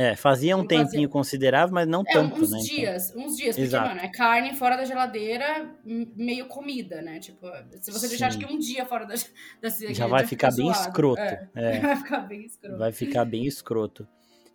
É, 0.00 0.14
fazia 0.14 0.56
um 0.56 0.64
tempinho 0.64 0.86
fazia... 0.86 1.08
considerável, 1.08 1.74
mas 1.74 1.88
não 1.88 2.04
é, 2.06 2.12
tanto, 2.12 2.40
uns 2.40 2.52
né? 2.52 2.58
dias, 2.60 3.10
então... 3.10 3.26
uns 3.26 3.36
dias, 3.36 3.56
porque, 3.56 3.66
Exato. 3.66 3.88
mano, 3.88 4.00
é 4.00 4.06
carne 4.06 4.54
fora 4.54 4.76
da 4.76 4.84
geladeira, 4.84 5.74
meio 5.84 6.46
comida, 6.46 7.02
né? 7.02 7.18
Tipo, 7.18 7.48
se 7.80 7.90
você 7.90 8.06
Sim. 8.06 8.10
deixar 8.10 8.28
acho 8.28 8.38
que 8.38 8.46
um 8.46 8.56
dia 8.60 8.86
fora 8.86 9.04
da, 9.04 9.14
da 9.60 9.68
Já 9.68 10.06
vai 10.06 10.24
ficar 10.24 10.54
bem 10.54 10.66
zoado. 10.66 10.80
escroto. 10.80 11.20
É. 11.20 11.48
É. 11.56 11.80
Vai 11.82 11.96
ficar 11.96 12.20
bem 12.20 12.44
escroto. 12.44 12.78
Vai 12.78 12.92
ficar 12.92 13.24
bem 13.24 13.46
escroto. 13.46 14.08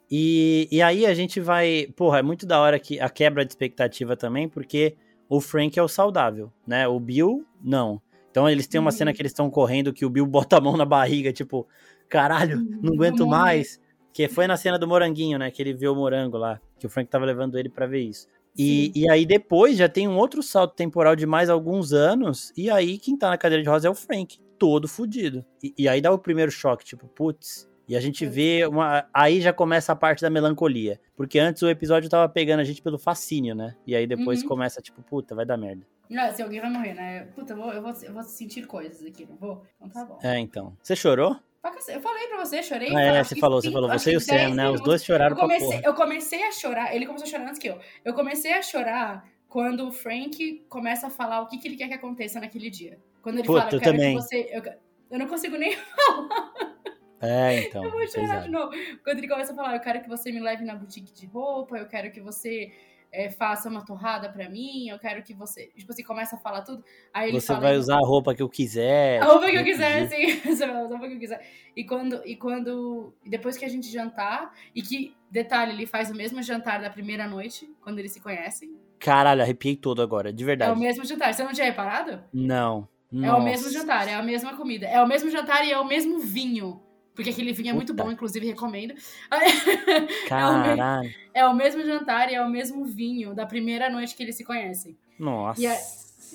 E, 0.09 0.69
e 0.71 0.81
aí 0.81 1.05
a 1.05 1.13
gente 1.13 1.41
vai. 1.41 1.89
Porra, 1.93 2.19
é 2.19 2.21
muito 2.21 2.45
da 2.45 2.61
hora 2.61 2.79
que 2.79 2.97
a 3.01 3.09
quebra 3.09 3.43
de 3.43 3.51
expectativa 3.51 4.15
também, 4.15 4.47
porque 4.47 4.95
o 5.27 5.41
Frank 5.41 5.77
é 5.77 5.83
o 5.83 5.89
saudável, 5.89 6.53
né? 6.65 6.87
O 6.87 6.97
Bill, 7.01 7.45
não. 7.61 8.01
Então 8.31 8.49
eles 8.49 8.65
têm 8.65 8.79
uma 8.79 8.91
uhum. 8.91 8.97
cena 8.97 9.13
que 9.13 9.21
eles 9.21 9.31
estão 9.31 9.49
correndo 9.49 9.91
que 9.91 10.05
o 10.05 10.09
Bill 10.09 10.25
bota 10.27 10.57
a 10.57 10.61
mão 10.61 10.77
na 10.77 10.85
barriga, 10.85 11.33
tipo, 11.33 11.67
caralho, 12.07 12.61
não 12.81 12.91
uhum. 12.91 12.95
aguento 12.95 13.27
mais. 13.27 13.81
Que 14.13 14.27
foi 14.27 14.45
na 14.45 14.55
cena 14.55 14.77
do 14.77 14.87
moranguinho, 14.87 15.39
né? 15.39 15.49
Que 15.49 15.61
ele 15.61 15.73
vê 15.73 15.87
o 15.87 15.95
morango 15.95 16.37
lá. 16.37 16.61
Que 16.79 16.85
o 16.85 16.89
Frank 16.89 17.09
tava 17.09 17.25
levando 17.25 17.57
ele 17.57 17.67
para 17.67 17.87
ver 17.87 18.01
isso. 18.01 18.27
E, 18.57 18.91
e, 18.95 19.09
aí 19.09 19.25
depois 19.25 19.75
já 19.75 19.89
tem 19.89 20.07
um 20.07 20.15
outro 20.15 20.43
salto 20.43 20.75
temporal 20.75 21.15
de 21.15 21.25
mais 21.25 21.49
alguns 21.49 21.91
anos. 21.91 22.53
E 22.55 22.69
aí 22.69 22.99
quem 22.99 23.17
tá 23.17 23.29
na 23.29 23.37
cadeira 23.37 23.63
de 23.63 23.69
rosa 23.69 23.87
é 23.87 23.91
o 23.91 23.95
Frank, 23.95 24.39
todo 24.59 24.87
fudido. 24.87 25.43
E, 25.61 25.73
e 25.75 25.89
aí 25.89 25.99
dá 25.99 26.11
o 26.11 26.19
primeiro 26.19 26.51
choque, 26.51 26.85
tipo, 26.85 27.07
putz. 27.07 27.67
E 27.87 27.95
a 27.95 27.99
gente 27.99 28.25
vê 28.25 28.65
uma. 28.65 29.05
Aí 29.13 29.41
já 29.41 29.51
começa 29.51 29.91
a 29.91 29.95
parte 29.95 30.21
da 30.21 30.29
melancolia. 30.29 31.01
Porque 31.15 31.39
antes 31.39 31.61
o 31.63 31.69
episódio 31.69 32.09
tava 32.09 32.29
pegando 32.29 32.59
a 32.59 32.63
gente 32.63 32.81
pelo 32.81 32.97
fascínio, 32.97 33.55
né? 33.55 33.75
E 33.85 33.95
aí 33.95 34.07
depois 34.07 34.41
uhum. 34.41 34.47
começa, 34.47 34.81
tipo, 34.81 35.01
puta, 35.01 35.35
vai 35.35 35.45
dar 35.45 35.57
merda. 35.57 35.85
Não, 36.09 36.31
se 36.31 36.41
alguém 36.41 36.61
vai 36.61 36.69
morrer, 36.69 36.93
né? 36.93 37.25
Puta, 37.35 37.53
eu 37.53 37.57
vou, 37.57 37.73
eu 37.73 37.81
vou, 37.81 37.91
eu 38.03 38.13
vou 38.13 38.23
sentir 38.23 38.67
coisas 38.67 39.05
aqui, 39.05 39.25
não 39.25 39.35
vou? 39.35 39.63
Então 39.77 39.89
tá 39.89 40.05
bom. 40.05 40.19
É, 40.21 40.39
então. 40.39 40.77
Você 40.81 40.95
chorou? 40.95 41.35
Eu 41.87 42.01
falei 42.01 42.27
pra 42.27 42.43
você, 42.43 42.61
chorei. 42.61 42.93
É, 42.93 43.23
você 43.23 43.35
falou, 43.37 43.61
você 43.61 43.71
falou. 43.71 43.89
Você 43.89 44.11
e 44.11 44.17
o 44.17 44.19
Sam, 44.19 44.53
né? 44.53 44.69
Os 44.69 44.81
dois 44.81 45.03
choraram 45.03 45.35
eu 45.35 45.41
comecei, 45.41 45.81
eu 45.83 45.93
comecei 45.93 46.43
a 46.43 46.51
chorar, 46.51 46.93
ele 46.93 47.05
começou 47.05 47.25
a 47.25 47.29
chorar 47.29 47.47
antes 47.47 47.59
que 47.59 47.69
eu. 47.69 47.79
Eu 48.03 48.13
comecei 48.13 48.51
a 48.51 48.61
chorar 48.61 49.25
quando 49.47 49.87
o 49.87 49.91
Frank 49.91 50.65
começa 50.67 51.07
a 51.07 51.09
falar 51.09 51.41
o 51.41 51.47
que, 51.47 51.57
que 51.57 51.67
ele 51.67 51.77
quer 51.77 51.87
que 51.87 51.93
aconteça 51.93 52.39
naquele 52.39 52.69
dia. 52.69 52.99
Quando 53.21 53.37
ele 53.37 53.47
Puta, 53.47 53.61
fala, 53.61 53.73
eu 53.73 53.79
quero 53.79 53.91
também. 53.97 54.17
que 54.17 54.21
você... 54.21 54.49
Eu, 54.51 54.63
eu 55.11 55.19
não 55.19 55.27
consigo 55.27 55.55
nem 55.57 55.75
falar. 55.75 56.73
É, 57.25 57.67
então. 57.67 57.81
Eu 57.85 57.89
vou 57.89 58.05
chorar 58.05 58.41
de 58.41 58.49
novo. 58.49 58.73
Quando 59.01 59.19
ele 59.19 59.29
começa 59.29 59.53
a 59.53 59.55
falar, 59.55 59.75
eu 59.75 59.79
quero 59.79 60.01
que 60.01 60.09
você 60.09 60.29
me 60.29 60.41
leve 60.41 60.65
na 60.65 60.75
boutique 60.75 61.13
de 61.13 61.25
roupa, 61.25 61.77
eu 61.77 61.87
quero 61.87 62.11
que 62.11 62.19
você 62.19 62.69
é, 63.13 63.29
faça 63.29 63.69
uma 63.69 63.85
torrada 63.85 64.27
pra 64.27 64.49
mim, 64.49 64.89
eu 64.89 64.97
quero 64.97 65.21
que 65.21 65.35
você. 65.35 65.67
Tipo 65.77 65.91
assim, 65.91 66.03
começa 66.03 66.35
a 66.35 66.39
falar 66.39 66.63
tudo. 66.63 66.83
Aí 67.13 67.29
ele 67.29 67.39
Você 67.39 67.47
fala, 67.47 67.59
vai 67.59 67.77
usar 67.77 67.95
a 67.97 68.05
roupa 68.07 68.33
que 68.33 68.41
eu 68.41 68.49
quiser. 68.49 69.21
a 69.21 69.25
roupa 69.25 69.45
que 69.51 69.55
eu 69.55 69.63
tipo, 69.63 69.71
quiser, 69.71 70.09
sim. 70.09 70.39
Você 70.43 70.65
vai 70.65 70.83
usar 70.83 70.85
a 70.85 70.87
roupa 70.89 71.07
que 71.07 71.13
eu 71.13 71.19
quiser. 71.19 71.47
E 71.75 71.85
quando. 71.85 72.21
E 72.25 72.35
quando. 72.35 73.13
Depois 73.23 73.55
que 73.55 73.63
a 73.63 73.69
gente 73.69 73.89
jantar, 73.91 74.51
e 74.73 74.81
que, 74.81 75.15
detalhe, 75.29 75.73
ele 75.73 75.85
faz 75.85 76.09
o 76.09 76.15
mesmo 76.15 76.41
jantar 76.41 76.81
da 76.81 76.89
primeira 76.89 77.27
noite, 77.27 77.71
quando 77.81 77.99
eles 77.99 78.11
se 78.11 78.19
conhecem. 78.19 78.75
Caralho, 78.97 79.41
arrepiei 79.43 79.75
todo 79.75 80.01
agora, 80.01 80.33
de 80.33 80.43
É 80.43 80.45
verdade. 80.45 80.71
o 80.71 80.79
mesmo 80.79 81.05
jantar. 81.05 81.33
Você 81.33 81.43
não 81.43 81.53
tinha 81.53 81.67
reparado? 81.67 82.23
Não. 82.33 82.87
É 83.21 83.31
o 83.31 83.43
mesmo 83.43 83.69
jantar, 83.69 84.07
é 84.07 84.15
a 84.15 84.23
mesma 84.23 84.57
comida. 84.57 84.87
É 84.87 84.99
o 85.03 85.07
mesmo 85.07 85.29
jantar 85.29 85.63
e 85.67 85.71
é 85.71 85.77
o 85.77 85.85
mesmo 85.85 86.17
vinho. 86.17 86.81
Porque 87.15 87.29
aquele 87.29 87.53
vinho 87.53 87.69
é 87.69 87.73
muito 87.73 87.93
Puta. 87.93 88.03
bom, 88.03 88.11
inclusive 88.11 88.45
recomendo. 88.47 88.93
Caralho. 90.27 91.13
É 91.33 91.45
o 91.45 91.53
mesmo 91.53 91.83
jantar 91.83 92.31
e 92.31 92.35
é 92.35 92.41
o 92.41 92.49
mesmo 92.49 92.85
vinho 92.85 93.33
da 93.33 93.45
primeira 93.45 93.89
noite 93.89 94.15
que 94.15 94.23
eles 94.23 94.35
se 94.35 94.43
conhecem. 94.43 94.97
Nossa. 95.17 95.61
E 95.61 95.65
é- 95.65 95.79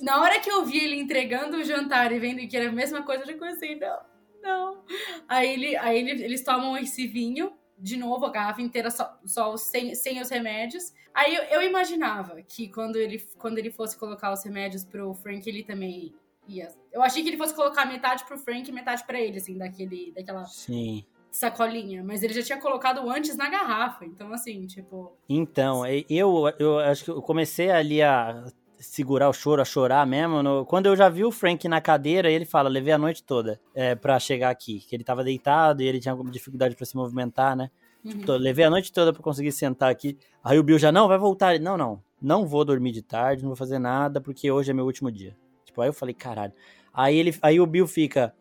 Na 0.03 0.21
hora 0.21 0.39
que 0.39 0.49
eu 0.51 0.65
vi 0.65 0.79
ele 0.79 0.95
entregando 1.01 1.57
o 1.57 1.65
jantar 1.65 2.13
e 2.13 2.19
vendo 2.21 2.47
que 2.47 2.57
era 2.57 2.69
a 2.69 2.73
mesma 2.73 3.03
coisa, 3.03 3.25
eu 3.25 3.27
já 3.27 3.35
comecei, 3.37 3.75
não, 3.75 3.99
não. 4.41 4.85
Aí, 5.29 5.53
ele, 5.53 5.77
aí 5.77 5.99
ele- 5.99 6.23
eles 6.23 6.45
tomam 6.45 6.77
esse 6.77 7.07
vinho, 7.09 7.53
de 7.77 7.97
novo, 7.97 8.25
a 8.27 8.31
garrafa 8.31 8.63
inteira 8.63 8.91
só, 8.91 9.19
só 9.25 9.57
sem, 9.57 9.95
sem 9.97 10.21
os 10.21 10.29
remédios. 10.31 10.93
Aí 11.13 11.35
eu, 11.35 11.43
eu 11.45 11.63
imaginava 11.63 12.41
que 12.43 12.69
quando 12.69 12.95
ele, 12.97 13.19
quando 13.39 13.59
ele 13.59 13.71
fosse 13.73 13.99
colocar 13.99 14.33
os 14.33 14.45
remédios 14.45 14.85
pro 14.85 15.13
Frank, 15.15 15.49
ele 15.49 15.65
também 15.65 16.15
ia. 16.49 16.69
Eu 16.93 17.03
achei 17.03 17.23
que 17.23 17.29
ele 17.29 17.37
fosse 17.37 17.55
colocar 17.55 17.85
metade 17.87 18.25
pro 18.25 18.39
Frank 18.39 18.69
e 18.69 18.73
metade 18.73 19.05
pra 19.07 19.21
ele, 19.21 19.37
assim, 19.39 19.57
daquele, 19.59 20.13
daquela 20.17 20.45
Sim. 20.47 21.05
sacolinha. 21.31 22.03
Mas 22.03 22.23
ele 22.23 22.33
já 22.35 22.43
tinha 22.43 22.59
colocado 22.61 23.09
antes 23.09 23.37
na 23.37 23.49
garrafa. 23.49 24.05
Então, 24.05 24.33
assim, 24.33 24.67
tipo. 24.67 25.13
Então, 25.29 25.83
eu, 26.09 26.45
eu 26.59 26.79
acho 26.79 27.05
que 27.05 27.11
eu 27.11 27.23
comecei 27.23 27.71
ali 27.71 28.03
a 28.03 28.45
segurar 28.79 29.29
o 29.29 29.33
choro, 29.33 29.61
a 29.61 29.65
chorar 29.65 30.07
mesmo. 30.07 30.43
no- 30.43 30.65
quando 30.65 30.87
eu 30.87 30.97
já 30.97 31.09
vi 31.09 31.25
o 31.25 31.33
Frank 31.33 31.67
na 31.69 31.81
cadeira, 31.81 32.31
ele 32.31 32.45
fala, 32.45 32.69
levei 32.69 32.93
a 32.93 32.99
noite 32.99 33.23
toda 33.23 33.61
é, 33.75 33.95
pra 33.95 34.19
chegar 34.19 34.51
aqui. 34.51 34.81
Que 34.81 34.95
ele 34.97 35.05
tava 35.05 35.23
deitado 35.25 35.83
e 35.83 35.87
ele 35.87 36.01
tinha 36.01 36.13
alguma 36.13 36.31
dificuldade 36.31 36.75
pra 36.77 36.87
se 36.87 36.97
movimentar, 36.97 37.57
né? 37.57 37.71
uhum. 38.05 38.21
Tô- 38.23 38.37
levei 38.37 38.65
a 38.65 38.71
noite 38.71 38.93
toda 38.93 39.13
pra 39.13 39.23
conseguir 39.23 39.53
sentar 39.53 39.91
aqui. 39.91 40.17
Aí 40.43 40.59
o 40.59 40.63
Bill 40.63 40.79
já, 40.79 40.91
não, 40.93 41.09
vai 41.09 41.19
voltar. 41.19 41.55
Ele, 41.57 41.65
Não, 41.65 41.77
não, 41.77 42.01
não 42.23 42.47
vou 42.47 42.65
dormir 42.65 42.93
de 42.93 43.03
tarde, 43.03 43.43
não 43.43 43.51
vou 43.51 43.57
fazer 43.57 43.79
nada, 43.81 44.21
porque 44.21 44.51
hoje 44.51 44.71
é 44.71 44.75
meu 44.75 44.85
último 44.87 45.11
dia. 45.11 45.37
Aí 45.83 45.89
eu 45.89 45.93
falei, 45.93 46.15
caralho. 46.15 46.53
Aí, 46.93 47.17
ele, 47.17 47.37
aí 47.43 47.61
o 47.61 47.67
Bill 47.67 47.87
fica, 47.87 48.35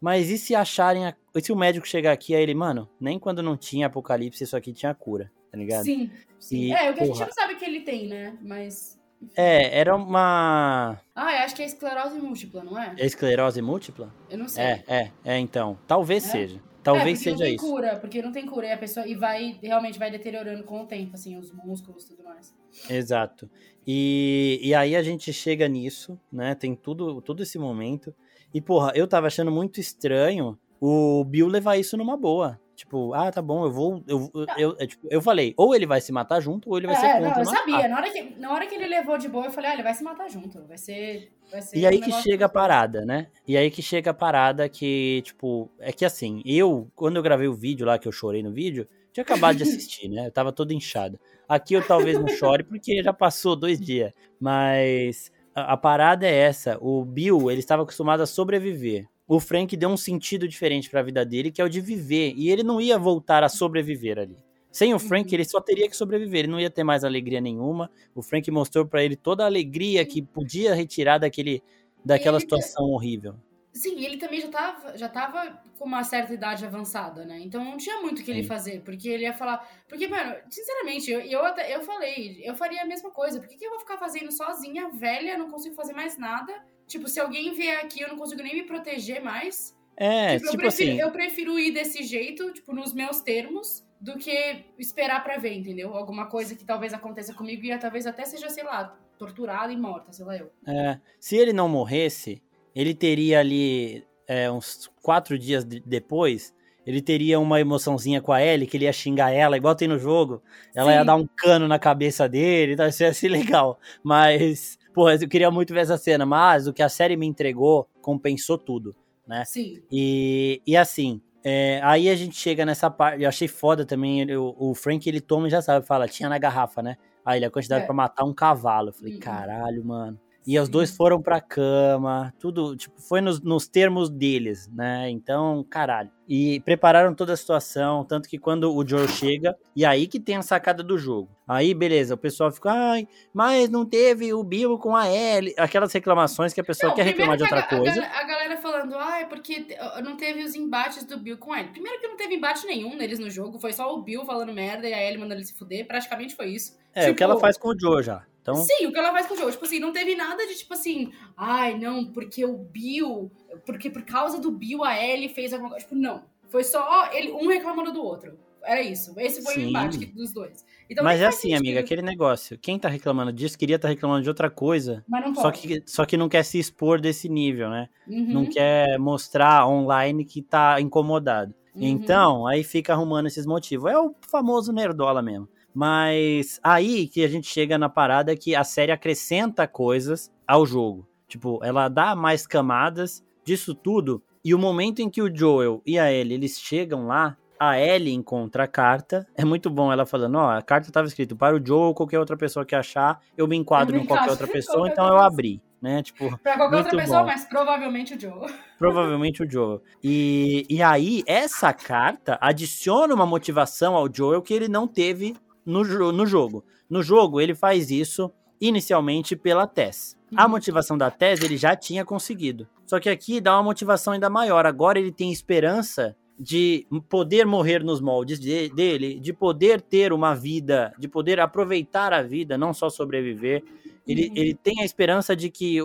mas 0.00 0.30
e 0.30 0.38
se 0.38 0.54
acharem, 0.54 1.06
a- 1.06 1.14
e 1.34 1.40
se 1.40 1.52
o 1.52 1.56
médico 1.56 1.86
chegar 1.86 2.12
aqui, 2.12 2.34
aí 2.34 2.42
ele, 2.42 2.54
mano, 2.54 2.88
nem 3.00 3.18
quando 3.18 3.42
não 3.42 3.56
tinha 3.56 3.86
apocalipse, 3.86 4.44
isso 4.44 4.56
aqui 4.56 4.72
tinha 4.72 4.94
cura, 4.94 5.30
tá 5.50 5.58
ligado? 5.58 5.84
Sim, 5.84 6.10
sim. 6.38 6.56
E, 6.56 6.72
é, 6.72 6.90
o 6.90 6.94
que 6.94 7.02
a 7.02 7.06
gente 7.06 7.20
não 7.20 7.32
sabe 7.32 7.56
que 7.56 7.64
ele 7.64 7.80
tem, 7.80 8.06
né? 8.08 8.36
Mas. 8.42 8.98
É, 9.36 9.78
era 9.80 9.96
uma 9.96 11.00
Ah, 11.14 11.32
eu 11.32 11.38
acho 11.44 11.54
que 11.56 11.62
é 11.62 11.66
esclerose 11.66 12.20
múltipla, 12.20 12.62
não 12.62 12.78
é? 12.78 12.94
esclerose 12.98 13.60
múltipla? 13.62 14.14
Eu 14.30 14.38
não 14.38 14.48
sei. 14.48 14.62
É, 14.64 14.84
é, 14.86 15.10
é, 15.24 15.38
então. 15.38 15.78
Talvez 15.88 16.24
É? 16.26 16.28
seja. 16.28 16.60
É, 16.84 16.92
Talvez 16.92 17.18
porque 17.18 17.30
seja 17.30 17.36
não 17.36 17.38
tem 17.38 17.54
isso. 17.54 17.66
cura, 17.66 17.96
porque 17.96 18.22
não 18.22 18.32
tem 18.32 18.46
cura. 18.46 18.66
E 18.66 18.72
a 18.72 18.76
pessoa 18.76 19.06
e 19.08 19.14
vai, 19.14 19.58
realmente 19.62 19.98
vai 19.98 20.10
deteriorando 20.10 20.62
com 20.64 20.82
o 20.82 20.86
tempo, 20.86 21.14
assim, 21.14 21.36
os 21.38 21.50
músculos 21.50 22.04
e 22.04 22.08
tudo 22.08 22.24
mais. 22.24 22.54
Exato. 22.90 23.48
E, 23.86 24.60
e 24.62 24.74
aí 24.74 24.94
a 24.94 25.02
gente 25.02 25.32
chega 25.32 25.66
nisso, 25.66 26.20
né? 26.30 26.54
Tem 26.54 26.74
tudo, 26.74 27.22
todo 27.22 27.42
esse 27.42 27.58
momento. 27.58 28.14
E, 28.52 28.60
porra, 28.60 28.92
eu 28.94 29.08
tava 29.08 29.26
achando 29.28 29.50
muito 29.50 29.80
estranho 29.80 30.58
o 30.80 31.24
Bill 31.24 31.46
levar 31.46 31.76
isso 31.76 31.96
numa 31.96 32.16
boa. 32.16 32.60
Tipo, 32.84 33.14
ah, 33.14 33.32
tá 33.32 33.40
bom, 33.40 33.64
eu 33.64 33.72
vou. 33.72 34.04
Eu, 34.06 34.30
eu, 34.34 34.76
eu, 34.78 34.86
tipo, 34.86 35.08
eu 35.10 35.22
falei, 35.22 35.54
ou 35.56 35.74
ele 35.74 35.86
vai 35.86 36.02
se 36.02 36.12
matar 36.12 36.38
junto, 36.40 36.68
ou 36.68 36.76
ele 36.76 36.86
vai 36.86 36.96
ser 36.96 37.06
é, 37.06 37.12
contra 37.14 37.30
não, 37.30 37.38
eu 37.38 37.44
matar. 37.46 37.58
sabia. 37.58 37.88
Na 37.88 37.96
hora, 37.96 38.10
que, 38.10 38.38
na 38.38 38.52
hora 38.52 38.66
que 38.66 38.74
ele 38.74 38.86
levou 38.86 39.16
de 39.16 39.26
boa, 39.26 39.46
eu 39.46 39.50
falei, 39.50 39.70
ah, 39.70 39.74
ele 39.74 39.82
vai 39.82 39.94
se 39.94 40.04
matar 40.04 40.28
junto. 40.28 40.62
Vai 40.66 40.76
ser. 40.76 41.32
Vai 41.50 41.62
ser 41.62 41.78
E 41.78 41.86
aí 41.86 41.96
um 41.96 42.00
que 42.02 42.12
chega 42.12 42.44
a 42.44 42.48
parada, 42.48 43.06
né? 43.06 43.28
E 43.48 43.56
aí 43.56 43.70
que 43.70 43.80
chega 43.80 44.10
a 44.10 44.14
parada 44.14 44.68
que, 44.68 45.22
tipo, 45.24 45.70
é 45.80 45.92
que 45.92 46.04
assim, 46.04 46.42
eu, 46.44 46.90
quando 46.94 47.16
eu 47.16 47.22
gravei 47.22 47.48
o 47.48 47.54
vídeo 47.54 47.86
lá, 47.86 47.98
que 47.98 48.06
eu 48.06 48.12
chorei 48.12 48.42
no 48.42 48.52
vídeo, 48.52 48.86
tinha 49.14 49.22
acabado 49.22 49.56
de 49.56 49.62
assistir, 49.64 50.10
né? 50.10 50.26
Eu 50.26 50.30
tava 50.30 50.52
todo 50.52 50.72
inchado. 50.72 51.18
Aqui 51.48 51.72
eu 51.72 51.86
talvez 51.86 52.20
não 52.20 52.28
chore, 52.28 52.64
porque 52.64 53.02
já 53.02 53.14
passou 53.14 53.56
dois 53.56 53.80
dias. 53.80 54.12
Mas 54.38 55.32
a, 55.54 55.72
a 55.72 55.76
parada 55.78 56.26
é 56.26 56.34
essa: 56.34 56.76
o 56.82 57.02
Bill, 57.02 57.50
ele 57.50 57.60
estava 57.60 57.82
acostumado 57.82 58.22
a 58.22 58.26
sobreviver. 58.26 59.08
O 59.26 59.40
Frank 59.40 59.76
deu 59.76 59.88
um 59.88 59.96
sentido 59.96 60.46
diferente 60.46 60.90
pra 60.90 61.02
vida 61.02 61.24
dele, 61.24 61.50
que 61.50 61.60
é 61.60 61.64
o 61.64 61.68
de 61.68 61.80
viver. 61.80 62.34
E 62.36 62.50
ele 62.50 62.62
não 62.62 62.80
ia 62.80 62.98
voltar 62.98 63.42
a 63.42 63.48
sobreviver 63.48 64.18
ali. 64.18 64.36
Sem 64.70 64.92
o 64.92 64.98
Frank, 64.98 65.28
Uhum. 65.28 65.34
ele 65.34 65.44
só 65.44 65.60
teria 65.60 65.88
que 65.88 65.96
sobreviver, 65.96 66.40
ele 66.40 66.48
não 66.48 66.58
ia 66.60 66.68
ter 66.68 66.82
mais 66.82 67.04
alegria 67.04 67.40
nenhuma. 67.40 67.90
O 68.14 68.20
Frank 68.22 68.50
mostrou 68.50 68.84
pra 68.84 69.04
ele 69.04 69.14
toda 69.16 69.44
a 69.44 69.46
alegria 69.46 70.04
que 70.04 70.20
podia 70.20 70.74
retirar 70.74 71.18
daquele, 71.18 71.62
daquela 72.04 72.38
ele 72.38 72.42
situação 72.42 72.86
horrível. 72.86 73.36
Sim, 73.72 74.04
ele 74.04 74.16
também 74.18 74.40
já 74.40 74.48
tava, 74.48 74.96
já 74.98 75.08
tava 75.08 75.62
com 75.78 75.84
uma 75.84 76.04
certa 76.04 76.32
idade 76.32 76.64
avançada, 76.64 77.24
né? 77.24 77.40
Então 77.40 77.64
não 77.64 77.76
tinha 77.76 78.00
muito 78.00 78.20
o 78.20 78.24
que 78.24 78.30
ele 78.30 78.42
Sim. 78.42 78.48
fazer, 78.48 78.80
porque 78.82 79.08
ele 79.08 79.24
ia 79.24 79.32
falar. 79.32 79.68
Porque, 79.88 80.06
mano, 80.06 80.34
sinceramente, 80.50 81.10
eu, 81.10 81.20
eu, 81.20 81.44
até, 81.44 81.74
eu 81.74 81.82
falei, 81.82 82.40
eu 82.44 82.54
faria 82.54 82.82
a 82.82 82.86
mesma 82.86 83.10
coisa. 83.10 83.40
Por 83.40 83.48
que, 83.48 83.56
que 83.56 83.64
eu 83.66 83.70
vou 83.70 83.80
ficar 83.80 83.96
fazendo 83.98 84.30
sozinha, 84.30 84.90
velha, 84.90 85.36
não 85.38 85.50
consigo 85.50 85.74
fazer 85.74 85.92
mais 85.92 86.16
nada? 86.18 86.52
Tipo, 86.86 87.08
se 87.08 87.18
alguém 87.20 87.52
vier 87.54 87.80
aqui, 87.84 88.00
eu 88.00 88.08
não 88.08 88.16
consigo 88.16 88.42
nem 88.42 88.54
me 88.54 88.62
proteger 88.64 89.22
mais. 89.22 89.74
É, 89.96 90.38
Tipo, 90.38 90.50
tipo, 90.50 90.54
eu, 90.56 90.58
prefiro, 90.70 90.90
assim, 90.90 91.00
eu 91.00 91.10
prefiro 91.12 91.58
ir 91.58 91.70
desse 91.72 92.02
jeito, 92.02 92.52
tipo, 92.52 92.74
nos 92.74 92.92
meus 92.92 93.20
termos, 93.20 93.84
do 94.00 94.18
que 94.18 94.64
esperar 94.78 95.22
pra 95.22 95.38
ver, 95.38 95.54
entendeu? 95.54 95.94
Alguma 95.94 96.26
coisa 96.26 96.54
que 96.54 96.64
talvez 96.64 96.92
aconteça 96.92 97.32
comigo 97.32 97.64
e 97.64 97.78
talvez 97.78 98.06
até 98.06 98.24
seja, 98.24 98.50
sei 98.50 98.64
lá, 98.64 98.98
torturada 99.18 99.72
e 99.72 99.76
morta, 99.76 100.12
sei 100.12 100.24
lá 100.24 100.36
eu. 100.36 100.50
é, 100.66 100.98
se 101.18 101.36
ele 101.36 101.52
não 101.52 101.68
morresse, 101.68 102.42
ele 102.74 102.92
teria 102.94 103.38
ali 103.40 104.04
é, 104.26 104.50
uns 104.50 104.90
quatro 105.00 105.38
dias 105.38 105.64
de- 105.64 105.80
depois, 105.86 106.52
ele 106.84 107.00
teria 107.00 107.38
uma 107.40 107.60
emoçãozinha 107.60 108.20
com 108.20 108.32
a 108.32 108.42
Ellie, 108.42 108.66
que 108.66 108.76
ele 108.76 108.84
ia 108.84 108.92
xingar 108.92 109.30
ela, 109.30 109.56
igual 109.56 109.74
tem 109.74 109.88
no 109.88 109.98
jogo. 109.98 110.42
Ela 110.74 110.92
ia 110.92 111.00
Sim. 111.00 111.06
dar 111.06 111.16
um 111.16 111.26
cano 111.36 111.66
na 111.68 111.78
cabeça 111.78 112.28
dele, 112.28 112.72
então 112.74 112.86
isso 112.86 113.02
ia 113.02 113.14
ser 113.14 113.28
legal. 113.28 113.78
Mas, 114.02 114.78
porra, 114.94 115.14
eu 115.20 115.28
queria 115.28 115.50
muito 115.50 115.74
ver 115.74 115.80
essa 115.80 115.98
cena, 115.98 116.24
mas 116.24 116.66
o 116.66 116.72
que 116.72 116.82
a 116.82 116.88
série 116.88 117.16
me 117.16 117.26
entregou 117.26 117.88
compensou 118.00 118.56
tudo. 118.56 118.94
né? 119.26 119.42
Sim. 119.46 119.82
E, 119.90 120.60
e 120.66 120.76
assim, 120.76 121.20
é, 121.42 121.80
aí 121.82 122.08
a 122.10 122.14
gente 122.14 122.36
chega 122.36 122.64
nessa 122.66 122.90
parte. 122.90 123.22
Eu 123.22 123.28
achei 123.28 123.48
foda 123.48 123.84
também. 123.86 124.20
ele- 124.20 124.36
o, 124.36 124.54
o 124.58 124.74
Frank 124.74 125.08
ele 125.08 125.20
toma 125.20 125.48
e 125.48 125.50
já 125.50 125.60
sabe, 125.62 125.86
fala, 125.86 126.06
tinha 126.08 126.28
na 126.28 126.38
garrafa, 126.38 126.82
né? 126.82 126.96
Aí 127.24 127.38
ele 127.38 127.46
a 127.46 127.50
quantidade 127.50 127.84
É. 127.84 127.86
pra 127.86 127.94
matar 127.94 128.24
um 128.24 128.34
cavalo. 128.34 128.90
Eu 128.90 128.92
falei, 128.92 129.14
Uhum. 129.14 129.20
caralho, 129.20 129.84
mano. 129.84 130.20
E 130.46 130.58
os 130.58 130.68
dois 130.68 130.94
foram 130.94 131.22
pra 131.22 131.40
cama, 131.40 132.32
tudo, 132.38 132.76
tipo, 132.76 133.00
foi 133.00 133.22
nos, 133.22 133.40
nos 133.40 133.66
termos 133.66 134.10
deles, 134.10 134.68
né? 134.72 135.08
Então, 135.08 135.64
caralho. 135.70 136.10
E 136.28 136.60
prepararam 136.60 137.14
toda 137.14 137.32
a 137.32 137.36
situação, 137.36 138.04
tanto 138.04 138.28
que 138.28 138.38
quando 138.38 138.74
o 138.74 138.86
Joe 138.86 139.08
chega, 139.08 139.56
e 139.74 139.84
aí 139.86 140.06
que 140.06 140.20
tem 140.20 140.36
a 140.36 140.42
sacada 140.42 140.82
do 140.82 140.98
jogo. 140.98 141.30
Aí, 141.48 141.72
beleza, 141.72 142.14
o 142.14 142.18
pessoal 142.18 142.50
fica, 142.52 142.70
ai, 142.70 143.08
mas 143.32 143.68
não 143.70 143.86
teve 143.86 144.34
o 144.34 144.42
Bill 144.44 144.78
com 144.78 144.94
a 144.94 145.08
Ellie. 145.10 145.54
Aquelas 145.58 145.92
reclamações 145.92 146.52
que 146.52 146.60
a 146.60 146.64
pessoa 146.64 146.90
Não, 146.90 146.96
quer 146.96 147.04
reclamar 147.04 147.36
de 147.38 147.42
outra 147.44 147.60
a- 147.60 147.66
coisa. 147.66 148.02
A, 148.02 148.20
a 148.20 148.24
galera 148.24 148.56
falando, 148.58 148.94
ah, 148.96 149.20
é 149.20 149.24
porque 149.24 149.66
não 150.02 150.16
teve 150.16 150.42
os 150.42 150.54
embates 150.54 151.04
do 151.04 151.18
Bill 151.18 151.38
com 151.38 151.54
ele. 151.56 151.68
Primeiro 151.70 152.00
que 152.00 152.06
não 152.06 152.16
teve 152.16 152.34
embate 152.34 152.66
nenhum 152.66 152.96
neles 152.96 153.18
no 153.18 153.30
jogo, 153.30 153.58
foi 153.58 153.72
só 153.72 153.94
o 153.94 154.02
Bill 154.02 154.24
falando 154.26 154.52
merda 154.52 154.86
e 154.88 154.92
a 154.92 155.02
Ellie 155.02 155.18
mandando 155.18 155.40
ele 155.40 155.46
se 155.46 155.54
fuder, 155.54 155.86
praticamente 155.86 156.34
foi 156.36 156.50
isso. 156.50 156.76
É, 156.94 157.04
o 157.04 157.04
que 157.06 157.10
Tipo, 157.12 157.24
ela 157.24 157.40
faz 157.40 157.56
com 157.58 157.68
o 157.68 157.78
Joe 157.78 158.02
já. 158.02 158.22
Então, 158.44 158.56
Sim, 158.56 158.86
o 158.86 158.92
que 158.92 158.98
ela 158.98 159.10
faz 159.10 159.26
com 159.26 159.32
o 159.32 159.36
jogo. 159.38 159.50
Tipo 159.50 159.64
assim, 159.64 159.78
não 159.80 159.90
teve 159.90 160.14
nada 160.14 160.46
de 160.46 160.54
tipo 160.54 160.74
assim, 160.74 161.10
ai, 161.34 161.78
não, 161.78 162.04
porque 162.04 162.44
o 162.44 162.58
Bill, 162.58 163.32
porque 163.64 163.88
por 163.88 164.02
causa 164.02 164.38
do 164.38 164.50
Bill 164.50 164.84
a 164.84 165.02
Ellie 165.02 165.30
fez 165.30 165.54
alguma 165.54 165.70
coisa. 165.70 165.86
Tipo, 165.86 165.96
não. 165.96 166.22
Foi 166.50 166.62
só 166.62 167.10
ele, 167.10 167.32
um 167.32 167.48
reclamando 167.48 167.90
do 167.90 168.02
outro. 168.04 168.38
Era 168.62 168.82
isso. 168.82 169.18
Esse 169.18 169.42
foi 169.42 169.54
Sim. 169.54 169.64
o 169.64 169.68
embate 169.70 170.04
dos 170.06 170.32
dois. 170.32 170.62
Então, 170.90 171.02
mas 171.02 171.20
é 171.22 171.26
assim, 171.26 171.48
sentido. 171.48 171.58
amiga, 171.58 171.80
aquele 171.80 172.02
negócio. 172.02 172.58
Quem 172.58 172.78
tá 172.78 172.88
reclamando 172.88 173.32
disso 173.32 173.58
queria 173.58 173.76
estar 173.76 173.88
reclamando 173.88 174.22
de 174.22 174.28
outra 174.28 174.50
coisa, 174.50 175.02
Mas 175.08 175.24
não 175.24 175.34
só 175.34 175.42
pode. 175.50 175.60
que, 175.60 175.82
só 175.86 176.04
que 176.04 176.16
não 176.16 176.28
quer 176.28 176.44
se 176.44 176.58
expor 176.58 177.00
desse 177.00 177.28
nível, 177.30 177.70
né? 177.70 177.88
Uhum, 178.06 178.32
Não 178.32 178.46
quer 178.46 178.98
mostrar 178.98 179.66
online 179.66 180.24
que 180.24 180.42
tá 180.42 180.78
incomodado. 180.80 181.54
uhum. 181.74 181.82
Então, 181.82 182.46
aí 182.46 182.62
fica 182.62 182.92
arrumando 182.92 183.26
esses 183.26 183.46
motivos. 183.46 183.90
É 183.90 183.98
o 183.98 184.14
famoso 184.30 184.70
nerdola 184.72 185.22
mesmo. 185.22 185.48
Mas 185.74 186.60
aí 186.62 187.08
que 187.08 187.24
a 187.24 187.28
gente 187.28 187.48
chega 187.48 187.76
na 187.76 187.88
parada 187.88 188.36
que 188.36 188.54
a 188.54 188.62
série 188.62 188.92
acrescenta 188.92 189.66
coisas 189.66 190.32
ao 190.46 190.64
jogo. 190.64 191.06
Tipo, 191.26 191.58
ela 191.64 191.88
dá 191.88 192.14
mais 192.14 192.46
camadas 192.46 193.24
disso 193.44 193.74
tudo. 193.74 194.22
E 194.44 194.54
o 194.54 194.58
momento 194.58 195.00
em 195.00 195.10
que 195.10 195.20
o 195.20 195.34
Joel 195.34 195.82
e 195.84 195.98
a 195.98 196.12
Ellie, 196.12 196.34
eles 196.34 196.60
chegam 196.60 197.06
lá, 197.06 197.36
a 197.58 197.78
Ellie 197.80 198.14
encontra 198.14 198.64
a 198.64 198.68
carta. 198.68 199.26
É 199.34 199.44
muito 199.44 199.68
bom 199.70 199.92
ela 199.92 200.06
falando, 200.06 200.36
ó, 200.36 200.50
a 200.50 200.62
carta 200.62 200.92
tava 200.92 201.08
escrito 201.08 201.34
para 201.34 201.56
o 201.56 201.66
Joel 201.66 201.88
ou 201.88 201.94
qualquer 201.94 202.18
outra 202.20 202.36
pessoa 202.36 202.64
que 202.64 202.74
achar, 202.74 203.20
eu 203.36 203.48
me 203.48 203.56
enquadro 203.56 203.96
Eu 203.96 204.00
me 204.00 204.04
em 204.04 204.06
qualquer 204.06 204.30
outra 204.30 204.46
pessoa, 204.48 204.76
qualquer 204.78 204.92
então 204.92 205.06
eu 205.08 205.18
abri, 205.18 205.62
né? 205.80 206.02
Tipo, 206.02 206.38
Pra 206.38 206.56
qualquer 206.56 206.76
outra 206.76 206.96
pessoa, 206.96 207.20
bom. 207.20 207.26
mas 207.26 207.44
provavelmente 207.46 208.14
o 208.14 208.20
Joe. 208.20 208.52
Provavelmente 208.78 209.42
o 209.42 209.50
Joel. 209.50 209.82
E, 210.02 210.66
e 210.68 210.82
aí, 210.82 211.22
essa 211.26 211.72
carta 211.72 212.38
adiciona 212.40 213.14
uma 213.14 213.26
motivação 213.26 213.96
ao 213.96 214.12
Joel 214.12 214.42
que 214.42 214.52
ele 214.52 214.68
não 214.68 214.86
teve 214.86 215.34
no, 215.64 216.12
no 216.12 216.26
jogo. 216.26 216.64
No 216.88 217.02
jogo, 217.02 217.40
ele 217.40 217.54
faz 217.54 217.90
isso 217.90 218.30
inicialmente 218.60 219.36
pela 219.36 219.66
Tess. 219.66 220.16
A 220.36 220.44
uhum. 220.44 220.50
motivação 220.50 220.96
da 220.96 221.10
Tess 221.10 221.42
ele 221.42 221.56
já 221.56 221.76
tinha 221.76 222.04
conseguido. 222.04 222.68
Só 222.86 223.00
que 223.00 223.08
aqui 223.08 223.40
dá 223.40 223.56
uma 223.56 223.62
motivação 223.62 224.12
ainda 224.12 224.28
maior. 224.30 224.66
Agora 224.66 224.98
ele 224.98 225.12
tem 225.12 225.32
esperança 225.32 226.16
de 226.38 226.86
poder 227.08 227.46
morrer 227.46 227.84
nos 227.84 228.00
moldes 228.00 228.40
de, 228.40 228.68
dele, 228.70 229.20
de 229.20 229.32
poder 229.32 229.80
ter 229.80 230.12
uma 230.12 230.34
vida, 230.34 230.92
de 230.98 231.08
poder 231.08 231.38
aproveitar 231.40 232.12
a 232.12 232.22
vida, 232.22 232.58
não 232.58 232.72
só 232.74 232.88
sobreviver. 232.90 233.62
Ele, 234.06 234.28
uhum. 234.28 234.32
ele 234.36 234.54
tem 234.54 234.82
a 234.82 234.84
esperança 234.84 235.34
de 235.34 235.48
que, 235.48 235.78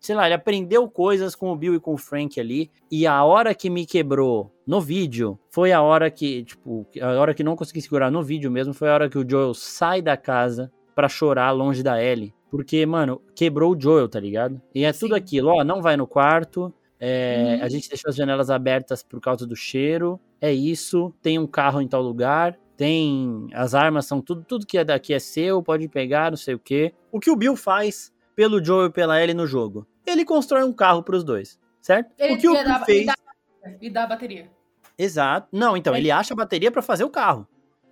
sei 0.00 0.16
lá, 0.16 0.26
ele 0.26 0.34
aprendeu 0.34 0.88
coisas 0.88 1.36
com 1.36 1.52
o 1.52 1.56
Bill 1.56 1.74
e 1.74 1.80
com 1.80 1.94
o 1.94 1.98
Frank 1.98 2.40
ali. 2.40 2.70
E 2.90 3.06
a 3.06 3.22
hora 3.22 3.54
que 3.54 3.70
me 3.70 3.86
quebrou 3.86 4.50
no 4.66 4.80
vídeo 4.80 5.38
foi 5.48 5.70
a 5.70 5.80
hora 5.80 6.10
que, 6.10 6.44
tipo, 6.44 6.86
a 7.00 7.20
hora 7.20 7.32
que 7.32 7.44
não 7.44 7.54
consegui 7.54 7.80
segurar 7.80 8.10
no 8.10 8.22
vídeo 8.22 8.50
mesmo, 8.50 8.74
foi 8.74 8.88
a 8.88 8.94
hora 8.94 9.08
que 9.08 9.18
o 9.18 9.28
Joel 9.28 9.54
sai 9.54 10.02
da 10.02 10.16
casa 10.16 10.72
para 10.94 11.08
chorar 11.08 11.52
longe 11.52 11.82
da 11.82 12.02
Ellie. 12.02 12.34
Porque, 12.50 12.84
mano, 12.84 13.22
quebrou 13.36 13.76
o 13.76 13.80
Joel, 13.80 14.08
tá 14.08 14.18
ligado? 14.18 14.60
E 14.74 14.84
é 14.84 14.92
Sim. 14.92 15.00
tudo 15.00 15.14
aquilo, 15.14 15.50
ó, 15.50 15.62
não 15.62 15.80
vai 15.80 15.96
no 15.96 16.06
quarto, 16.06 16.74
é, 17.00 17.56
uhum. 17.56 17.64
A 17.64 17.68
gente 17.70 17.88
deixou 17.88 18.10
as 18.10 18.14
janelas 18.14 18.50
abertas 18.50 19.02
por 19.02 19.20
causa 19.20 19.46
do 19.46 19.56
cheiro. 19.56 20.20
É 20.38 20.52
isso. 20.52 21.14
Tem 21.22 21.38
um 21.38 21.46
carro 21.46 21.80
em 21.80 21.88
tal 21.88 22.02
lugar. 22.02 22.58
Tem. 22.76 23.48
As 23.54 23.74
armas 23.74 24.04
são 24.04 24.20
tudo, 24.20 24.44
tudo 24.46 24.66
que 24.66 24.76
é 24.76 24.84
daqui 24.84 25.14
é 25.14 25.18
seu, 25.18 25.62
pode 25.62 25.88
pegar, 25.88 26.30
não 26.30 26.36
sei 26.36 26.54
o 26.54 26.58
quê. 26.58 26.92
O 27.10 27.18
que 27.18 27.30
o 27.30 27.36
Bill 27.36 27.56
faz 27.56 28.12
pelo 28.36 28.62
Joe 28.62 28.88
e 28.88 28.90
pela 28.90 29.20
Ellie 29.20 29.34
no 29.34 29.46
jogo? 29.46 29.86
Ele 30.06 30.24
constrói 30.24 30.62
um 30.62 30.72
carro 30.72 31.02
para 31.02 31.16
os 31.16 31.24
dois, 31.24 31.58
certo? 31.80 32.12
Ele, 32.18 32.34
o 32.34 32.38
que 32.38 32.48
o 32.48 32.52
Bill 32.52 32.64
dá, 32.64 32.84
fez. 32.84 33.06
E 33.80 33.90
dá, 33.90 34.04
a 34.04 34.06
bateria. 34.06 34.50
Exato. 34.96 35.48
Não, 35.52 35.76
então, 35.76 35.94
ele, 35.94 36.04
ele 36.04 36.10
acha 36.10 36.32
a 36.32 36.36
bateria 36.36 36.70
para 36.70 36.82
fazer 36.82 37.04
o 37.04 37.10
carro. 37.10 37.46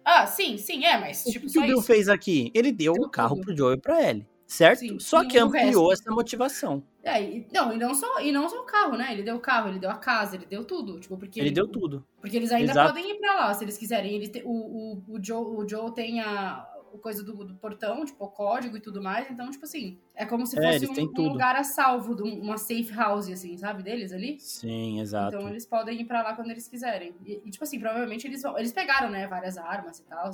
Ah, 0.04 0.26
sim, 0.26 0.56
sim, 0.56 0.84
é, 0.84 0.98
mas 0.98 1.22
tipo, 1.22 1.46
o 1.46 1.50
que 1.50 1.58
o 1.58 1.62
Bill 1.62 1.78
isso. 1.78 1.86
fez 1.86 2.08
aqui? 2.08 2.50
Ele 2.54 2.72
deu 2.72 2.94
o 2.94 3.10
carro 3.10 3.36
tudo. 3.36 3.44
pro 3.44 3.56
Joe 3.56 3.74
e 3.74 3.80
pra 3.80 4.02
Ellie 4.08 4.26
certo? 4.48 4.80
Sim, 4.80 4.98
só 4.98 5.24
que 5.24 5.38
ampliou 5.38 5.92
essa 5.92 6.10
motivação. 6.10 6.82
É, 7.04 7.22
e, 7.22 7.46
não, 7.52 7.72
e 7.72 7.78
não, 7.78 7.94
só, 7.94 8.20
e 8.20 8.32
não 8.32 8.48
só 8.48 8.62
o 8.62 8.64
carro, 8.64 8.96
né? 8.96 9.12
Ele 9.12 9.22
deu 9.22 9.36
o 9.36 9.40
carro, 9.40 9.68
ele 9.68 9.78
deu 9.78 9.90
a 9.90 9.96
casa, 9.96 10.34
ele 10.34 10.46
deu 10.46 10.64
tudo. 10.64 10.98
Tipo, 10.98 11.16
porque 11.16 11.38
ele, 11.38 11.48
ele 11.48 11.54
deu 11.54 11.68
tudo. 11.68 12.04
Porque 12.20 12.36
eles 12.36 12.50
ainda 12.50 12.72
Exato. 12.72 12.88
podem 12.88 13.12
ir 13.12 13.18
pra 13.18 13.34
lá, 13.34 13.54
se 13.54 13.64
eles 13.64 13.76
quiserem. 13.76 14.14
Ele 14.14 14.26
te, 14.26 14.42
o, 14.44 14.50
o, 14.50 15.04
o, 15.06 15.22
Joe, 15.22 15.44
o 15.44 15.68
Joe 15.68 15.94
tem 15.94 16.20
a, 16.20 16.66
coisa 17.02 17.22
do, 17.22 17.44
do, 17.44 17.54
portão, 17.56 18.04
tipo, 18.04 18.24
o 18.24 18.28
código 18.28 18.76
e 18.76 18.80
tudo 18.80 19.02
mais. 19.02 19.30
Então, 19.30 19.50
tipo 19.50 19.64
assim, 19.64 19.98
é 20.14 20.24
como 20.24 20.46
se 20.46 20.58
é, 20.58 20.80
fosse 20.80 21.00
um, 21.00 21.12
um, 21.18 21.28
lugar 21.28 21.54
a 21.54 21.62
salvo, 21.62 22.14
uma 22.24 22.56
safe 22.56 22.90
house, 22.92 23.28
assim, 23.28 23.56
sabe, 23.58 23.82
deles 23.82 24.12
ali. 24.12 24.40
Sim, 24.40 25.00
exato. 25.00 25.36
Então 25.36 25.48
eles 25.48 25.66
podem 25.66 26.00
ir 26.00 26.04
pra 26.06 26.22
lá 26.22 26.34
quando 26.34 26.50
eles 26.50 26.66
quiserem. 26.66 27.14
E, 27.24 27.42
e 27.44 27.50
tipo 27.50 27.64
assim, 27.64 27.78
provavelmente 27.78 28.26
eles 28.26 28.42
vão. 28.42 28.58
Eles 28.58 28.72
pegaram, 28.72 29.10
né, 29.10 29.26
várias 29.26 29.58
armas 29.58 29.98
e 29.98 30.04
tal 30.04 30.30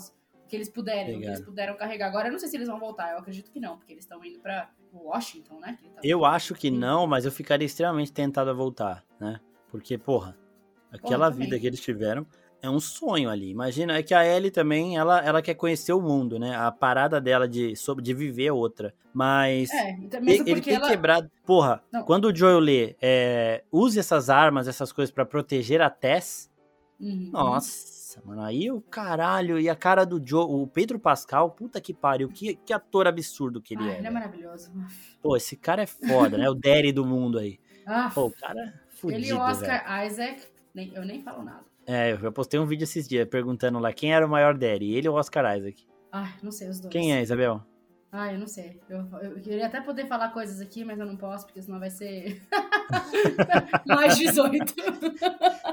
que 0.49 0.57
eles 0.57 0.69
puderem, 0.69 1.21
que 1.21 1.27
eles 1.27 1.41
puderam 1.41 1.77
carregar. 1.77 2.09
Agora 2.09 2.29
eu 2.29 2.33
não 2.33 2.39
sei 2.39 2.49
se 2.49 2.57
eles 2.57 2.69
vão 2.69 2.79
voltar, 2.79 3.13
eu 3.13 3.19
acredito 3.19 3.51
que 3.51 3.61
não, 3.61 3.77
porque 3.77 3.93
eles 3.93 4.05
estão 4.05 4.25
indo 4.25 4.39
para 4.39 4.71
Washington, 4.93 5.59
né? 5.61 5.79
Tá... 5.95 6.01
Eu 6.03 6.25
acho 6.25 6.55
que 6.55 6.71
não, 6.71 7.07
mas 7.07 7.25
eu 7.25 7.33
ficaria 7.33 7.67
extremamente 7.67 8.13
tentado 8.13 8.51
a 8.51 8.53
voltar, 8.53 9.05
né? 9.19 9.41
Porque, 9.71 9.99
porra, 9.99 10.37
aquela 10.93 11.31
porra, 11.31 11.45
vida 11.45 11.59
que 11.59 11.67
eles 11.67 11.81
tiveram 11.81 12.27
é 12.63 12.71
um 12.71 12.81
sonho 12.81 13.29
ali. 13.29 13.51
Imagina, 13.51 13.99
é 13.99 14.03
que 14.03 14.15
a 14.15 14.25
Ellie 14.25 14.51
também, 14.51 14.97
ela, 14.97 15.21
ela 15.21 15.43
quer 15.43 15.55
conhecer 15.55 15.93
o 15.93 16.01
mundo, 16.01 16.39
né? 16.39 16.57
A 16.57 16.71
parada 16.71 17.21
dela 17.21 17.49
de, 17.49 17.77
sobre, 17.77 18.03
de 18.03 18.15
viver 18.15 18.47
é 18.47 18.53
outra. 18.53 18.95
Mas 19.13 19.71
é, 19.71 19.91
então, 19.91 20.21
ele, 20.21 20.51
ele 20.51 20.61
tem 20.61 20.75
ela... 20.75 20.89
quebrado... 20.89 21.31
Porra, 21.45 21.83
não. 21.93 22.05
quando 22.05 22.27
o 22.27 22.35
Joel 22.35 22.59
lê, 22.61 22.97
é, 23.03 23.65
use 23.71 23.99
essas 23.99 24.31
armas, 24.31 24.67
essas 24.67 24.93
coisas 24.93 25.13
para 25.13 25.27
proteger 25.27 25.83
a 25.83 25.91
Tess, 25.91 26.51
uhum. 27.01 27.31
nossa 27.33 28.04
mano, 28.25 28.43
aí 28.43 28.71
o 28.71 28.81
caralho, 28.81 29.59
e 29.59 29.69
a 29.69 29.77
cara 29.77 30.05
do 30.05 30.21
Joe, 30.25 30.47
o 30.49 30.67
Pedro 30.67 30.99
Pascal, 30.99 31.51
puta 31.51 31.81
que 31.81 31.95
pariu, 31.95 32.29
que, 32.29 32.57
que 32.57 32.73
ator 32.73 33.07
absurdo 33.07 33.61
que 33.61 33.75
ele 33.75 33.85
ah, 33.85 33.95
é. 33.95 33.99
Ele 33.99 34.07
é 34.07 34.11
maravilhoso. 34.11 34.71
Pô, 35.23 35.37
esse 35.37 35.57
cara 35.57 35.83
é 35.83 35.87
foda, 35.87 36.37
né? 36.37 36.49
O 36.49 36.55
Derry 36.55 36.93
do 36.93 37.05
mundo 37.05 37.39
aí. 37.39 37.59
Ah, 37.87 38.11
Pô, 38.15 38.27
o 38.27 38.31
cara 38.31 38.61
é 38.61 38.73
fudido, 38.91 39.21
Ele 39.21 39.29
e 39.29 39.33
o 39.33 39.39
Oscar. 39.39 40.07
Isaac, 40.07 40.43
nem, 40.75 40.93
eu 40.95 41.05
nem 41.05 41.23
falo 41.23 41.43
nada. 41.43 41.65
É, 41.87 42.13
eu 42.21 42.33
postei 42.33 42.59
um 42.59 42.67
vídeo 42.67 42.85
esses 42.85 43.07
dias 43.07 43.29
perguntando 43.29 43.79
lá 43.79 43.93
quem 43.93 44.15
era 44.15 44.27
o 44.27 44.29
maior 44.29 44.57
Derry, 44.57 44.95
ele 44.95 45.09
ou 45.09 45.17
o 45.17 45.19
Oscar 45.19 45.57
Isaac? 45.57 45.87
Ah, 46.11 46.33
não 46.43 46.51
sei 46.51 46.69
os 46.69 46.81
dois. 46.81 46.93
Quem 46.93 47.15
é, 47.15 47.21
Isabel? 47.21 47.63
Ah, 48.17 48.33
eu 48.33 48.39
não 48.39 48.47
sei. 48.47 48.81
Eu, 48.89 49.05
eu, 49.21 49.41
queria 49.41 49.67
até 49.67 49.81
poder 49.81 50.07
falar 50.07 50.29
coisas 50.29 50.61
aqui, 50.61 50.85
mas 50.85 51.01
eu 51.01 51.05
não 51.05 51.17
posso, 51.17 51.47
porque 51.47 51.61
senão 51.61 51.81
vai 51.81 51.91
ser 51.91 52.41
mais 53.85 54.17
18. 54.17 54.73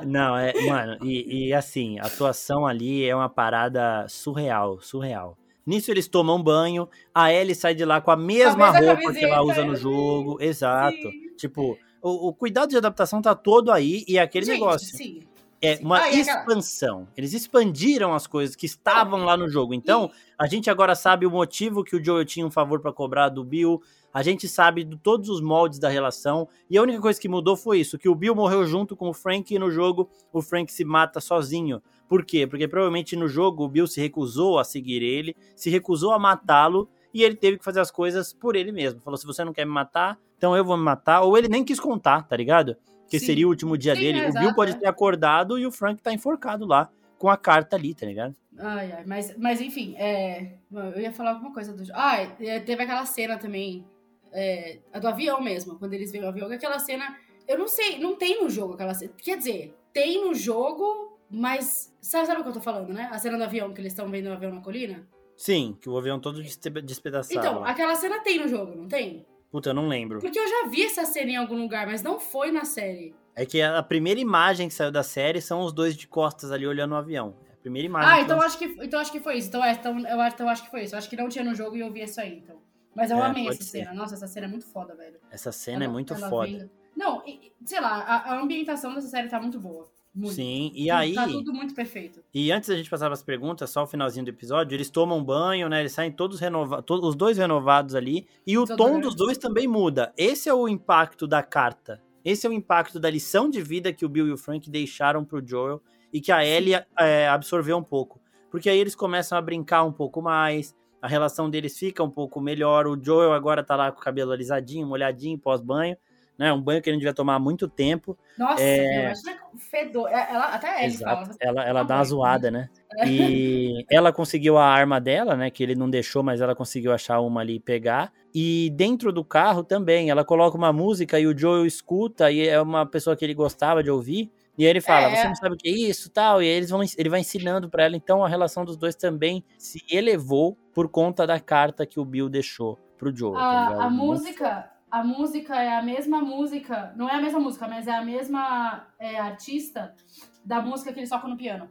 não, 0.07 0.35
é, 0.35 0.51
mano, 0.65 0.97
e, 1.03 1.49
e, 1.49 1.53
assim, 1.53 1.99
a 1.99 2.07
atuação 2.07 2.65
ali 2.65 3.05
é 3.05 3.15
uma 3.15 3.29
parada 3.29 4.07
surreal, 4.09 4.81
surreal. 4.81 5.37
Nisso 5.63 5.91
eles 5.91 6.07
tomam 6.07 6.41
banho, 6.41 6.89
a 7.13 7.31
Ellie 7.31 7.53
sai 7.53 7.75
de 7.75 7.85
lá 7.85 8.01
com 8.01 8.09
a 8.09 8.17
mesma, 8.17 8.69
a 8.69 8.73
mesma 8.73 8.93
roupa 8.95 9.13
que 9.13 9.23
ela 9.23 9.43
usa 9.43 9.63
no 9.63 9.75
jogo. 9.75 10.41
Exato. 10.41 10.97
Sim. 10.97 11.35
Tipo, 11.37 11.77
o, 12.01 12.29
o, 12.29 12.33
cuidado 12.33 12.71
de 12.71 12.77
adaptação 12.77 13.21
tá 13.21 13.35
todo 13.35 13.71
aí 13.71 14.03
e 14.07 14.17
é 14.17 14.21
aquele 14.23 14.47
Gente, 14.47 14.55
negócio. 14.55 14.97
Sim 14.97 15.21
é 15.61 15.77
uma 15.81 15.99
ah, 15.99 16.11
expansão. 16.11 17.03
Aquela... 17.03 17.13
Eles 17.17 17.33
expandiram 17.33 18.13
as 18.13 18.25
coisas 18.25 18.55
que 18.55 18.65
estavam 18.65 19.23
lá 19.23 19.37
no 19.37 19.47
jogo. 19.47 19.73
Então, 19.73 20.09
e... 20.11 20.33
a 20.37 20.47
gente 20.47 20.69
agora 20.69 20.95
sabe 20.95 21.25
o 21.25 21.31
motivo 21.31 21.83
que 21.83 21.95
o 21.95 22.03
Joel 22.03 22.25
tinha 22.25 22.45
um 22.45 22.51
favor 22.51 22.79
para 22.79 22.91
cobrar 22.91 23.29
do 23.29 23.43
Bill. 23.43 23.81
A 24.11 24.23
gente 24.23 24.47
sabe 24.47 24.83
de 24.83 24.97
todos 24.97 25.29
os 25.29 25.39
moldes 25.39 25.77
da 25.77 25.87
relação. 25.87 26.47
E 26.69 26.77
a 26.77 26.81
única 26.81 26.99
coisa 26.99 27.21
que 27.21 27.29
mudou 27.29 27.55
foi 27.55 27.79
isso: 27.79 27.99
que 27.99 28.09
o 28.09 28.15
Bill 28.15 28.33
morreu 28.33 28.65
junto 28.65 28.95
com 28.95 29.09
o 29.09 29.13
Frank 29.13 29.53
e 29.53 29.59
no 29.59 29.69
jogo 29.69 30.09
o 30.33 30.41
Frank 30.41 30.71
se 30.71 30.83
mata 30.83 31.21
sozinho. 31.21 31.81
Por 32.09 32.25
quê? 32.25 32.47
Porque 32.47 32.67
provavelmente 32.67 33.15
no 33.15 33.27
jogo 33.27 33.63
o 33.63 33.69
Bill 33.69 33.87
se 33.87 34.01
recusou 34.01 34.57
a 34.57 34.63
seguir 34.63 35.01
ele, 35.03 35.35
se 35.55 35.69
recusou 35.69 36.11
a 36.11 36.19
matá-lo 36.19 36.89
e 37.13 37.23
ele 37.23 37.35
teve 37.35 37.57
que 37.57 37.63
fazer 37.63 37.79
as 37.79 37.91
coisas 37.91 38.33
por 38.33 38.55
ele 38.55 38.71
mesmo. 38.71 38.99
Falou: 38.99 39.17
se 39.17 39.25
você 39.25 39.45
não 39.45 39.53
quer 39.53 39.65
me 39.65 39.71
matar, 39.71 40.17
então 40.37 40.57
eu 40.57 40.65
vou 40.65 40.75
me 40.75 40.83
matar. 40.83 41.21
Ou 41.21 41.37
ele 41.37 41.47
nem 41.47 41.63
quis 41.63 41.79
contar, 41.79 42.23
tá 42.23 42.35
ligado? 42.35 42.75
Que 43.11 43.19
Sim. 43.19 43.25
seria 43.25 43.45
o 43.45 43.49
último 43.49 43.77
dia 43.77 43.93
Sim, 43.93 43.99
dele. 43.99 44.19
É, 44.21 44.29
o 44.29 44.33
Bill 44.33 44.55
pode 44.55 44.71
é. 44.71 44.75
ter 44.75 44.87
acordado 44.87 45.59
e 45.59 45.65
o 45.65 45.71
Frank 45.71 46.01
tá 46.01 46.13
enforcado 46.13 46.65
lá, 46.65 46.89
com 47.17 47.29
a 47.29 47.35
carta 47.35 47.75
ali, 47.75 47.93
tá 47.93 48.05
ligado? 48.05 48.33
Ai, 48.57 48.89
ai, 48.89 49.03
mas, 49.05 49.37
mas 49.37 49.59
enfim, 49.59 49.95
é, 49.97 50.53
eu 50.71 51.01
ia 51.01 51.11
falar 51.11 51.31
alguma 51.31 51.53
coisa 51.53 51.73
do. 51.73 51.83
Ah, 51.93 52.25
teve 52.65 52.83
aquela 52.83 53.05
cena 53.05 53.37
também, 53.37 53.85
é, 54.31 54.79
a 54.93 54.99
do 54.99 55.09
avião 55.09 55.41
mesmo, 55.41 55.77
quando 55.77 55.93
eles 55.93 56.09
veem 56.09 56.23
o 56.23 56.29
avião, 56.29 56.49
aquela 56.49 56.79
cena. 56.79 57.17
Eu 57.45 57.57
não 57.57 57.67
sei, 57.67 57.99
não 57.99 58.15
tem 58.15 58.41
no 58.41 58.49
jogo 58.49 58.75
aquela 58.75 58.93
cena. 58.93 59.11
Quer 59.17 59.37
dizer, 59.37 59.75
tem 59.91 60.23
no 60.23 60.33
jogo, 60.33 61.19
mas. 61.29 61.93
Sabe, 61.99 62.27
sabe 62.27 62.39
o 62.39 62.43
que 62.43 62.49
eu 62.49 62.53
tô 62.53 62.61
falando, 62.61 62.93
né? 62.93 63.09
A 63.11 63.19
cena 63.19 63.37
do 63.37 63.43
avião, 63.43 63.73
que 63.73 63.81
eles 63.81 63.91
estão 63.91 64.09
vendo 64.09 64.27
o 64.27 64.31
avião 64.31 64.53
na 64.53 64.61
colina? 64.61 65.05
Sim, 65.35 65.77
que 65.81 65.89
o 65.89 65.97
avião 65.97 66.17
todo 66.17 66.41
despedaçado. 66.41 67.37
Então, 67.37 67.65
aquela 67.65 67.95
cena 67.95 68.21
tem 68.21 68.39
no 68.39 68.47
jogo, 68.47 68.73
não 68.73 68.87
tem? 68.87 69.25
Puta, 69.51 69.71
eu 69.71 69.73
não 69.73 69.87
lembro. 69.87 70.19
Porque 70.19 70.39
eu 70.39 70.47
já 70.47 70.67
vi 70.69 70.83
essa 70.83 71.05
cena 71.05 71.31
em 71.31 71.35
algum 71.35 71.55
lugar, 71.55 71.85
mas 71.85 72.01
não 72.01 72.19
foi 72.19 72.51
na 72.51 72.63
série. 72.63 73.13
É 73.35 73.45
que 73.45 73.61
a 73.61 73.83
primeira 73.83 74.19
imagem 74.19 74.67
que 74.67 74.73
saiu 74.73 74.91
da 74.91 75.03
série 75.03 75.41
são 75.41 75.61
os 75.61 75.73
dois 75.73 75.95
de 75.95 76.07
costas 76.07 76.51
ali 76.51 76.65
olhando 76.65 76.93
o 76.93 76.95
avião. 76.95 77.35
É 77.49 77.53
a 77.53 77.57
primeira 77.57 77.85
imagem. 77.85 78.09
Ah, 78.09 78.21
então, 78.21 78.41
acho 78.41 78.57
que, 78.57 78.65
então 78.81 78.99
acho 78.99 79.11
que 79.11 79.19
foi 79.19 79.37
isso. 79.37 79.49
Então, 79.49 79.63
é, 79.63 79.73
então, 79.73 79.99
eu, 79.99 80.21
então 80.21 80.47
acho 80.47 80.63
que 80.63 80.71
foi 80.71 80.83
isso. 80.83 80.95
Eu 80.95 80.99
acho 80.99 81.09
que 81.09 81.17
não 81.17 81.27
tinha 81.27 81.43
no 81.43 81.53
jogo 81.53 81.75
e 81.75 81.81
eu 81.81 81.91
vi 81.91 82.01
isso 82.01 82.21
aí, 82.21 82.37
então. 82.37 82.61
Mas 82.95 83.11
eu 83.11 83.17
é, 83.17 83.21
amei 83.21 83.47
essa 83.47 83.63
ser. 83.63 83.79
cena. 83.79 83.93
Nossa, 83.93 84.15
essa 84.15 84.27
cena 84.27 84.47
é 84.47 84.49
muito 84.49 84.65
foda, 84.65 84.95
velho. 84.95 85.19
Essa 85.29 85.51
cena 85.51 85.83
ela, 85.83 85.85
é 85.85 85.87
muito 85.87 86.15
foda. 86.15 86.47
Vendo... 86.47 86.69
Não, 86.95 87.23
sei 87.65 87.79
lá, 87.79 87.99
a, 88.01 88.33
a, 88.33 88.41
ambientação 88.41 88.93
dessa 88.93 89.07
série 89.07 89.29
tá 89.29 89.39
muito 89.39 89.59
boa. 89.59 89.89
Muito. 90.13 90.35
Sim, 90.35 90.71
e 90.75 90.91
aí. 90.91 91.13
Tá 91.13 91.25
tudo 91.25 91.53
muito 91.53 91.73
perfeito. 91.73 92.21
E 92.33 92.51
antes 92.51 92.67
da 92.67 92.75
gente 92.75 92.89
passar 92.89 93.05
para 93.05 93.13
as 93.13 93.23
perguntas, 93.23 93.69
só 93.69 93.83
o 93.83 93.87
finalzinho 93.87 94.25
do 94.25 94.29
episódio, 94.29 94.75
eles 94.75 94.89
tomam 94.89 95.23
banho, 95.23 95.69
né? 95.69 95.79
Eles 95.79 95.93
saem 95.93 96.11
todos 96.11 96.39
renovados, 96.39 96.85
todos, 96.85 97.09
os 97.09 97.15
dois 97.15 97.37
renovados 97.37 97.95
ali. 97.95 98.27
E 98.45 98.57
o 98.57 98.65
tom 98.65 98.99
dos 98.99 99.15
dois 99.15 99.37
também 99.37 99.67
muda. 99.67 100.13
Esse 100.17 100.49
é 100.49 100.53
o 100.53 100.67
impacto 100.67 101.25
da 101.25 101.41
carta. 101.41 102.01
Esse 102.25 102.45
é 102.45 102.49
o 102.49 102.53
impacto 102.53 102.99
da 102.99 103.09
lição 103.09 103.49
de 103.49 103.61
vida 103.61 103.93
que 103.93 104.05
o 104.05 104.09
Bill 104.09 104.27
e 104.27 104.31
o 104.33 104.37
Frank 104.37 104.69
deixaram 104.69 105.23
pro 105.23 105.45
Joel 105.45 105.81
e 106.11 106.19
que 106.19 106.31
a 106.31 106.45
Ellie 106.45 106.83
é, 106.99 107.27
absorveu 107.29 107.77
um 107.77 107.83
pouco. 107.83 108.19
Porque 108.49 108.69
aí 108.69 108.77
eles 108.77 108.95
começam 108.95 109.37
a 109.37 109.41
brincar 109.41 109.85
um 109.85 109.93
pouco 109.93 110.21
mais, 110.21 110.75
a 111.01 111.07
relação 111.07 111.49
deles 111.49 111.79
fica 111.79 112.03
um 112.03 112.11
pouco 112.11 112.41
melhor. 112.41 112.85
O 112.85 113.01
Joel 113.01 113.31
agora 113.31 113.63
tá 113.63 113.77
lá 113.77 113.91
com 113.91 113.99
o 113.99 114.03
cabelo 114.03 114.33
alisadinho, 114.33 114.85
molhadinho, 114.85 115.39
pós-banho 115.39 115.95
né? 116.41 116.51
Um 116.51 116.59
banho 116.59 116.81
que 116.81 116.89
ele 116.89 116.95
não 116.95 116.99
devia 116.99 117.13
tomar 117.13 117.35
há 117.35 117.39
muito 117.39 117.67
tempo. 117.67 118.17
Nossa, 118.35 118.63
é... 118.63 119.05
imagina 119.05 119.37
fedor. 119.59 120.09
É, 120.09 120.27
ela, 120.33 120.45
até 120.47 120.83
ele 120.83 120.97
fala. 120.97 121.29
Ela, 121.39 121.63
ela 121.63 121.83
dá 121.83 121.97
uma 121.97 122.03
zoada, 122.03 122.49
né? 122.49 122.67
É. 122.97 123.07
E 123.07 123.85
ela 123.91 124.11
conseguiu 124.11 124.57
a 124.57 124.65
arma 124.65 124.99
dela, 124.99 125.35
né? 125.35 125.51
Que 125.51 125.61
ele 125.61 125.75
não 125.75 125.87
deixou, 125.87 126.23
mas 126.23 126.41
ela 126.41 126.55
conseguiu 126.55 126.91
achar 126.91 127.19
uma 127.19 127.41
ali 127.41 127.57
e 127.57 127.59
pegar. 127.59 128.11
E 128.33 128.71
dentro 128.75 129.13
do 129.13 129.23
carro 129.23 129.63
também, 129.63 130.09
ela 130.09 130.25
coloca 130.25 130.57
uma 130.57 130.73
música 130.73 131.19
e 131.19 131.27
o 131.27 131.37
Joel 131.37 131.63
escuta, 131.63 132.31
e 132.31 132.47
é 132.47 132.59
uma 132.59 132.87
pessoa 132.87 133.15
que 133.15 133.23
ele 133.23 133.35
gostava 133.35 133.83
de 133.83 133.91
ouvir. 133.91 134.31
E 134.57 134.63
aí 134.63 134.69
ele 134.71 134.81
fala, 134.81 135.11
é, 135.11 135.15
você 135.15 135.27
não 135.27 135.35
sabe 135.35 135.53
o 135.53 135.57
que 135.57 135.69
é 135.69 135.71
isso 135.71 136.09
tal. 136.09 136.41
E 136.41 136.45
aí 136.47 136.53
eles 136.53 136.71
vão, 136.71 136.81
ele 136.97 137.09
vai 137.09 137.19
ensinando 137.19 137.69
para 137.69 137.83
ela. 137.83 137.95
Então 137.95 138.25
a 138.25 138.27
relação 138.27 138.65
dos 138.65 138.75
dois 138.75 138.95
também 138.95 139.43
se 139.59 139.83
elevou 139.91 140.57
por 140.73 140.89
conta 140.89 141.27
da 141.27 141.39
carta 141.39 141.85
que 141.85 141.99
o 141.99 142.05
Bill 142.05 142.27
deixou 142.27 142.79
pro 142.97 143.15
Joel. 143.15 143.37
A, 143.37 143.75
tá 143.75 143.83
a 143.83 143.89
música, 143.89 144.70
a 144.91 145.03
música 145.03 145.55
é 145.61 145.75
a 145.77 145.81
mesma 145.81 146.21
música, 146.21 146.93
não 146.97 147.09
é 147.09 147.15
a 147.15 147.21
mesma 147.21 147.39
música, 147.39 147.67
mas 147.67 147.87
é 147.87 147.91
a 147.91 148.03
mesma 148.03 148.87
é, 148.99 149.17
artista 149.17 149.95
da 150.43 150.61
música 150.61 150.91
que 150.91 150.99
ele 150.99 151.07
toca 151.09 151.27
no 151.27 151.37
piano. 151.37 151.69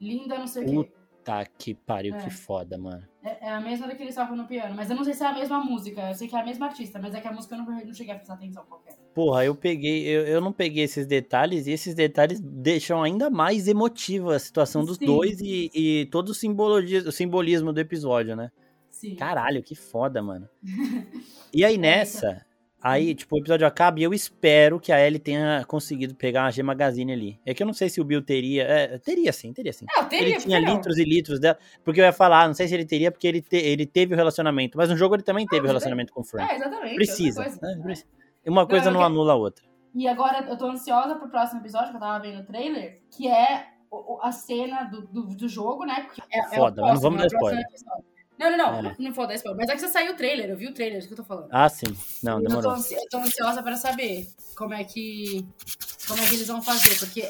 Linda, 0.00 0.38
não 0.38 0.46
sei 0.46 0.64
o 0.64 0.84
quê. 0.84 0.92
Tá 1.24 1.44
que 1.46 1.72
pariu, 1.72 2.16
É. 2.16 2.18
que 2.18 2.30
foda, 2.30 2.76
mano. 2.76 3.06
É, 3.22 3.46
é 3.46 3.50
a 3.50 3.60
mesma 3.60 3.86
do 3.86 3.94
que 3.94 4.02
eles 4.02 4.14
tocam 4.14 4.34
no 4.36 4.44
piano, 4.46 4.74
mas 4.74 4.90
eu 4.90 4.96
não 4.96 5.04
sei 5.04 5.14
se 5.14 5.22
é 5.22 5.26
a 5.28 5.32
mesma 5.32 5.60
música. 5.60 6.08
Eu 6.08 6.14
sei 6.14 6.26
que 6.26 6.34
é 6.34 6.40
a 6.40 6.44
mesma 6.44 6.66
artista, 6.66 6.98
mas 7.00 7.14
é 7.14 7.20
que 7.20 7.28
a 7.28 7.32
música 7.32 7.54
eu 7.54 7.58
não, 7.58 7.66
não 7.66 7.94
cheguei 7.94 8.12
a 8.12 8.16
prestar 8.16 8.34
atenção 8.34 8.64
qual 8.68 8.80
que 8.80 8.90
é. 8.90 8.96
Porra, 9.14 9.44
eu 9.44 9.54
peguei, 9.54 10.04
eu, 10.08 10.26
eu 10.26 10.40
não 10.40 10.52
peguei 10.52 10.82
esses 10.82 11.06
detalhes, 11.06 11.66
e 11.68 11.70
esses 11.70 11.94
detalhes 11.94 12.40
deixam 12.40 13.02
ainda 13.02 13.30
mais 13.30 13.68
emotiva 13.68 14.34
a 14.34 14.38
situação 14.38 14.84
dos 14.84 14.96
Sim. 14.96 15.06
dois 15.06 15.40
e, 15.40 15.70
e 15.72 16.06
todo 16.06 16.30
o 16.30 16.34
simbolismo, 16.34 17.08
o 17.08 17.12
simbolismo 17.12 17.72
do 17.72 17.78
episódio, 17.78 18.34
né? 18.34 18.50
Sim. 18.90 19.14
Caralho, 19.14 19.62
que 19.62 19.74
foda, 19.76 20.20
mano. 20.22 20.48
E 21.54 21.64
aí 21.64 21.74
É, 21.74 21.78
nessa, 21.78 22.44
aí, 22.82 23.14
tipo, 23.14 23.36
o 23.36 23.38
episódio 23.38 23.66
acaba 23.66 24.00
e 24.00 24.02
eu 24.02 24.12
espero 24.12 24.80
que 24.80 24.90
a 24.92 25.00
Ellie 25.04 25.18
tenha 25.18 25.64
conseguido 25.66 26.14
pegar 26.14 26.42
uma 26.44 26.50
G 26.50 26.62
Magazine 26.62 27.12
ali. 27.12 27.40
É 27.46 27.54
que 27.54 27.62
eu 27.62 27.66
não 27.66 27.72
sei 27.74 27.88
se 27.88 28.00
o 28.00 28.04
Bill 28.04 28.22
teria. 28.22 28.64
é, 28.64 28.98
teria 28.98 29.32
sim, 29.32 29.52
teria 29.52 29.72
sim. 29.72 29.86
Não, 29.96 30.08
teria, 30.08 30.28
ele 30.34 30.38
tinha 30.38 30.60
não? 30.60 30.74
litros 30.74 30.98
e 30.98 31.04
litros 31.04 31.38
dela. 31.40 31.56
Porque 31.84 32.00
eu 32.00 32.04
ia 32.04 32.12
falar, 32.12 32.46
não 32.46 32.54
sei 32.54 32.66
se 32.68 32.74
ele 32.74 32.84
teria, 32.84 33.10
porque 33.12 33.26
ele, 33.28 33.40
te- 33.40 33.56
ele 33.56 33.86
teve 33.86 34.14
o 34.14 34.16
relacionamento. 34.16 34.76
Mas 34.76 34.90
no 34.90 34.96
jogo 34.96 35.14
ele 35.14 35.22
também 35.22 35.46
teve 35.46 35.64
o 35.64 35.68
relacionamento 35.68 36.12
com 36.12 36.20
o 36.20 36.24
Frank. 36.24 36.50
É, 36.52 36.56
exatamente. 36.56 36.94
Precisa. 36.96 37.42
coisa. 37.42 37.60
né? 37.60 37.94
Uma 38.46 38.66
coisa 38.66 38.88
eu 38.88 38.92
não 38.92 39.00
que- 39.00 39.06
anula 39.06 39.32
a 39.32 39.36
outra. 39.36 39.64
E 39.94 40.08
agora 40.08 40.46
eu 40.48 40.56
tô 40.56 40.66
ansiosa 40.70 41.14
pro 41.16 41.28
próximo 41.28 41.60
episódio, 41.60 41.90
que 41.90 41.96
eu 41.96 42.00
tava 42.00 42.18
vendo 42.22 42.40
o 42.40 42.46
trailer, 42.46 43.02
que 43.14 43.28
é 43.28 43.66
a 44.22 44.32
cena 44.32 44.84
do, 44.84 45.02
do, 45.06 45.26
do 45.36 45.48
jogo, 45.48 45.84
né? 45.84 46.00
Porque 46.06 46.22
é, 46.32 46.38
é 46.40 46.42
Foda, 46.56 46.80
mas 46.80 46.94
não 46.94 47.00
vamos 47.02 47.20
é 47.22 47.28
dar 47.28 47.38
próximo 47.38 47.60
episódio. 47.60 48.04
Não, 48.42 48.50
não, 48.50 48.56
não, 48.58 48.78
É, 48.78 48.82
né? 48.82 48.96
não 48.98 49.12
vou 49.12 49.26
dar 49.26 49.34
spoiler. 49.34 49.58
Mas 49.60 49.68
é 49.70 49.74
que 49.74 49.80
você 49.80 49.88
saiu 49.88 50.12
o 50.12 50.16
trailer, 50.16 50.50
eu 50.50 50.56
vi 50.56 50.66
o 50.66 50.74
trailer, 50.74 50.96
é 50.96 50.98
isso 50.98 51.06
que 51.08 51.14
eu 51.14 51.18
tô 51.18 51.24
falando. 51.24 51.48
Ah, 51.50 51.68
sim. 51.68 51.86
Não, 52.22 52.38
eu, 52.38 52.42
tô 52.42 52.48
demorou. 52.48 52.72
ansi- 52.72 52.94
eu 52.94 53.08
tô 53.10 53.18
ansiosa 53.18 53.62
pra 53.62 53.76
saber 53.76 54.26
como 54.56 54.74
é 54.74 54.82
que 54.84 55.46
como 56.08 56.20
é 56.20 56.26
que 56.26 56.34
eles 56.34 56.48
vão 56.48 56.60
fazer, 56.60 56.98
porque 56.98 57.28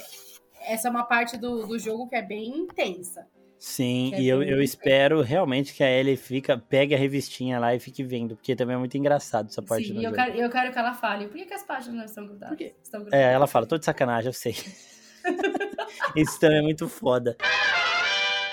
essa 0.67 0.89
é 0.89 0.91
uma 0.91 1.05
parte 1.05 1.37
do, 1.37 1.67
do 1.67 1.79
jogo 1.79 2.09
que 2.09 2.17
é 2.17 2.23
bem 2.23 2.49
intensa. 2.49 3.27
Sim, 3.59 4.13
é 4.15 4.21
e 4.21 4.27
eu, 4.29 4.43
eu 4.43 4.61
espero 4.61 5.21
realmente 5.23 5.73
que 5.73 5.85
a 5.85 5.89
Ellie 5.91 6.17
fica, 6.17 6.59
pegue 6.59 6.95
a 6.95 6.99
revistinha 6.99 7.61
lá 7.61 7.73
e 7.75 7.79
fique 7.79 8.03
vendo, 8.03 8.35
porque 8.35 8.57
também 8.57 8.75
é 8.75 8.79
muito 8.79 8.97
engraçado 8.97 9.49
essa 9.51 9.63
parte 9.63 9.87
Sim, 9.87 9.95
do 9.95 9.99
eu 10.01 10.11
jogo. 10.11 10.17
quero, 10.17 10.37
eu 10.37 10.51
quero 10.51 10.73
que 10.73 10.79
ela 10.79 10.95
fale. 10.95 11.29
Por 11.29 11.37
que, 11.37 11.45
que 11.45 11.55
as 11.55 11.63
páginas 11.63 11.97
não 11.97 12.05
estão 12.05 12.27
grudadas? 12.27 12.59
Estão 12.83 13.01
grudadas. 13.03 13.27
É, 13.27 13.33
ela 13.33 13.47
fala, 13.47 13.67
tô 13.67 13.79
de 13.79 13.85
sacanagem, 13.85 14.29
eu 14.31 14.33
sei. 14.33 14.57
Isso 16.17 16.41
também 16.41 16.59
é 16.59 16.63
muito 16.63 16.89
foda. 16.89 17.37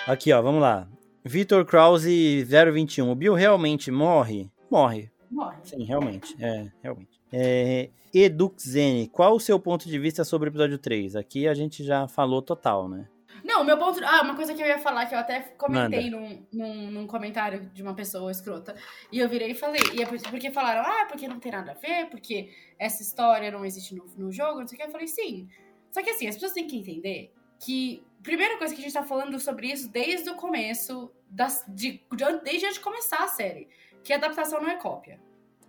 Aqui, 0.05 0.32
ó, 0.32 0.41
vamos 0.41 0.62
lá. 0.62 0.88
Vitor 1.24 1.65
Krause 1.65 2.43
021. 2.45 3.09
O 3.09 3.15
Bill 3.15 3.34
realmente 3.34 3.91
morre? 3.91 4.49
Morre. 4.70 5.11
Morre. 5.30 5.57
Sim, 5.63 5.84
realmente. 5.84 6.36
É, 6.43 6.72
realmente. 6.82 7.20
É, 7.32 7.89
Eduxene, 8.13 9.07
qual 9.07 9.36
o 9.36 9.39
seu 9.39 9.59
ponto 9.59 9.88
de 9.88 9.99
vista 9.99 10.24
sobre 10.24 10.49
o 10.49 10.51
episódio 10.51 10.78
3? 10.78 11.15
Aqui 11.15 11.47
a 11.47 11.53
gente 11.53 11.84
já 11.84 12.07
falou 12.07 12.41
total, 12.41 12.88
né? 12.89 13.07
Não, 13.43 13.63
meu 13.63 13.78
ponto. 13.78 13.99
Ah, 14.03 14.22
uma 14.24 14.36
coisa 14.36 14.53
que 14.53 14.61
eu 14.61 14.65
ia 14.67 14.80
falar, 14.80 15.05
que 15.05 15.13
eu 15.15 15.20
até 15.20 15.39
comentei 15.57 16.09
num, 16.09 16.43
num, 16.51 16.91
num 16.91 17.07
comentário 17.07 17.70
de 17.74 17.82
uma 17.82 17.93
pessoa 17.93 18.32
escrota. 18.32 18.76
E 19.11 19.20
eu 19.20 19.30
virei 19.30 19.51
e 19.51 19.55
falei. 19.55 19.82
E 19.93 20.01
é 20.01 20.05
por- 20.05 20.20
porque 20.30 20.51
falaram, 20.51 20.82
ah, 20.82 21.05
porque 21.07 21.28
não 21.28 21.39
tem 21.39 21.51
nada 21.51 21.72
a 21.72 21.76
ver, 21.76 22.09
porque 22.09 22.49
essa 22.78 23.01
história 23.01 23.49
não 23.51 23.63
existe 23.63 23.95
no, 23.95 24.05
no 24.17 24.32
jogo, 24.32 24.59
não 24.59 24.67
sei 24.67 24.78
o 24.78 24.82
que. 24.82 24.88
Eu 24.88 24.91
falei, 24.91 25.07
sim. 25.07 25.47
Só 25.91 26.01
que 26.03 26.09
assim, 26.09 26.28
as 26.28 26.36
pessoas 26.36 26.51
têm 26.53 26.67
que 26.67 26.78
entender 26.78 27.32
que. 27.60 28.03
Primeira 28.22 28.57
coisa 28.57 28.74
que 28.76 28.82
a 28.82 28.84
gente 28.84 28.93
tá 28.93 29.03
falando 29.03 29.39
sobre 29.39 29.72
isso 29.72 29.88
desde 29.88 30.30
o 30.30 30.36
começo, 30.36 31.10
das, 31.30 31.64
de, 31.68 32.01
de- 32.14 32.39
desde 32.43 32.66
antes 32.66 32.78
de 32.78 32.84
começar 32.84 33.24
a 33.24 33.28
série. 33.28 33.70
Que 34.03 34.12
adaptação 34.12 34.62
não 34.62 34.70
é 34.70 34.76
cópia. 34.76 35.20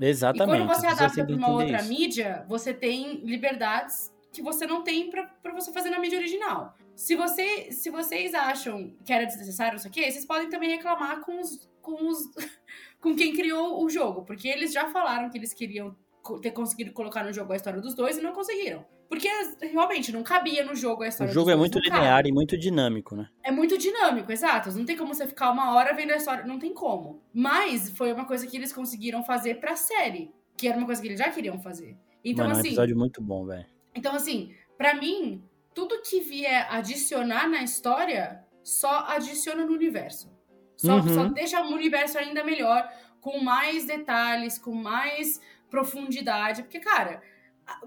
Exatamente. 0.01 0.63
E 0.63 0.67
quando 0.67 0.69
você 0.69 0.87
adapta 0.87 1.25
para 1.25 1.37
uma 1.37 1.49
outra 1.51 1.77
isso. 1.79 1.89
mídia, 1.89 2.45
você 2.49 2.75
tem 2.75 3.21
liberdades 3.25 4.13
que 4.33 4.43
você 4.43 4.67
não 4.67 4.83
tem 4.83 5.11
pra 5.11 5.53
você 5.53 5.73
fazer 5.73 5.91
na 5.91 5.99
mídia 5.99 6.19
original. 6.19 6.75
Se, 6.97 7.15
você, 7.15 7.71
se 7.73 7.89
vocês 7.89 8.35
acham 8.35 8.95
que 9.05 9.13
era 9.13 9.25
desnecessário 9.25 9.77
isso 9.77 9.87
aqui, 9.87 10.03
vocês 10.11 10.25
podem 10.27 10.49
também 10.49 10.71
reclamar 10.71 11.21
com 11.21 11.41
os, 11.41 11.71
com 11.81 12.09
os 12.09 12.19
com 13.01 13.15
quem 13.15 13.33
criou 13.35 13.83
o 13.83 13.89
jogo, 13.89 14.23
porque 14.23 14.49
eles 14.49 14.73
já 14.73 14.91
falaram 14.91 15.31
que 15.31 15.39
eles 15.39 15.53
queriam 15.55 15.97
ter 16.43 16.51
conseguido 16.51 16.93
colocar 16.93 17.25
no 17.25 17.33
jogo 17.33 17.53
a 17.53 17.57
história 17.57 17.81
dos 17.81 17.95
dois 17.95 18.19
e 18.19 18.21
não 18.21 18.33
conseguiram. 18.33 18.85
Porque 19.11 19.29
realmente 19.61 20.13
não 20.13 20.23
cabia 20.23 20.65
no 20.65 20.73
jogo 20.73 21.03
a 21.03 21.09
O 21.09 21.27
jogo 21.27 21.51
é 21.51 21.57
muito 21.57 21.81
linear 21.81 22.25
e 22.27 22.33
muito 22.33 22.57
dinâmico, 22.57 23.17
né? 23.17 23.29
É 23.43 23.51
muito 23.51 23.77
dinâmico, 23.77 24.31
exato. 24.31 24.71
Não 24.71 24.85
tem 24.85 24.97
como 24.97 25.13
você 25.13 25.27
ficar 25.27 25.51
uma 25.51 25.75
hora 25.75 25.93
vendo 25.93 26.13
a 26.13 26.17
história. 26.17 26.47
Não 26.47 26.61
tem 26.61 26.73
como. 26.73 27.21
Mas 27.35 27.91
foi 27.91 28.13
uma 28.13 28.25
coisa 28.25 28.47
que 28.47 28.57
eles 28.57 28.73
conseguiram 28.73 29.25
fazer 29.25 29.57
pra 29.59 29.75
série. 29.75 30.31
Que 30.57 30.69
era 30.69 30.79
uma 30.79 30.87
coisa 30.87 31.03
que 31.03 31.09
eles 31.09 31.19
já 31.19 31.29
queriam 31.29 31.59
fazer. 31.61 31.97
Então, 32.25 32.45
Mano, 32.45 32.55
é 32.55 32.57
um 32.57 32.61
assim. 32.61 32.69
episódio 32.69 32.97
muito 32.97 33.21
bom, 33.21 33.45
velho. 33.47 33.67
Então, 33.97 34.15
assim, 34.15 34.55
pra 34.79 34.95
mim, 34.95 35.43
tudo 35.75 36.01
que 36.03 36.21
vier 36.21 36.69
adicionar 36.71 37.49
na 37.49 37.65
história 37.65 38.45
só 38.63 39.07
adiciona 39.09 39.67
no 39.67 39.73
universo. 39.73 40.31
Só, 40.77 40.99
Uhum. 40.99 41.15
só 41.15 41.25
deixa 41.25 41.61
o 41.61 41.73
universo 41.75 42.17
ainda 42.17 42.45
melhor, 42.45 42.89
com 43.21 43.41
mais 43.41 43.87
detalhes, 43.87 44.57
com 44.57 44.73
mais 44.73 45.41
profundidade. 45.69 46.63
Porque, 46.63 46.79
cara, 46.79 47.21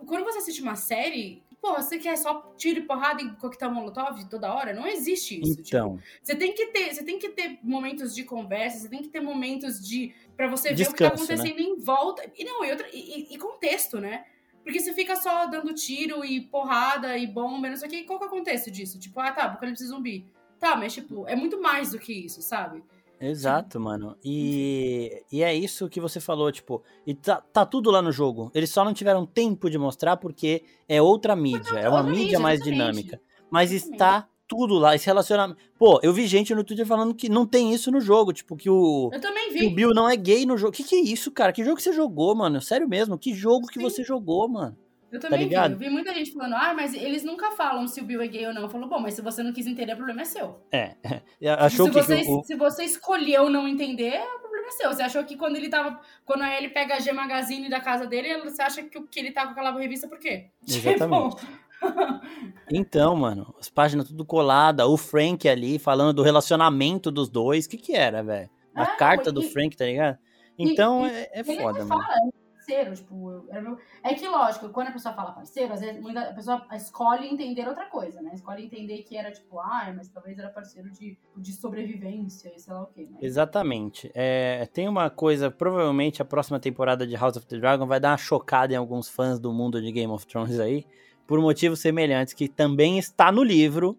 quando 0.05 0.23
você 0.23 0.39
assiste 0.39 0.61
uma 0.61 0.75
série, 0.75 1.41
pô, 1.61 1.73
você 1.75 1.97
quer 1.97 2.17
só 2.17 2.53
tiro 2.57 2.79
e 2.79 2.83
porrada 2.83 3.21
e 3.21 3.29
coquetel 3.35 3.71
molotov 3.71 4.23
toda 4.29 4.53
hora? 4.53 4.73
Não 4.73 4.85
existe 4.87 5.39
isso. 5.41 5.55
tipo, 5.63 5.67
Então, 5.67 5.99
você 6.21 6.35
tem 6.35 6.53
que 6.53 6.67
ter, 6.67 6.93
você 6.93 7.03
tem 7.03 7.17
que 7.19 7.29
ter 7.29 7.59
momentos 7.63 8.13
de 8.13 8.23
conversa, 8.23 8.79
você 8.79 8.89
tem 8.89 9.01
que 9.01 9.09
ter 9.09 9.19
momentos 9.21 9.79
de 9.85 10.13
para 10.35 10.47
você 10.47 10.73
ver 10.73 10.87
o 10.89 10.91
que 10.93 10.97
tá 10.97 11.05
né? 11.05 11.15
acontecendo 11.15 11.59
em 11.59 11.77
volta. 11.79 12.23
E 12.37 12.43
não, 12.43 12.65
e, 12.65 12.71
outra, 12.71 12.87
e, 12.91 12.97
e- 13.31 13.35
e 13.35 13.37
contexto, 13.37 13.99
né? 13.99 14.25
Porque 14.63 14.79
você 14.79 14.93
fica 14.93 15.15
só 15.15 15.45
dando 15.45 15.73
tiro 15.73 16.23
e 16.23 16.39
porrada 16.41 17.17
e 17.17 17.27
bomba, 17.27 17.67
não 17.69 17.75
sei 17.75 17.87
o 17.87 17.91
que, 17.91 18.03
qual 18.03 18.17
que 18.17 18.25
é 18.25 18.27
o 18.27 18.31
contexto 18.31 18.71
disso? 18.71 18.97
Tipo, 18.99 19.19
ah, 19.19 19.31
tá, 19.31 19.43
apocalipse 19.43 19.85
zumbi. 19.85 20.25
Tá, 20.59 20.75
mas 20.77 20.93
tipo, 20.93 21.27
é 21.27 21.35
muito 21.35 21.61
mais 21.61 21.91
do 21.91 21.99
que 21.99 22.13
isso, 22.13 22.41
sabe? 22.41 22.81
Exato, 23.29 23.79
mano. 23.79 24.15
E, 24.23 25.23
e 25.31 25.43
é 25.43 25.53
isso 25.53 25.89
que 25.89 25.99
você 25.99 26.19
falou, 26.19 26.51
tipo, 26.51 26.83
e 27.05 27.13
tá, 27.13 27.41
tá 27.41 27.65
tudo 27.65 27.91
lá 27.91 28.01
no 28.01 28.11
jogo. 28.11 28.51
Eles 28.53 28.69
só 28.69 28.83
não 28.83 28.93
tiveram 28.93 29.25
tempo 29.25 29.69
de 29.69 29.77
mostrar 29.77 30.17
porque 30.17 30.63
é 30.87 31.01
outra 31.01 31.35
mídia, 31.35 31.79
é 31.79 31.89
uma 31.89 32.03
mídia 32.03 32.39
mais 32.39 32.61
dinâmica. 32.61 33.21
Mas 33.49 33.71
está 33.71 34.27
tudo 34.47 34.75
lá, 34.75 34.95
esse 34.95 35.05
relacionamento. 35.05 35.59
Pô, 35.77 35.99
eu 36.03 36.13
vi 36.13 36.27
gente 36.27 36.53
no 36.53 36.63
Twitter 36.63 36.85
falando 36.85 37.13
que 37.15 37.29
não 37.29 37.45
tem 37.45 37.73
isso 37.73 37.91
no 37.91 37.99
jogo, 37.99 38.33
tipo, 38.33 38.55
que 38.55 38.69
o, 38.69 39.09
Eu 39.11 39.21
também 39.21 39.49
que 39.49 39.57
o 39.65 39.69
vi. 39.69 39.69
Bill 39.69 39.89
não 39.89 40.07
é 40.07 40.15
gay 40.15 40.45
no 40.45 40.57
jogo. 40.57 40.71
Que 40.71 40.83
que 40.83 40.95
é 40.95 40.99
isso, 40.99 41.31
cara? 41.31 41.51
Que 41.51 41.63
jogo 41.63 41.77
que 41.77 41.83
você 41.83 41.93
jogou, 41.93 42.35
mano? 42.35 42.61
Sério 42.61 42.87
mesmo? 42.87 43.17
Que 43.17 43.33
jogo 43.33 43.67
que 43.67 43.79
Sim. 43.79 43.81
você 43.81 44.03
jogou, 44.03 44.47
mano? 44.47 44.77
Eu 45.13 45.19
também 45.19 45.39
vi. 45.39 45.45
ligado? 45.45 45.73
Eu 45.73 45.77
vi 45.77 45.89
muita 45.89 46.13
gente 46.13 46.31
falando, 46.33 46.55
ah, 46.55 46.73
mas 46.73 46.93
eles 46.93 47.23
nunca 47.23 47.51
falam 47.51 47.87
se 47.87 48.01
o 48.01 48.03
Bill 48.03 48.21
é 48.21 48.27
gay 48.27 48.47
ou 48.47 48.53
não. 48.53 48.63
Eu 48.63 48.69
falo, 48.69 48.87
bom, 48.87 48.99
mas 48.99 49.13
se 49.13 49.21
você 49.21 49.43
não 49.43 49.53
quis 49.53 49.67
entender, 49.67 49.93
o 49.93 49.97
problema 49.97 50.21
é 50.21 50.25
seu. 50.25 50.59
É. 50.71 50.95
Achou 51.59 51.85
se, 51.85 51.91
que, 51.91 52.01
você, 52.01 52.21
o, 52.27 52.43
se 52.43 52.55
você 52.55 52.83
escolheu 52.83 53.49
não 53.49 53.67
entender, 53.67 54.19
o 54.35 54.39
problema 54.39 54.67
é 54.67 54.71
seu. 54.71 54.91
Você 54.91 55.03
achou 55.03 55.23
que 55.23 55.37
quando 55.37 55.55
ele 55.55 55.69
tava. 55.69 55.99
Quando 56.25 56.41
a 56.41 56.57
ele 56.57 56.69
pega 56.69 56.95
a 56.95 56.99
G 56.99 57.11
Magazine 57.13 57.69
da 57.69 57.79
casa 57.79 58.07
dele, 58.07 58.39
você 58.41 58.61
acha 58.61 58.81
que, 58.83 58.99
que 59.01 59.19
ele 59.19 59.31
tá 59.31 59.45
com 59.45 59.51
aquela 59.51 59.71
revista 59.77 60.07
por 60.07 60.17
quê? 60.19 60.47
Exatamente. 60.67 61.35
Tipo, 61.35 61.63
Então, 62.71 63.15
mano, 63.15 63.53
as 63.59 63.69
páginas 63.69 64.07
tudo 64.07 64.25
colada, 64.25 64.87
o 64.87 64.97
Frank 64.97 65.47
ali 65.47 65.77
falando 65.77 66.13
do 66.13 66.23
relacionamento 66.23 67.11
dos 67.11 67.29
dois. 67.29 67.65
O 67.65 67.69
que 67.69 67.77
que 67.77 67.95
era, 67.95 68.23
velho? 68.23 68.49
A 68.75 68.83
Ah, 68.83 68.95
carta 68.95 69.29
e- 69.29 69.33
do 69.33 69.41
Frank, 69.43 69.75
tá 69.77 69.85
ligado? 69.85 70.17
Então 70.57 71.05
e- 71.05 71.09
é, 71.11 71.29
é 71.33 71.43
foda, 71.43 71.85
mano. 71.85 71.87
fala, 71.87 72.15
parceiro, 72.63 72.95
tipo, 72.95 73.43
meu- 73.51 73.77
é 74.03 74.13
que 74.13 74.27
lógico, 74.27 74.69
quando 74.69 74.87
a 74.87 74.91
pessoa 74.91 75.13
fala 75.13 75.31
parceiro, 75.31 75.73
às 75.73 75.81
vezes 75.81 76.01
muita, 76.01 76.21
a 76.21 76.33
pessoa 76.33 76.65
escolhe 76.73 77.27
entender 77.27 77.67
outra 77.67 77.85
coisa, 77.85 78.21
né? 78.21 78.31
Escolhe 78.33 78.65
entender 78.65 79.03
que 79.03 79.17
era 79.17 79.31
tipo, 79.31 79.59
ah, 79.59 79.93
mas 79.95 80.07
talvez 80.09 80.37
era 80.39 80.49
parceiro 80.49 80.89
de, 80.89 81.17
de 81.35 81.53
sobrevivência 81.53 82.51
e 82.55 82.59
sei 82.59 82.73
lá 82.73 82.83
o 82.83 82.85
quê. 82.87 83.01
Né? 83.09 83.17
Exatamente. 83.21 84.09
É, 84.13 84.67
tem 84.71 84.87
uma 84.87 85.09
coisa, 85.09 85.51
provavelmente 85.51 86.21
a 86.21 86.25
próxima 86.25 86.59
temporada 86.59 87.05
de 87.05 87.15
House 87.15 87.37
of 87.37 87.45
the 87.45 87.57
Dragon 87.57 87.85
vai 87.85 87.99
dar 87.99 88.11
uma 88.11 88.17
chocada 88.17 88.73
em 88.73 88.77
alguns 88.77 89.09
fãs 89.09 89.39
do 89.39 89.51
mundo 89.51 89.81
de 89.81 89.91
Game 89.91 90.11
of 90.11 90.25
Thrones 90.25 90.59
aí, 90.59 90.85
por 91.27 91.39
motivos 91.39 91.79
semelhantes, 91.79 92.33
que 92.33 92.47
também 92.47 92.97
está 92.97 93.31
no 93.31 93.43
livro, 93.43 93.97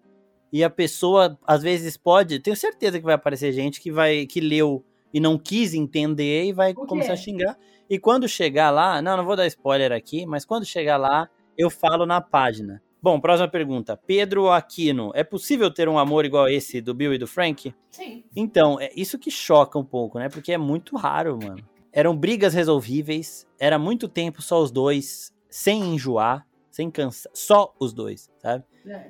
e 0.52 0.62
a 0.62 0.70
pessoa, 0.70 1.36
às 1.44 1.62
vezes, 1.62 1.96
pode. 1.96 2.38
Tenho 2.38 2.56
certeza 2.56 2.98
que 2.98 3.04
vai 3.04 3.14
aparecer 3.14 3.52
gente 3.52 3.80
que 3.80 3.90
vai 3.90 4.24
que 4.24 4.40
leu 4.40 4.84
e 5.12 5.18
não 5.18 5.36
quis 5.36 5.74
entender 5.74 6.44
e 6.44 6.52
vai 6.52 6.72
começar 6.74 7.12
a 7.14 7.16
xingar. 7.16 7.58
E 7.89 7.99
quando 7.99 8.28
chegar 8.28 8.70
lá, 8.70 9.01
não, 9.03 9.16
não 9.16 9.24
vou 9.24 9.37
dar 9.37 9.47
spoiler 9.47 9.93
aqui, 9.93 10.24
mas 10.26 10.45
quando 10.45 10.64
chegar 10.64 10.97
lá, 10.97 11.28
eu 11.57 11.70
falo 11.70 12.07
na 12.07 12.20
página. 12.20 12.82
Bom, 13.03 13.20
próxima 13.20 13.49
pergunta. 13.49 13.97
Pedro 13.97 14.51
Aquino, 14.51 15.12
é 15.14 15.22
possível 15.22 15.70
ter 15.70 15.89
um 15.91 15.99
amor 15.99 16.24
igual 16.24 16.49
esse 16.49 16.80
do 16.80 16.95
Bill 16.95 17.12
e 17.12 17.18
do 17.18 17.26
Frank? 17.26 17.74
Sim. 17.91 18.24
Então, 18.35 18.80
é 18.80 18.91
isso 18.97 19.18
que 19.18 19.30
choca 19.30 19.78
um 19.78 19.85
pouco, 19.85 20.18
né? 20.18 20.30
Porque 20.30 20.53
é 20.53 20.57
muito 20.57 20.97
raro, 20.97 21.39
mano. 21.39 21.62
Eram 21.93 22.16
brigas 22.16 22.55
resolvíveis, 22.55 23.47
era 23.59 23.78
muito 23.78 24.09
tempo 24.09 24.41
só 24.41 24.61
os 24.62 24.70
dois, 24.70 25.35
sem 25.51 25.95
enjoar, 25.95 26.47
sem 26.70 26.91
cansar, 26.91 27.30
só 27.35 27.74
os 27.78 27.93
dois, 27.93 28.30
sabe? 28.39 28.64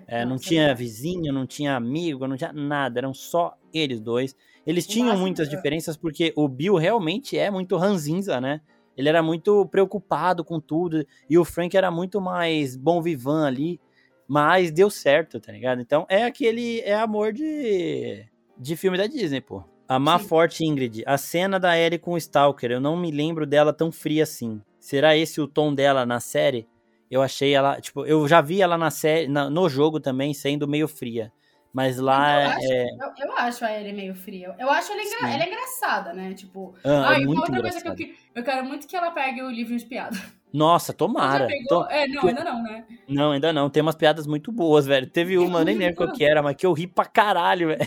É, 0.07 0.25
não 0.25 0.37
é 0.37 0.39
tinha 0.39 0.67
verdade. 0.67 0.85
vizinho, 0.85 1.33
não 1.33 1.47
tinha 1.47 1.77
amigo, 1.77 2.27
não 2.27 2.37
tinha 2.37 2.53
nada, 2.53 3.01
eram 3.01 3.15
só 3.15 3.57
eles 3.73 4.01
dois. 4.01 4.37
Eles 4.67 4.87
tinham 4.87 5.17
muitas 5.19 5.49
diferenças 5.49 5.97
porque 5.97 6.33
o 6.37 6.49
Bill 6.49 6.77
realmente 6.77 7.37
é 7.37 7.51
muito 7.51 7.77
ranzinza, 7.77 8.41
né? 8.41 8.61
Ele 8.97 9.09
era 9.09 9.23
muito 9.23 9.67
preocupado 9.67 10.45
com 10.45 10.61
tudo 10.61 11.05
e 11.29 11.37
o 11.37 11.45
Frank 11.45 11.77
era 11.77 11.91
muito 11.91 12.21
mais 12.21 12.77
bom 12.77 13.03
vivan 13.03 13.47
ali, 13.47 13.81
mas 14.27 14.71
deu 14.71 14.89
certo, 14.89 15.41
tá 15.41 15.53
ligado? 15.53 15.81
Então 15.81 16.07
é 16.09 16.25
aquele 16.25 16.81
é 16.81 16.95
amor 16.95 17.33
de 17.33 18.25
de 18.57 18.77
filme 18.77 18.97
da 18.97 19.07
Disney, 19.07 19.41
pô. 19.41 19.63
A 19.87 19.99
Má 19.99 20.19
Sim. 20.19 20.27
Forte 20.29 20.65
Ingrid, 20.65 21.03
a 21.07 21.19
cena 21.19 21.59
da 21.61 21.77
Ellie 21.79 21.99
com 21.99 22.13
o 22.13 22.17
Stalker, 22.19 22.71
eu 22.71 22.81
não 22.81 22.97
me 22.97 23.11
lembro 23.11 23.45
dela 23.45 23.73
tão 23.73 23.93
fria 23.93 24.23
assim. 24.23 24.63
Será 24.81 25.17
esse 25.17 25.41
o 25.41 25.47
tom 25.49 25.75
dela 25.75 26.07
na 26.07 26.21
série? 26.21 26.67
Eu 27.11 27.21
achei 27.21 27.53
ela, 27.53 27.81
tipo, 27.81 28.07
eu 28.07 28.27
já 28.27 28.41
vi 28.41 28.63
ela 28.63 28.79
na 28.79 28.91
série, 28.91 29.29
na- 29.29 29.51
no 29.51 29.69
jogo 29.69 30.01
também 30.01 30.33
sendo 30.33 30.67
meio 30.67 30.89
fria. 30.89 31.31
Mas 31.75 31.99
lá 31.99 32.41
eu, 32.45 32.49
acho, 32.51 32.73
é, 32.73 32.85
eu, 32.85 33.27
eu 33.27 33.37
acho 33.37 33.65
a 33.65 33.73
Ellie 33.81 33.93
meio 33.93 34.15
fria. 34.15 34.55
Eu 34.61 34.71
acho 34.71 34.93
ela, 34.93 35.03
engra- 35.03 35.33
ela 35.35 35.43
é 35.43 35.49
engraçada, 35.49 36.13
né? 36.13 36.33
Tipo. 36.33 36.73
ah, 36.85 37.09
ah, 37.11 37.15
é 37.15 37.21
e 37.23 37.27
uma 37.27 37.41
outra 37.41 37.61
coisa 37.61 37.81
que 37.81 38.05
eu, 38.05 38.09
eu 38.37 38.45
quero 38.45 38.65
muito 38.65 38.87
que 38.87 38.97
ela 38.97 39.11
pegue 39.11 39.43
o 39.43 39.51
livro 39.51 39.77
de 39.77 39.85
piada. 39.85 40.17
Nossa, 40.53 40.93
tomara. 40.95 41.49
É, 41.91 42.07
não, 42.07 42.29
ainda 42.29 42.45
não, 42.45 42.63
né? 42.63 42.85
Não, 43.09 43.33
ainda 43.33 43.53
não. 43.53 43.69
Tem 43.69 43.83
umas 43.83 43.97
piadas 43.97 44.25
muito 44.25 44.53
boas, 44.53 44.87
velho. 44.87 45.11
Teve 45.11 45.37
uma, 45.37 45.59
eu 45.59 45.65
nem 45.65 45.77
lembro 45.77 45.97
qual 45.97 46.13
que 46.15 46.25
era, 46.25 46.41
mas 46.41 46.55
que 46.55 46.65
eu 46.65 46.73
ri 46.73 46.87
pra 46.87 47.07
caralho, 47.07 47.67
velho. 47.69 47.81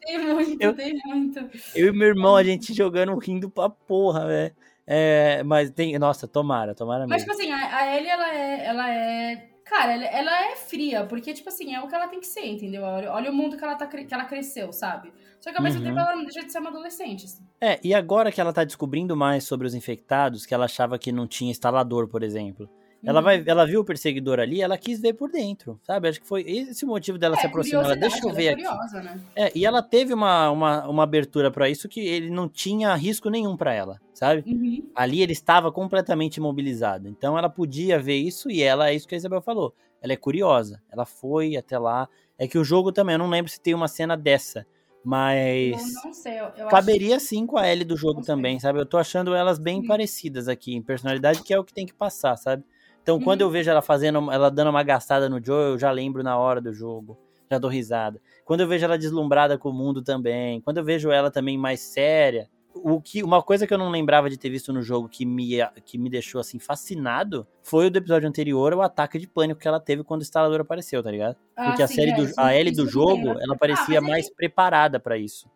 Tem 0.00 0.18
muito, 0.18 0.62
Eu- 0.62 0.74
tem 0.74 0.94
muito. 1.04 1.50
Eu 1.74 1.88
e 1.88 1.92
meu 1.92 2.06
irmão, 2.08 2.36
a 2.36 2.44
gente 2.44 2.72
jogando, 2.72 3.18
rindo 3.18 3.50
pra 3.50 3.68
porra, 3.68 4.26
velho. 4.28 4.54
É, 4.86 5.42
mas 5.42 5.70
tem. 5.70 5.98
Nossa, 5.98 6.28
tomara, 6.28 6.72
tomara 6.74 7.04
Mas, 7.06 7.26
mesmo. 7.26 7.32
tipo 7.36 7.50
assim, 7.50 7.52
a, 7.52 7.76
a 7.76 7.96
Ellie, 7.96 8.08
ela 8.08 8.34
é. 8.34 8.64
Ela 8.64 8.90
é. 8.94 9.48
Cara, 9.68 9.92
ela, 9.92 10.04
ela 10.04 10.44
é 10.50 10.56
fria, 10.56 11.04
porque, 11.04 11.34
tipo 11.34 11.48
assim, 11.48 11.74
é 11.74 11.80
o 11.80 11.86
que 11.88 11.94
ela 11.94 12.08
tem 12.08 12.20
que 12.20 12.26
ser, 12.26 12.46
entendeu? 12.46 12.82
Olha, 12.82 13.12
olha 13.12 13.30
o 13.30 13.34
mundo 13.34 13.56
que 13.56 13.62
ela, 13.64 13.74
tá, 13.74 13.86
que 13.86 14.12
ela 14.14 14.24
cresceu, 14.24 14.72
sabe? 14.72 15.12
Só 15.40 15.50
que 15.50 15.56
ao 15.58 15.62
mesmo 15.62 15.80
Uhum. 15.80 15.86
tempo 15.86 15.98
ela 16.00 16.16
não 16.16 16.24
deixa 16.24 16.42
de 16.44 16.50
ser 16.50 16.58
uma 16.58 16.70
adolescente. 16.70 17.26
assim. 17.26 17.44
É, 17.60 17.78
e 17.84 17.92
agora 17.94 18.32
que 18.32 18.40
ela 18.40 18.52
tá 18.52 18.64
descobrindo 18.64 19.14
mais 19.16 19.44
sobre 19.44 19.66
os 19.66 19.74
infectados, 19.74 20.46
que 20.46 20.54
ela 20.54 20.64
achava 20.64 20.98
que 20.98 21.12
não 21.12 21.26
tinha 21.26 21.50
instalador, 21.50 22.08
por 22.08 22.22
exemplo. 22.22 22.68
Ela, 23.04 23.20
Uhum. 23.20 23.24
vai, 23.24 23.44
ela 23.46 23.64
viu 23.64 23.80
o 23.80 23.84
perseguidor 23.84 24.40
ali, 24.40 24.60
ela 24.60 24.76
quis 24.76 25.00
ver 25.00 25.12
por 25.12 25.30
dentro, 25.30 25.78
sabe? 25.84 26.08
Acho 26.08 26.20
que 26.20 26.26
foi 26.26 26.42
esse 26.42 26.84
o 26.84 26.88
motivo 26.88 27.16
dela 27.16 27.36
se 27.36 27.46
aproximar. 27.46 27.84
Ela, 27.84 27.94
deixa 27.96 28.18
eu 28.26 28.32
ver 28.32 28.48
aqui. 28.48 28.62
é 28.62 28.66
curiosa, 28.68 29.00
né? 29.02 29.20
É, 29.36 29.52
e 29.54 29.64
ela 29.64 29.80
teve 29.82 30.12
uma, 30.12 30.50
uma, 30.50 30.88
uma 30.88 31.02
abertura 31.04 31.48
pra 31.50 31.68
isso 31.68 31.88
que 31.88 32.00
ele 32.00 32.28
não 32.28 32.48
tinha 32.48 32.92
risco 32.96 33.30
nenhum 33.30 33.56
pra 33.56 33.72
ela, 33.72 34.00
sabe? 34.12 34.42
Uhum. 34.46 34.90
Ali 34.96 35.22
ele 35.22 35.32
estava 35.32 35.70
completamente 35.70 36.38
imobilizado. 36.38 37.06
Então 37.08 37.38
ela 37.38 37.48
podia 37.48 38.00
ver 38.00 38.16
isso 38.16 38.50
e 38.50 38.62
ela, 38.62 38.90
é 38.90 38.94
isso 38.94 39.06
que 39.06 39.14
a 39.14 39.18
Isabel 39.18 39.40
falou. 39.40 39.72
Ela 40.02 40.12
é 40.12 40.16
curiosa. 40.16 40.82
Ela 40.90 41.04
foi 41.06 41.56
até 41.56 41.78
lá. 41.78 42.08
É 42.36 42.48
que 42.48 42.58
o 42.58 42.64
jogo 42.64 42.90
também, 42.90 43.14
eu 43.14 43.18
não 43.20 43.28
lembro 43.30 43.50
se 43.50 43.60
tem 43.60 43.74
uma 43.74 43.88
cena 43.88 44.16
dessa. 44.16 44.66
Mas 45.04 45.94
Eu 45.96 46.02
não 46.04 46.12
sei, 46.12 46.32
eu, 46.34 46.44
eu 46.44 46.48
acho 46.66 46.68
caberia 46.68 47.18
sim 47.20 47.46
com 47.46 47.56
a 47.56 47.66
Ellie 47.68 47.84
do 47.84 47.96
jogo 47.96 48.16
Não 48.16 48.22
também, 48.26 48.58
sabe? 48.58 48.80
Eu 48.80 48.84
tô 48.86 48.98
achando 48.98 49.34
elas 49.34 49.58
bem 49.58 49.80
Sim. 49.80 49.86
parecidas 49.86 50.48
aqui 50.48 50.74
em 50.74 50.82
personalidade, 50.82 51.42
que 51.42 51.54
é 51.54 51.58
o 51.58 51.64
que 51.64 51.72
tem 51.72 51.86
que 51.86 51.94
passar, 51.94 52.36
sabe? 52.36 52.64
Então 53.08 53.18
quando 53.18 53.40
Uhum. 53.40 53.46
eu 53.46 53.50
vejo 53.50 53.70
ela 53.70 53.80
fazendo, 53.80 54.30
ela 54.30 54.50
dando 54.50 54.68
uma 54.68 54.82
gastada 54.82 55.30
no 55.30 55.42
Joe, 55.42 55.70
eu 55.70 55.78
já 55.78 55.90
lembro 55.90 56.22
na 56.22 56.36
hora 56.36 56.60
do 56.60 56.74
jogo. 56.74 57.16
Já 57.50 57.56
dou 57.56 57.70
risada. 57.70 58.20
Quando 58.44 58.60
eu 58.60 58.68
vejo 58.68 58.84
ela 58.84 58.98
deslumbrada 58.98 59.56
com 59.56 59.70
o 59.70 59.72
mundo 59.72 60.02
também. 60.02 60.60
Quando 60.60 60.76
eu 60.76 60.84
vejo 60.84 61.10
ela 61.10 61.30
também 61.30 61.56
mais 61.56 61.80
séria. 61.80 62.50
O 62.74 63.00
que, 63.00 63.22
uma 63.22 63.42
coisa 63.42 63.66
que 63.66 63.72
eu 63.72 63.78
não 63.78 63.88
lembrava 63.88 64.28
de 64.28 64.36
ter 64.36 64.50
visto 64.50 64.74
no 64.74 64.82
jogo 64.82 65.08
que 65.08 65.24
me, 65.24 65.52
que 65.86 65.96
me 65.96 66.10
deixou 66.10 66.38
assim 66.38 66.58
fascinado 66.58 67.46
foi 67.62 67.86
o 67.86 67.90
do 67.90 67.96
episódio 67.96 68.28
anterior, 68.28 68.74
o 68.74 68.82
ataque 68.82 69.18
de 69.18 69.26
pânico 69.26 69.58
que 69.58 69.66
ela 69.66 69.80
teve 69.80 70.04
quando 70.04 70.20
o 70.20 70.24
instalador 70.24 70.60
apareceu, 70.60 71.02
tá 71.02 71.10
ligado? 71.10 71.36
Ah, 71.56 71.68
Porque 71.68 71.82
a 71.82 71.88
sim, 71.88 71.94
série 71.94 72.10
é, 72.10 72.14
do, 72.14 72.30
a 72.36 72.54
isso 72.60 72.76
do 72.76 72.76
tudo 72.76 72.84
bem, 72.84 72.92
jogo, 72.92 73.34
né? 73.34 73.40
ela 73.42 73.56
parecia 73.56 74.00
mas 74.02 74.08
é 74.08 74.12
mais 74.12 74.30
preparada 74.34 75.00
pra 75.00 75.16
isso. 75.16 75.50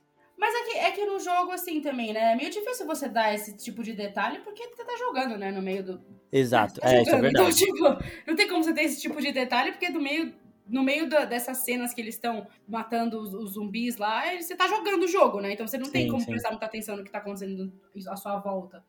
Jogo, 1.23 1.51
assim, 1.53 1.81
também, 1.81 2.13
né? 2.13 2.33
É 2.33 2.37
meio 2.37 2.51
difícil 2.51 2.87
você 2.87 3.09
dar 3.09 3.33
esse 3.35 3.57
tipo 3.57 3.83
de 3.83 3.93
detalhe 3.95 4.41
porque 4.41 4.67
você 4.69 4.85
tá 4.85 4.97
jogando, 4.99 5.39
né? 5.39 5.51
No 5.51 5.63
meio 5.63 5.83
do. 5.83 6.01
Exato, 6.31 6.81
Tá 6.81 6.89
é, 6.93 7.03
isso 7.03 7.15
é 7.15 7.21
verdade. 7.21 7.45
Então, 7.45 7.51
tipo, 7.51 8.05
não 8.27 8.37
tem 8.37 8.49
como 8.49 8.63
você 8.63 8.75
ter 8.75 8.83
esse 8.83 9.01
tipo 9.01 9.21
de 9.21 9.33
detalhe 9.33 9.73
porque 9.73 9.89
no 9.89 10.01
meio, 10.01 10.35
no 10.69 10.83
meio 10.83 11.09
da- 11.09 11.25
dessas 11.25 11.59
cenas 11.59 11.95
que 11.95 12.01
eles 12.01 12.15
estão 12.17 12.47
matando 12.69 13.19
os, 13.21 13.33
os 13.35 13.53
zumbis 13.53 13.97
lá, 13.97 14.25
você 14.41 14.55
tá 14.57 14.67
jogando 14.69 15.05
o 15.05 15.09
jogo, 15.09 15.41
né? 15.41 15.53
Então 15.53 15.67
você 15.67 15.79
não 15.79 15.91
tem 15.91 16.05
Sim, 16.05 16.09
como 16.11 16.21
sim. 16.23 16.31
prestar 16.31 16.51
muita 16.51 16.67
atenção 16.67 16.97
no 16.97 17.05
que 17.05 17.11
tá 17.11 17.19
acontecendo 17.19 17.73
à 18.09 18.17
sua 18.17 18.39
volta 18.39 18.85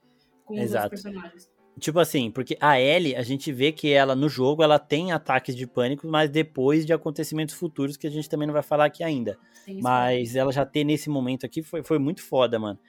com 0.46 0.56
os 0.56 0.62
Exato. 0.62 0.86
outros 0.86 1.02
personagens. 1.04 1.50
Tipo 1.80 2.00
assim, 2.00 2.30
porque 2.30 2.56
a 2.62 2.80
Ellie, 2.80 3.16
a 3.16 3.24
gente 3.24 3.52
vê 3.52 3.72
que 3.72 3.92
ela 3.92 4.16
no 4.16 4.30
jogo 4.30 4.62
ela 4.64 4.78
tem 4.78 5.12
ataques 5.12 5.56
de 5.56 5.66
pânico, 5.66 6.08
mas 6.08 6.30
depois 6.30 6.86
de 6.86 6.94
acontecimentos 6.94 7.56
futuros 7.56 7.98
que 7.98 8.06
a 8.06 8.12
gente 8.12 8.30
também 8.30 8.48
não 8.48 8.54
vai 8.54 8.62
falar 8.62 8.86
aqui 8.86 9.04
ainda. 9.04 9.38
Isso 9.68 9.82
Mas 9.82 10.36
ela 10.36 10.52
já 10.52 10.66
ter 10.66 10.84
nesse 10.84 11.10
momento 11.10 11.46
aqui 11.46 11.64
foi, 11.64 11.84
foi 11.84 11.98
muito 11.98 12.22
foda, 12.22 12.60
mano. 12.60 12.80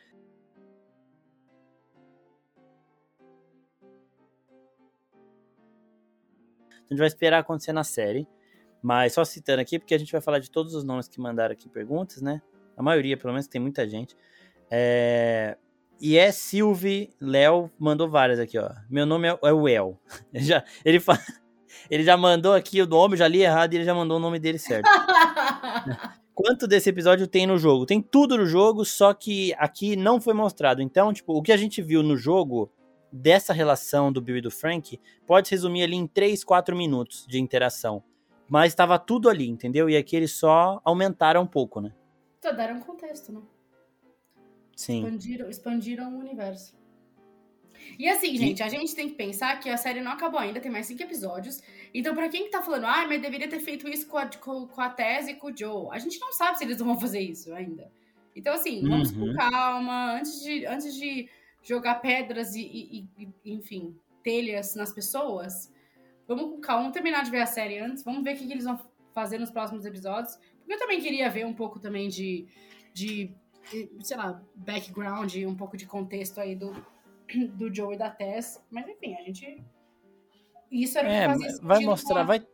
A 6.70 6.93
gente 6.93 6.99
vai 6.99 7.07
esperar 7.07 7.39
acontecer 7.39 7.72
na 7.72 7.85
série. 7.85 8.28
Mas 8.85 9.14
só 9.14 9.24
citando 9.24 9.62
aqui, 9.62 9.78
porque 9.78 9.95
a 9.95 9.99
gente 9.99 10.12
vai 10.12 10.20
falar 10.20 10.39
de 10.41 10.51
todos 10.51 10.74
os 10.74 10.85
nomes 10.85 11.09
que 11.09 11.18
mandaram 11.18 11.55
aqui 11.55 11.70
perguntas, 11.70 12.20
né? 12.20 12.43
A 12.76 12.82
maioria, 12.82 13.16
pelo 13.16 13.32
menos, 13.32 13.47
tem 13.47 13.59
muita 13.59 13.89
gente. 13.89 14.14
É... 14.70 15.57
E 16.01 16.18
é 16.18 16.32
Silvi 16.32 17.11
Léo 17.20 17.70
mandou 17.78 18.09
várias 18.09 18.38
aqui, 18.38 18.59
ó. 18.59 18.70
Meu 18.90 19.07
nome 19.07 19.28
é, 19.28 19.38
é 19.42 19.53
o 19.53 19.68
El. 19.68 19.99
Ele 20.32 20.45
já, 20.45 20.64
ele, 20.84 21.01
fa... 21.01 21.18
ele 21.90 22.03
já 22.03 22.16
mandou 22.16 22.53
aqui 22.53 22.82
o 22.82 22.86
nome, 22.86 23.16
já 23.16 23.28
li 23.28 23.42
errado 23.42 23.72
e 23.72 23.76
ele 23.76 23.84
já 23.84 23.95
mandou 23.95 24.16
o 24.16 24.20
nome 24.20 24.38
dele 24.38 24.59
certo. 24.59 24.88
Quanto 26.34 26.66
desse 26.66 26.90
episódio 26.90 27.28
tem 27.28 27.47
no 27.47 27.57
jogo? 27.57 27.86
Tem 27.86 28.03
tudo 28.03 28.36
no 28.36 28.45
jogo, 28.45 28.84
só 28.84 29.14
que 29.14 29.55
aqui 29.57 29.95
não 29.95 30.20
foi 30.20 30.34
mostrado. 30.34 30.82
Então, 30.82 31.12
tipo, 31.12 31.32
o 31.32 31.40
que 31.40 31.53
a 31.53 31.57
gente 31.57 31.80
viu 31.80 32.03
no 32.03 32.16
jogo 32.16 32.72
dessa 33.12 33.53
relação 33.53 34.12
do 34.12 34.20
Bill 34.20 34.38
e 34.38 34.40
do 34.40 34.51
Frank 34.51 35.01
pode 35.24 35.47
se 35.47 35.55
resumir 35.55 35.84
ali 35.84 35.95
em 35.95 36.09
3, 36.09 36.42
4 36.42 36.76
minutos 36.76 37.24
de 37.28 37.40
interação. 37.40 38.03
Mas 38.49 38.72
estava 38.72 38.99
tudo 38.99 39.28
ali, 39.28 39.49
entendeu? 39.49 39.88
E 39.88 39.97
aqui 39.97 40.16
eles 40.16 40.32
só 40.32 40.80
aumentaram 40.84 41.42
um 41.42 41.47
pouco, 41.47 41.80
né? 41.80 41.92
Então, 42.40 42.55
deram 42.55 42.76
um 42.76 42.80
contexto, 42.80 43.32
né? 43.32 43.40
Sim. 44.76 45.04
Expandiram, 45.04 45.48
expandiram 45.50 46.14
o 46.14 46.18
universo. 46.18 46.74
E 47.98 48.08
assim, 48.08 48.36
gente, 48.36 48.62
a 48.62 48.68
gente 48.68 48.94
tem 48.94 49.08
que 49.08 49.14
pensar 49.14 49.58
que 49.60 49.68
a 49.68 49.76
série 49.76 50.00
não 50.00 50.12
acabou 50.12 50.40
ainda, 50.40 50.60
tem 50.60 50.70
mais 50.72 50.86
cinco 50.86 51.02
episódios. 51.02 51.62
Então, 51.92 52.14
pra 52.14 52.28
quem 52.28 52.44
que 52.44 52.50
tá 52.50 52.62
falando, 52.62 52.86
ah, 52.86 53.04
mas 53.06 53.20
deveria 53.20 53.48
ter 53.48 53.60
feito 53.60 53.86
isso 53.88 54.06
com 54.06 54.16
a, 54.16 54.26
com, 54.26 54.66
com 54.66 54.80
a 54.80 54.88
Tess 54.88 55.28
e 55.28 55.34
com 55.34 55.48
o 55.48 55.56
Joe, 55.56 55.88
a 55.90 55.98
gente 55.98 56.18
não 56.18 56.32
sabe 56.32 56.56
se 56.58 56.64
eles 56.64 56.78
vão 56.78 56.98
fazer 56.98 57.20
isso 57.20 57.52
ainda. 57.52 57.90
Então, 58.34 58.54
assim, 58.54 58.80
vamos 58.88 59.12
Uhum. 59.12 59.32
com 59.32 59.36
calma, 59.36 60.14
antes 60.16 60.40
de, 60.42 60.64
antes 60.66 60.94
de 60.96 61.28
jogar 61.62 61.96
pedras 61.96 62.54
e, 62.56 62.62
e- 62.62 63.08
e- 63.18 63.28
e, 63.44 63.52
enfim, 63.52 63.94
telhas 64.22 64.74
nas 64.74 64.92
pessoas, 64.92 65.70
vamos 66.26 66.44
com 66.50 66.60
calma, 66.60 66.82
vamos 66.84 66.94
terminar 66.94 67.22
de 67.22 67.30
ver 67.30 67.42
a 67.42 67.46
série 67.46 67.78
antes, 67.78 68.02
vamos 68.02 68.24
ver 68.24 68.34
o 68.34 68.38
que, 68.38 68.46
que 68.46 68.52
eles 68.52 68.64
vão 68.64 68.80
fazer 69.12 69.38
nos 69.38 69.50
próximos 69.50 69.84
episódios. 69.84 70.36
Porque 70.58 70.72
eu 70.74 70.78
também 70.78 71.00
queria 71.00 71.28
ver 71.28 71.44
um 71.44 71.52
pouco 71.54 71.78
também 71.78 72.08
de, 72.08 72.46
de 72.94 73.30
sei 74.00 74.16
lá, 74.16 74.40
background, 74.54 75.34
um 75.46 75.54
pouco 75.54 75.76
de 75.76 75.86
contexto 75.86 76.38
aí 76.40 76.54
do, 76.54 76.72
do 77.54 77.74
Joe 77.74 77.94
e 77.94 77.98
da 77.98 78.10
Tess. 78.10 78.62
Mas 78.70 78.86
enfim, 78.88 79.14
a 79.14 79.22
gente. 79.22 79.62
Isso 80.70 80.98
era 80.98 81.08
É, 81.12 81.28
vai 81.62 81.84
mostrar, 81.84 82.14
com 82.14 82.20
a- 82.20 82.24
vai, 82.24 82.46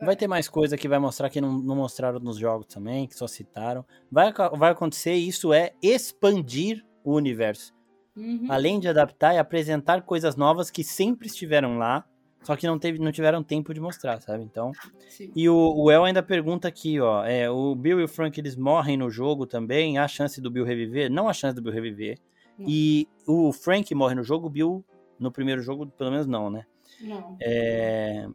vai 0.00 0.16
ter 0.16 0.26
mais 0.26 0.48
coisa 0.48 0.76
que 0.76 0.88
vai 0.88 0.98
mostrar 0.98 1.30
que 1.30 1.40
não, 1.40 1.52
não 1.52 1.76
mostraram 1.76 2.18
nos 2.18 2.36
jogos 2.36 2.66
também, 2.66 3.06
que 3.06 3.14
só 3.14 3.26
citaram. 3.26 3.84
Vai, 4.10 4.32
vai 4.32 4.72
acontecer, 4.72 5.14
isso 5.14 5.52
é 5.52 5.72
expandir 5.82 6.84
o 7.04 7.14
universo. 7.14 7.72
Uhum. 8.16 8.46
Além 8.50 8.80
de 8.80 8.88
adaptar 8.88 9.34
e 9.34 9.38
apresentar 9.38 10.02
coisas 10.02 10.34
novas 10.36 10.70
que 10.70 10.82
sempre 10.82 11.28
estiveram 11.28 11.78
lá, 11.78 12.04
só 12.42 12.56
que 12.56 12.66
não, 12.66 12.78
teve, 12.78 12.98
não 12.98 13.12
tiveram 13.12 13.42
tempo 13.42 13.74
de 13.74 13.80
mostrar, 13.80 14.20
sabe? 14.20 14.42
Então. 14.42 14.72
Sim. 15.08 15.30
E 15.36 15.48
o, 15.48 15.74
o 15.76 15.90
El 15.90 16.04
ainda 16.04 16.22
pergunta 16.22 16.66
aqui, 16.66 16.98
ó. 16.98 17.24
É, 17.24 17.50
o 17.50 17.74
Bill 17.74 18.00
e 18.00 18.04
o 18.04 18.08
Frank 18.08 18.38
eles 18.40 18.56
morrem 18.56 18.96
no 18.96 19.10
jogo 19.10 19.46
também. 19.46 19.98
Há 19.98 20.08
chance 20.08 20.40
do 20.40 20.50
Bill 20.50 20.64
reviver? 20.64 21.10
Não 21.10 21.28
há 21.28 21.32
chance 21.32 21.54
do 21.54 21.62
Bill 21.62 21.72
reviver. 21.72 22.18
Não. 22.58 22.66
E 22.68 23.06
o 23.26 23.52
Frank 23.52 23.94
morre 23.94 24.14
no 24.14 24.22
jogo, 24.22 24.46
o 24.46 24.50
Bill 24.50 24.84
no 25.18 25.30
primeiro 25.30 25.60
jogo, 25.60 25.86
pelo 25.86 26.10
menos 26.10 26.26
não, 26.26 26.48
né? 26.48 26.64
Não. 27.00 27.36
É, 27.40 28.26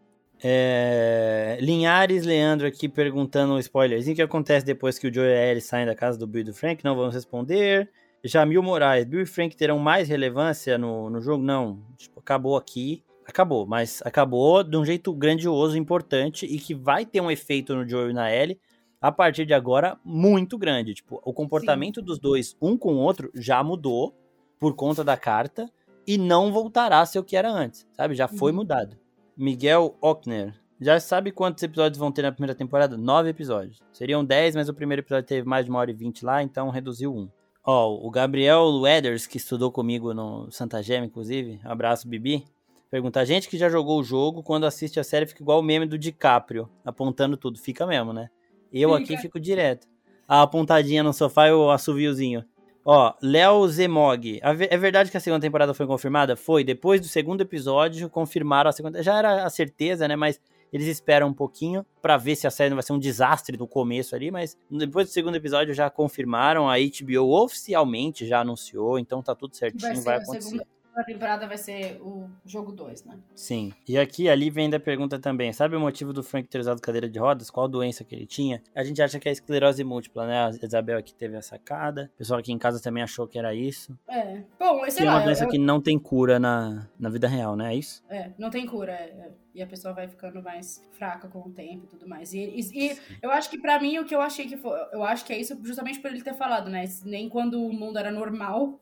é, 0.43 1.57
Linhares 1.61 2.25
Leandro 2.25 2.67
aqui 2.67 2.87
perguntando 2.87 3.53
um 3.53 3.59
spoilerzinho. 3.59 4.13
O 4.13 4.15
que 4.15 4.21
acontece 4.21 4.65
depois 4.65 4.99
que 4.99 5.07
o 5.07 5.13
Joe 5.13 5.25
e 5.25 5.33
a 5.33 5.47
Ellie 5.47 5.61
saem 5.61 5.85
da 5.85 5.95
casa 5.95 6.17
do 6.17 6.27
Bill 6.27 6.41
e 6.41 6.45
do 6.45 6.53
Frank? 6.53 6.83
Não 6.83 6.95
vamos 6.95 7.15
responder. 7.15 7.89
Jamil 8.23 8.63
Moraes, 8.63 9.05
Bill 9.05 9.21
e 9.21 9.25
Frank 9.25 9.55
terão 9.55 9.77
mais 9.77 10.09
relevância 10.09 10.77
no, 10.77 11.09
no 11.09 11.21
jogo? 11.21 11.43
Não. 11.43 11.83
Tipo, 11.97 12.19
acabou 12.19 12.57
aqui. 12.57 13.03
Acabou, 13.27 13.65
mas 13.65 14.01
acabou 14.05 14.63
de 14.63 14.77
um 14.77 14.85
jeito 14.85 15.11
grandioso, 15.13 15.77
importante 15.77 16.45
e 16.45 16.59
que 16.59 16.75
vai 16.75 17.05
ter 17.05 17.21
um 17.21 17.31
efeito 17.31 17.75
no 17.75 17.87
Joe 17.87 18.11
e 18.11 18.13
na 18.13 18.31
Ellie 18.33 18.59
a 19.01 19.11
partir 19.11 19.45
de 19.45 19.53
agora 19.53 19.97
muito 20.03 20.57
grande. 20.57 20.93
Tipo, 20.93 21.21
o 21.23 21.33
comportamento 21.33 22.01
dos 22.01 22.19
dois, 22.19 22.55
um 22.61 22.77
com 22.77 22.93
o 22.93 22.99
outro, 22.99 23.31
já 23.33 23.63
mudou 23.63 24.15
por 24.59 24.75
conta 24.75 25.03
da 25.03 25.17
carta 25.17 25.69
e 26.07 26.17
não 26.17 26.51
voltará 26.51 26.99
a 27.01 27.05
ser 27.05 27.19
o 27.19 27.23
que 27.23 27.35
era 27.35 27.49
antes, 27.51 27.87
sabe? 27.93 28.13
Já 28.15 28.27
foi 28.27 28.51
Uhum. 28.51 28.57
mudado. 28.59 28.97
Miguel 29.35 29.95
Ockner. 30.01 30.53
Já 30.79 30.99
sabe 30.99 31.31
quantos 31.31 31.63
episódios 31.63 31.97
vão 31.97 32.11
ter 32.11 32.21
na 32.21 32.31
primeira 32.31 32.53
temporada? 32.53 32.95
Nove 32.97 33.29
episódios. 33.29 33.81
Seriam 33.91 34.23
dez, 34.23 34.55
mas 34.55 34.69
o 34.69 34.73
primeiro 34.73 35.01
episódio 35.01 35.27
teve 35.27 35.47
mais 35.47 35.65
de 35.65 35.71
uma 35.71 35.79
hora 35.79 35.89
e 35.89 35.93
vinte 35.93 36.23
lá, 36.23 36.43
então 36.43 36.69
reduziu 36.69 37.13
um. 37.13 37.29
Ó, 37.65 37.95
o 38.05 38.09
Gabriel 38.11 38.65
Weathers, 38.81 39.25
que 39.25 39.37
estudou 39.37 39.71
comigo 39.71 40.13
no 40.13 40.49
Santa 40.51 40.83
Gema, 40.83 41.05
inclusive, 41.05 41.59
abraço, 41.63 42.07
Bibi, 42.07 42.45
pergunta, 42.89 43.19
a 43.19 43.25
gente 43.25 43.49
que 43.49 43.57
já 43.57 43.69
jogou 43.69 43.99
o 43.99 44.03
jogo, 44.03 44.43
quando 44.43 44.65
assiste 44.65 44.99
a 44.99 45.03
série 45.03 45.25
fica 45.25 45.41
igual 45.41 45.59
o 45.59 45.63
meme 45.63 45.85
do 45.85 45.97
DiCaprio, 45.97 46.69
apontando 46.83 47.37
tudo. 47.37 47.59
Fica 47.59 47.85
mesmo, 47.85 48.13
né? 48.13 48.29
Eu 48.71 48.93
aqui 48.93 49.07
Fica. 49.07 49.21
fico 49.21 49.39
direto. 49.39 49.87
a 50.27 50.41
apontadinha 50.41 51.03
no 51.03 51.13
sofá 51.13 51.47
e 51.47 51.51
o 51.51 51.69
assoviozinho. 51.69 52.43
Ó, 52.83 53.13
Léo 53.21 53.67
Zemog. 53.67 54.39
É 54.41 54.77
verdade 54.77 55.09
que 55.09 55.17
a 55.17 55.19
segunda 55.19 55.41
temporada 55.41 55.73
foi 55.73 55.87
confirmada? 55.87 56.35
Foi. 56.35 56.63
Depois 56.63 57.01
do 57.01 57.07
segundo 57.07 57.41
episódio, 57.41 58.09
confirmaram 58.09 58.69
a 58.69 58.73
segunda. 58.73 59.01
Já 59.01 59.17
era 59.17 59.43
a 59.43 59.49
certeza, 59.49 60.07
né? 60.07 60.15
Mas 60.15 60.39
eles 60.71 60.87
esperam 60.87 61.29
um 61.29 61.33
pouquinho 61.33 61.85
para 62.01 62.17
ver 62.17 62.35
se 62.35 62.45
a 62.45 62.51
série 62.51 62.69
não 62.69 62.75
vai 62.75 62.83
ser 62.83 62.93
um 62.93 62.99
desastre 62.99 63.57
no 63.57 63.67
começo 63.67 64.15
ali, 64.15 64.29
mas 64.29 64.57
depois 64.69 65.07
do 65.07 65.11
segundo 65.11 65.35
episódio 65.35 65.73
já 65.73 65.89
confirmaram, 65.89 66.69
a 66.69 66.75
HBO 66.77 67.31
oficialmente 67.31 68.27
já 68.27 68.41
anunciou, 68.41 68.99
então 68.99 69.23
tá 69.23 69.33
tudo 69.33 69.55
certinho, 69.55 69.95
vai, 69.95 70.03
vai 70.03 70.15
acontecer. 70.17 70.49
Segunda 70.49 70.74
a 70.95 71.03
temporada 71.03 71.47
vai 71.47 71.57
ser 71.57 71.99
o 72.01 72.29
jogo 72.45 72.71
2, 72.71 73.05
né? 73.05 73.17
Sim. 73.35 73.73
E 73.87 73.97
aqui 73.97 74.29
ali 74.29 74.49
vem 74.49 74.69
da 74.69 74.79
pergunta 74.79 75.19
também. 75.19 75.51
Sabe 75.53 75.75
o 75.75 75.79
motivo 75.79 76.13
do 76.13 76.23
Frank 76.23 76.47
ter 76.47 76.59
usado 76.59 76.81
cadeira 76.81 77.09
de 77.09 77.19
rodas? 77.19 77.49
Qual 77.49 77.67
doença 77.67 78.03
que 78.03 78.15
ele 78.15 78.25
tinha? 78.25 78.61
A 78.73 78.83
gente 78.83 79.01
acha 79.01 79.19
que 79.19 79.27
é 79.27 79.31
esclerose 79.31 79.83
múltipla, 79.83 80.25
né? 80.25 80.45
A 80.45 80.65
Isabel 80.65 80.97
aqui 80.97 81.13
teve 81.13 81.35
a 81.35 81.41
sacada. 81.41 82.09
O 82.15 82.17
pessoal 82.17 82.39
aqui 82.39 82.51
em 82.51 82.57
casa 82.57 82.81
também 82.81 83.03
achou 83.03 83.27
que 83.27 83.37
era 83.37 83.53
isso. 83.53 83.97
É. 84.07 84.41
Bom, 84.59 84.83
sei 84.89 84.97
que 84.99 85.03
lá. 85.03 85.13
é 85.13 85.15
uma 85.15 85.23
doença 85.25 85.43
eu... 85.43 85.49
que 85.49 85.57
não 85.57 85.81
tem 85.81 85.99
cura 85.99 86.39
na, 86.39 86.87
na 86.99 87.09
vida 87.09 87.27
real, 87.27 87.55
né? 87.55 87.73
É 87.73 87.77
isso? 87.77 88.03
É, 88.09 88.31
não 88.37 88.49
tem 88.49 88.65
cura. 88.65 88.91
É, 88.91 89.03
é. 89.03 89.31
E 89.53 89.61
a 89.61 89.67
pessoa 89.67 89.93
vai 89.93 90.05
ficando 90.05 90.43
mais 90.43 90.83
fraca 90.91 91.29
com 91.29 91.39
o 91.39 91.49
tempo 91.49 91.85
e 91.85 91.87
tudo 91.87 92.07
mais. 92.07 92.33
E, 92.33 92.39
e, 92.39 92.61
e 92.73 92.97
eu 93.21 93.31
acho 93.31 93.49
que 93.49 93.57
para 93.57 93.79
mim 93.79 93.97
o 93.99 94.05
que 94.05 94.13
eu 94.13 94.19
achei 94.19 94.45
que 94.47 94.57
foi. 94.57 94.77
Eu 94.91 95.01
acho 95.01 95.23
que 95.23 95.31
é 95.31 95.39
isso 95.39 95.57
justamente 95.63 95.99
por 95.99 96.11
ele 96.11 96.21
ter 96.21 96.33
falado, 96.33 96.69
né? 96.69 96.83
Nem 97.05 97.29
quando 97.29 97.65
o 97.65 97.71
mundo 97.71 97.97
era 97.97 98.11
normal, 98.11 98.77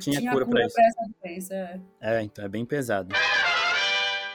tinha, 0.00 0.20
Tinha 0.20 0.32
cura, 0.32 0.44
cura 0.44 0.66
pra, 0.66 0.68
pra 0.68 0.86
essa 0.86 1.10
doença. 1.22 1.82
É, 2.00 2.22
então 2.22 2.44
é 2.44 2.48
bem 2.48 2.64
pesado. 2.64 3.14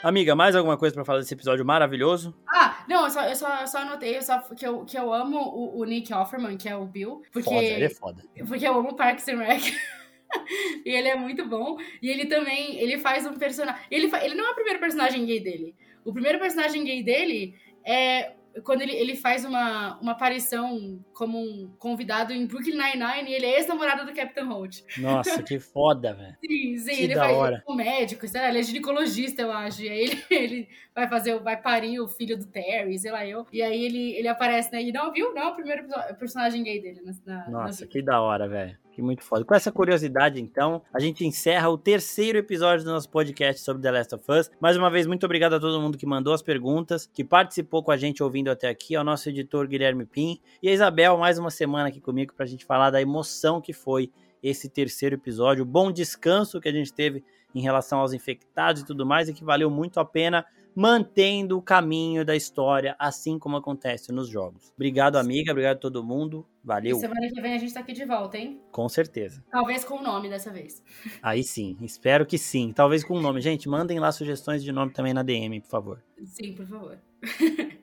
Amiga, 0.01 0.33
mais 0.33 0.55
alguma 0.55 0.77
coisa 0.77 0.95
para 0.95 1.03
falar 1.03 1.19
desse 1.19 1.33
episódio 1.33 1.65
maravilhoso? 1.65 2.33
Ah, 2.47 2.85
não, 2.87 3.03
eu 3.03 3.09
só, 3.09 3.27
eu 3.27 3.35
só, 3.35 3.61
eu 3.61 3.67
só 3.67 3.79
anotei 3.79 4.17
eu 4.17 4.21
só, 4.21 4.39
que, 4.39 4.65
eu, 4.65 4.85
que 4.85 4.97
eu 4.97 5.13
amo 5.13 5.37
o, 5.37 5.79
o, 5.79 5.83
Nick 5.83 6.13
Offerman, 6.13 6.55
que 6.55 6.69
é 6.69 6.75
o 6.75 6.85
Bill. 6.85 7.21
Porque, 7.33 7.49
foda, 7.49 7.65
ele 7.65 7.83
é 7.83 7.89
foda. 7.89 8.23
Porque 8.47 8.65
eu 8.65 8.73
amo 8.75 8.95
Parks 8.95 9.27
and 9.27 9.39
Rec. 9.39 9.61
e 10.85 10.89
ele 10.89 11.09
é 11.09 11.15
muito 11.15 11.45
bom. 11.47 11.77
E 12.01 12.09
ele 12.09 12.27
também, 12.27 12.79
ele 12.79 12.97
faz 12.97 13.25
um 13.25 13.33
personagem... 13.33 13.81
Ele, 13.91 14.09
ele 14.23 14.35
não 14.35 14.47
é 14.47 14.51
o 14.51 14.55
primeiro 14.55 14.79
personagem 14.79 15.25
gay 15.25 15.41
dele. 15.41 15.75
O 16.05 16.13
primeiro 16.13 16.39
personagem 16.39 16.85
gay 16.85 17.03
dele 17.03 17.55
é 17.83 18.31
quando 18.63 18.81
ele, 18.81 18.93
ele 18.93 19.15
faz 19.15 19.45
uma, 19.45 19.99
uma 19.99 20.11
aparição 20.13 21.03
como 21.13 21.39
um 21.39 21.73
convidado 21.77 22.33
em 22.33 22.45
Brooklyn 22.45 22.75
Nine-Nine 22.75 23.29
e 23.29 23.33
ele 23.33 23.45
é 23.45 23.57
ex-namorado 23.57 24.05
do 24.05 24.13
Captain 24.13 24.45
Holt. 24.45 24.83
Nossa, 24.97 25.41
que 25.43 25.59
foda, 25.59 26.13
velho. 26.13 26.35
Sim, 26.49 26.77
sim, 26.77 26.95
que 26.95 27.03
ele 27.03 27.15
faz 27.15 27.37
hora. 27.37 27.63
um 27.67 27.75
médico, 27.75 28.27
sei 28.27 28.41
lá, 28.41 28.49
ele 28.49 28.59
é 28.59 28.63
ginecologista, 28.63 29.41
eu 29.41 29.51
acho. 29.51 29.83
E 29.83 29.89
aí 29.89 29.99
ele, 29.99 30.23
ele 30.29 30.69
vai 30.93 31.07
fazer, 31.07 31.37
vai 31.39 31.61
parir 31.61 31.99
o 31.99 32.07
filho 32.07 32.37
do 32.37 32.45
Terry, 32.45 32.97
sei 32.97 33.11
lá 33.11 33.25
eu. 33.25 33.45
E 33.51 33.61
aí 33.61 33.83
ele, 33.83 34.13
ele 34.13 34.27
aparece, 34.27 34.71
né? 34.71 34.81
E 34.81 34.91
não, 34.91 35.11
viu? 35.11 35.33
Não 35.33 35.51
o 35.51 35.55
primeiro 35.55 35.87
personagem 36.17 36.63
gay 36.63 36.81
dele 36.81 37.01
na, 37.25 37.49
Nossa, 37.49 37.85
na 37.85 37.91
que 37.91 38.01
da 38.01 38.21
hora, 38.21 38.47
velho. 38.47 38.77
Que 38.99 39.03
muito 39.03 39.23
foda. 39.23 39.45
Com 39.45 39.55
essa 39.55 39.71
curiosidade, 39.71 40.41
então, 40.41 40.81
a 40.93 40.99
gente 40.99 41.25
encerra 41.25 41.69
o 41.69 41.77
terceiro 41.77 42.37
episódio 42.37 42.83
do 42.83 42.91
nosso 42.91 43.09
podcast 43.09 43.61
sobre 43.61 43.81
The 43.81 43.91
Last 43.91 44.15
of 44.15 44.25
Us. 44.29 44.51
Mais 44.59 44.75
uma 44.75 44.89
vez, 44.89 45.07
muito 45.07 45.25
obrigado 45.25 45.53
a 45.53 45.59
todo 45.59 45.79
mundo 45.79 45.97
que 45.97 46.05
mandou 46.05 46.33
as 46.33 46.41
perguntas, 46.41 47.09
que 47.13 47.23
participou 47.23 47.81
com 47.81 47.91
a 47.91 47.95
gente 47.97 48.21
ouvindo 48.21 48.51
até 48.51 48.67
aqui, 48.67 48.97
ao 48.97 49.03
nosso 49.05 49.29
editor 49.29 49.69
Guilherme 49.69 50.05
Pim 50.05 50.37
e 50.61 50.67
a 50.67 50.73
Isabel, 50.73 51.17
mais 51.17 51.39
uma 51.39 51.49
semana 51.49 51.87
aqui 51.87 52.01
comigo 52.01 52.33
pra 52.35 52.45
gente 52.45 52.65
falar 52.65 52.89
da 52.89 53.01
emoção 53.01 53.61
que 53.61 53.71
foi 53.71 54.11
esse 54.43 54.67
terceiro 54.67 55.15
episódio, 55.15 55.63
o 55.63 55.65
bom 55.65 55.93
descanso 55.93 56.59
que 56.59 56.67
a 56.67 56.73
gente 56.73 56.91
teve 56.91 57.23
em 57.55 57.61
relação 57.61 57.99
aos 57.99 58.11
infectados 58.11 58.81
e 58.81 58.85
tudo 58.85 59.05
mais, 59.05 59.29
e 59.29 59.33
que 59.33 59.45
valeu 59.45 59.69
muito 59.69 59.97
a 60.01 60.03
pena 60.03 60.45
mantendo 60.75 61.57
o 61.57 61.61
caminho 61.61 62.23
da 62.23 62.35
história, 62.35 62.95
assim 62.97 63.37
como 63.37 63.57
acontece 63.57 64.11
nos 64.11 64.29
jogos. 64.29 64.71
Obrigado, 64.75 65.17
amiga. 65.17 65.51
Obrigado 65.51 65.77
a 65.77 65.79
todo 65.79 66.03
mundo. 66.03 66.45
Valeu. 66.63 66.97
E 66.97 66.99
semana 66.99 67.27
que 67.27 67.41
vem 67.41 67.53
a 67.53 67.57
gente 67.57 67.73
tá 67.73 67.79
aqui 67.79 67.93
de 67.93 68.05
volta, 68.05 68.37
hein? 68.37 68.61
Com 68.71 68.87
certeza. 68.87 69.43
Talvez 69.49 69.83
com 69.83 69.95
o 69.95 70.03
nome 70.03 70.29
dessa 70.29 70.51
vez. 70.51 70.83
Aí 71.21 71.43
sim. 71.43 71.77
Espero 71.81 72.25
que 72.25 72.37
sim. 72.37 72.71
Talvez 72.71 73.03
com 73.03 73.15
o 73.15 73.21
nome. 73.21 73.41
Gente, 73.41 73.67
mandem 73.67 73.99
lá 73.99 74.11
sugestões 74.11 74.63
de 74.63 74.71
nome 74.71 74.91
também 74.91 75.13
na 75.13 75.23
DM, 75.23 75.61
por 75.61 75.69
favor. 75.69 76.03
Sim, 76.25 76.53
por 76.53 76.67
favor. 76.67 76.97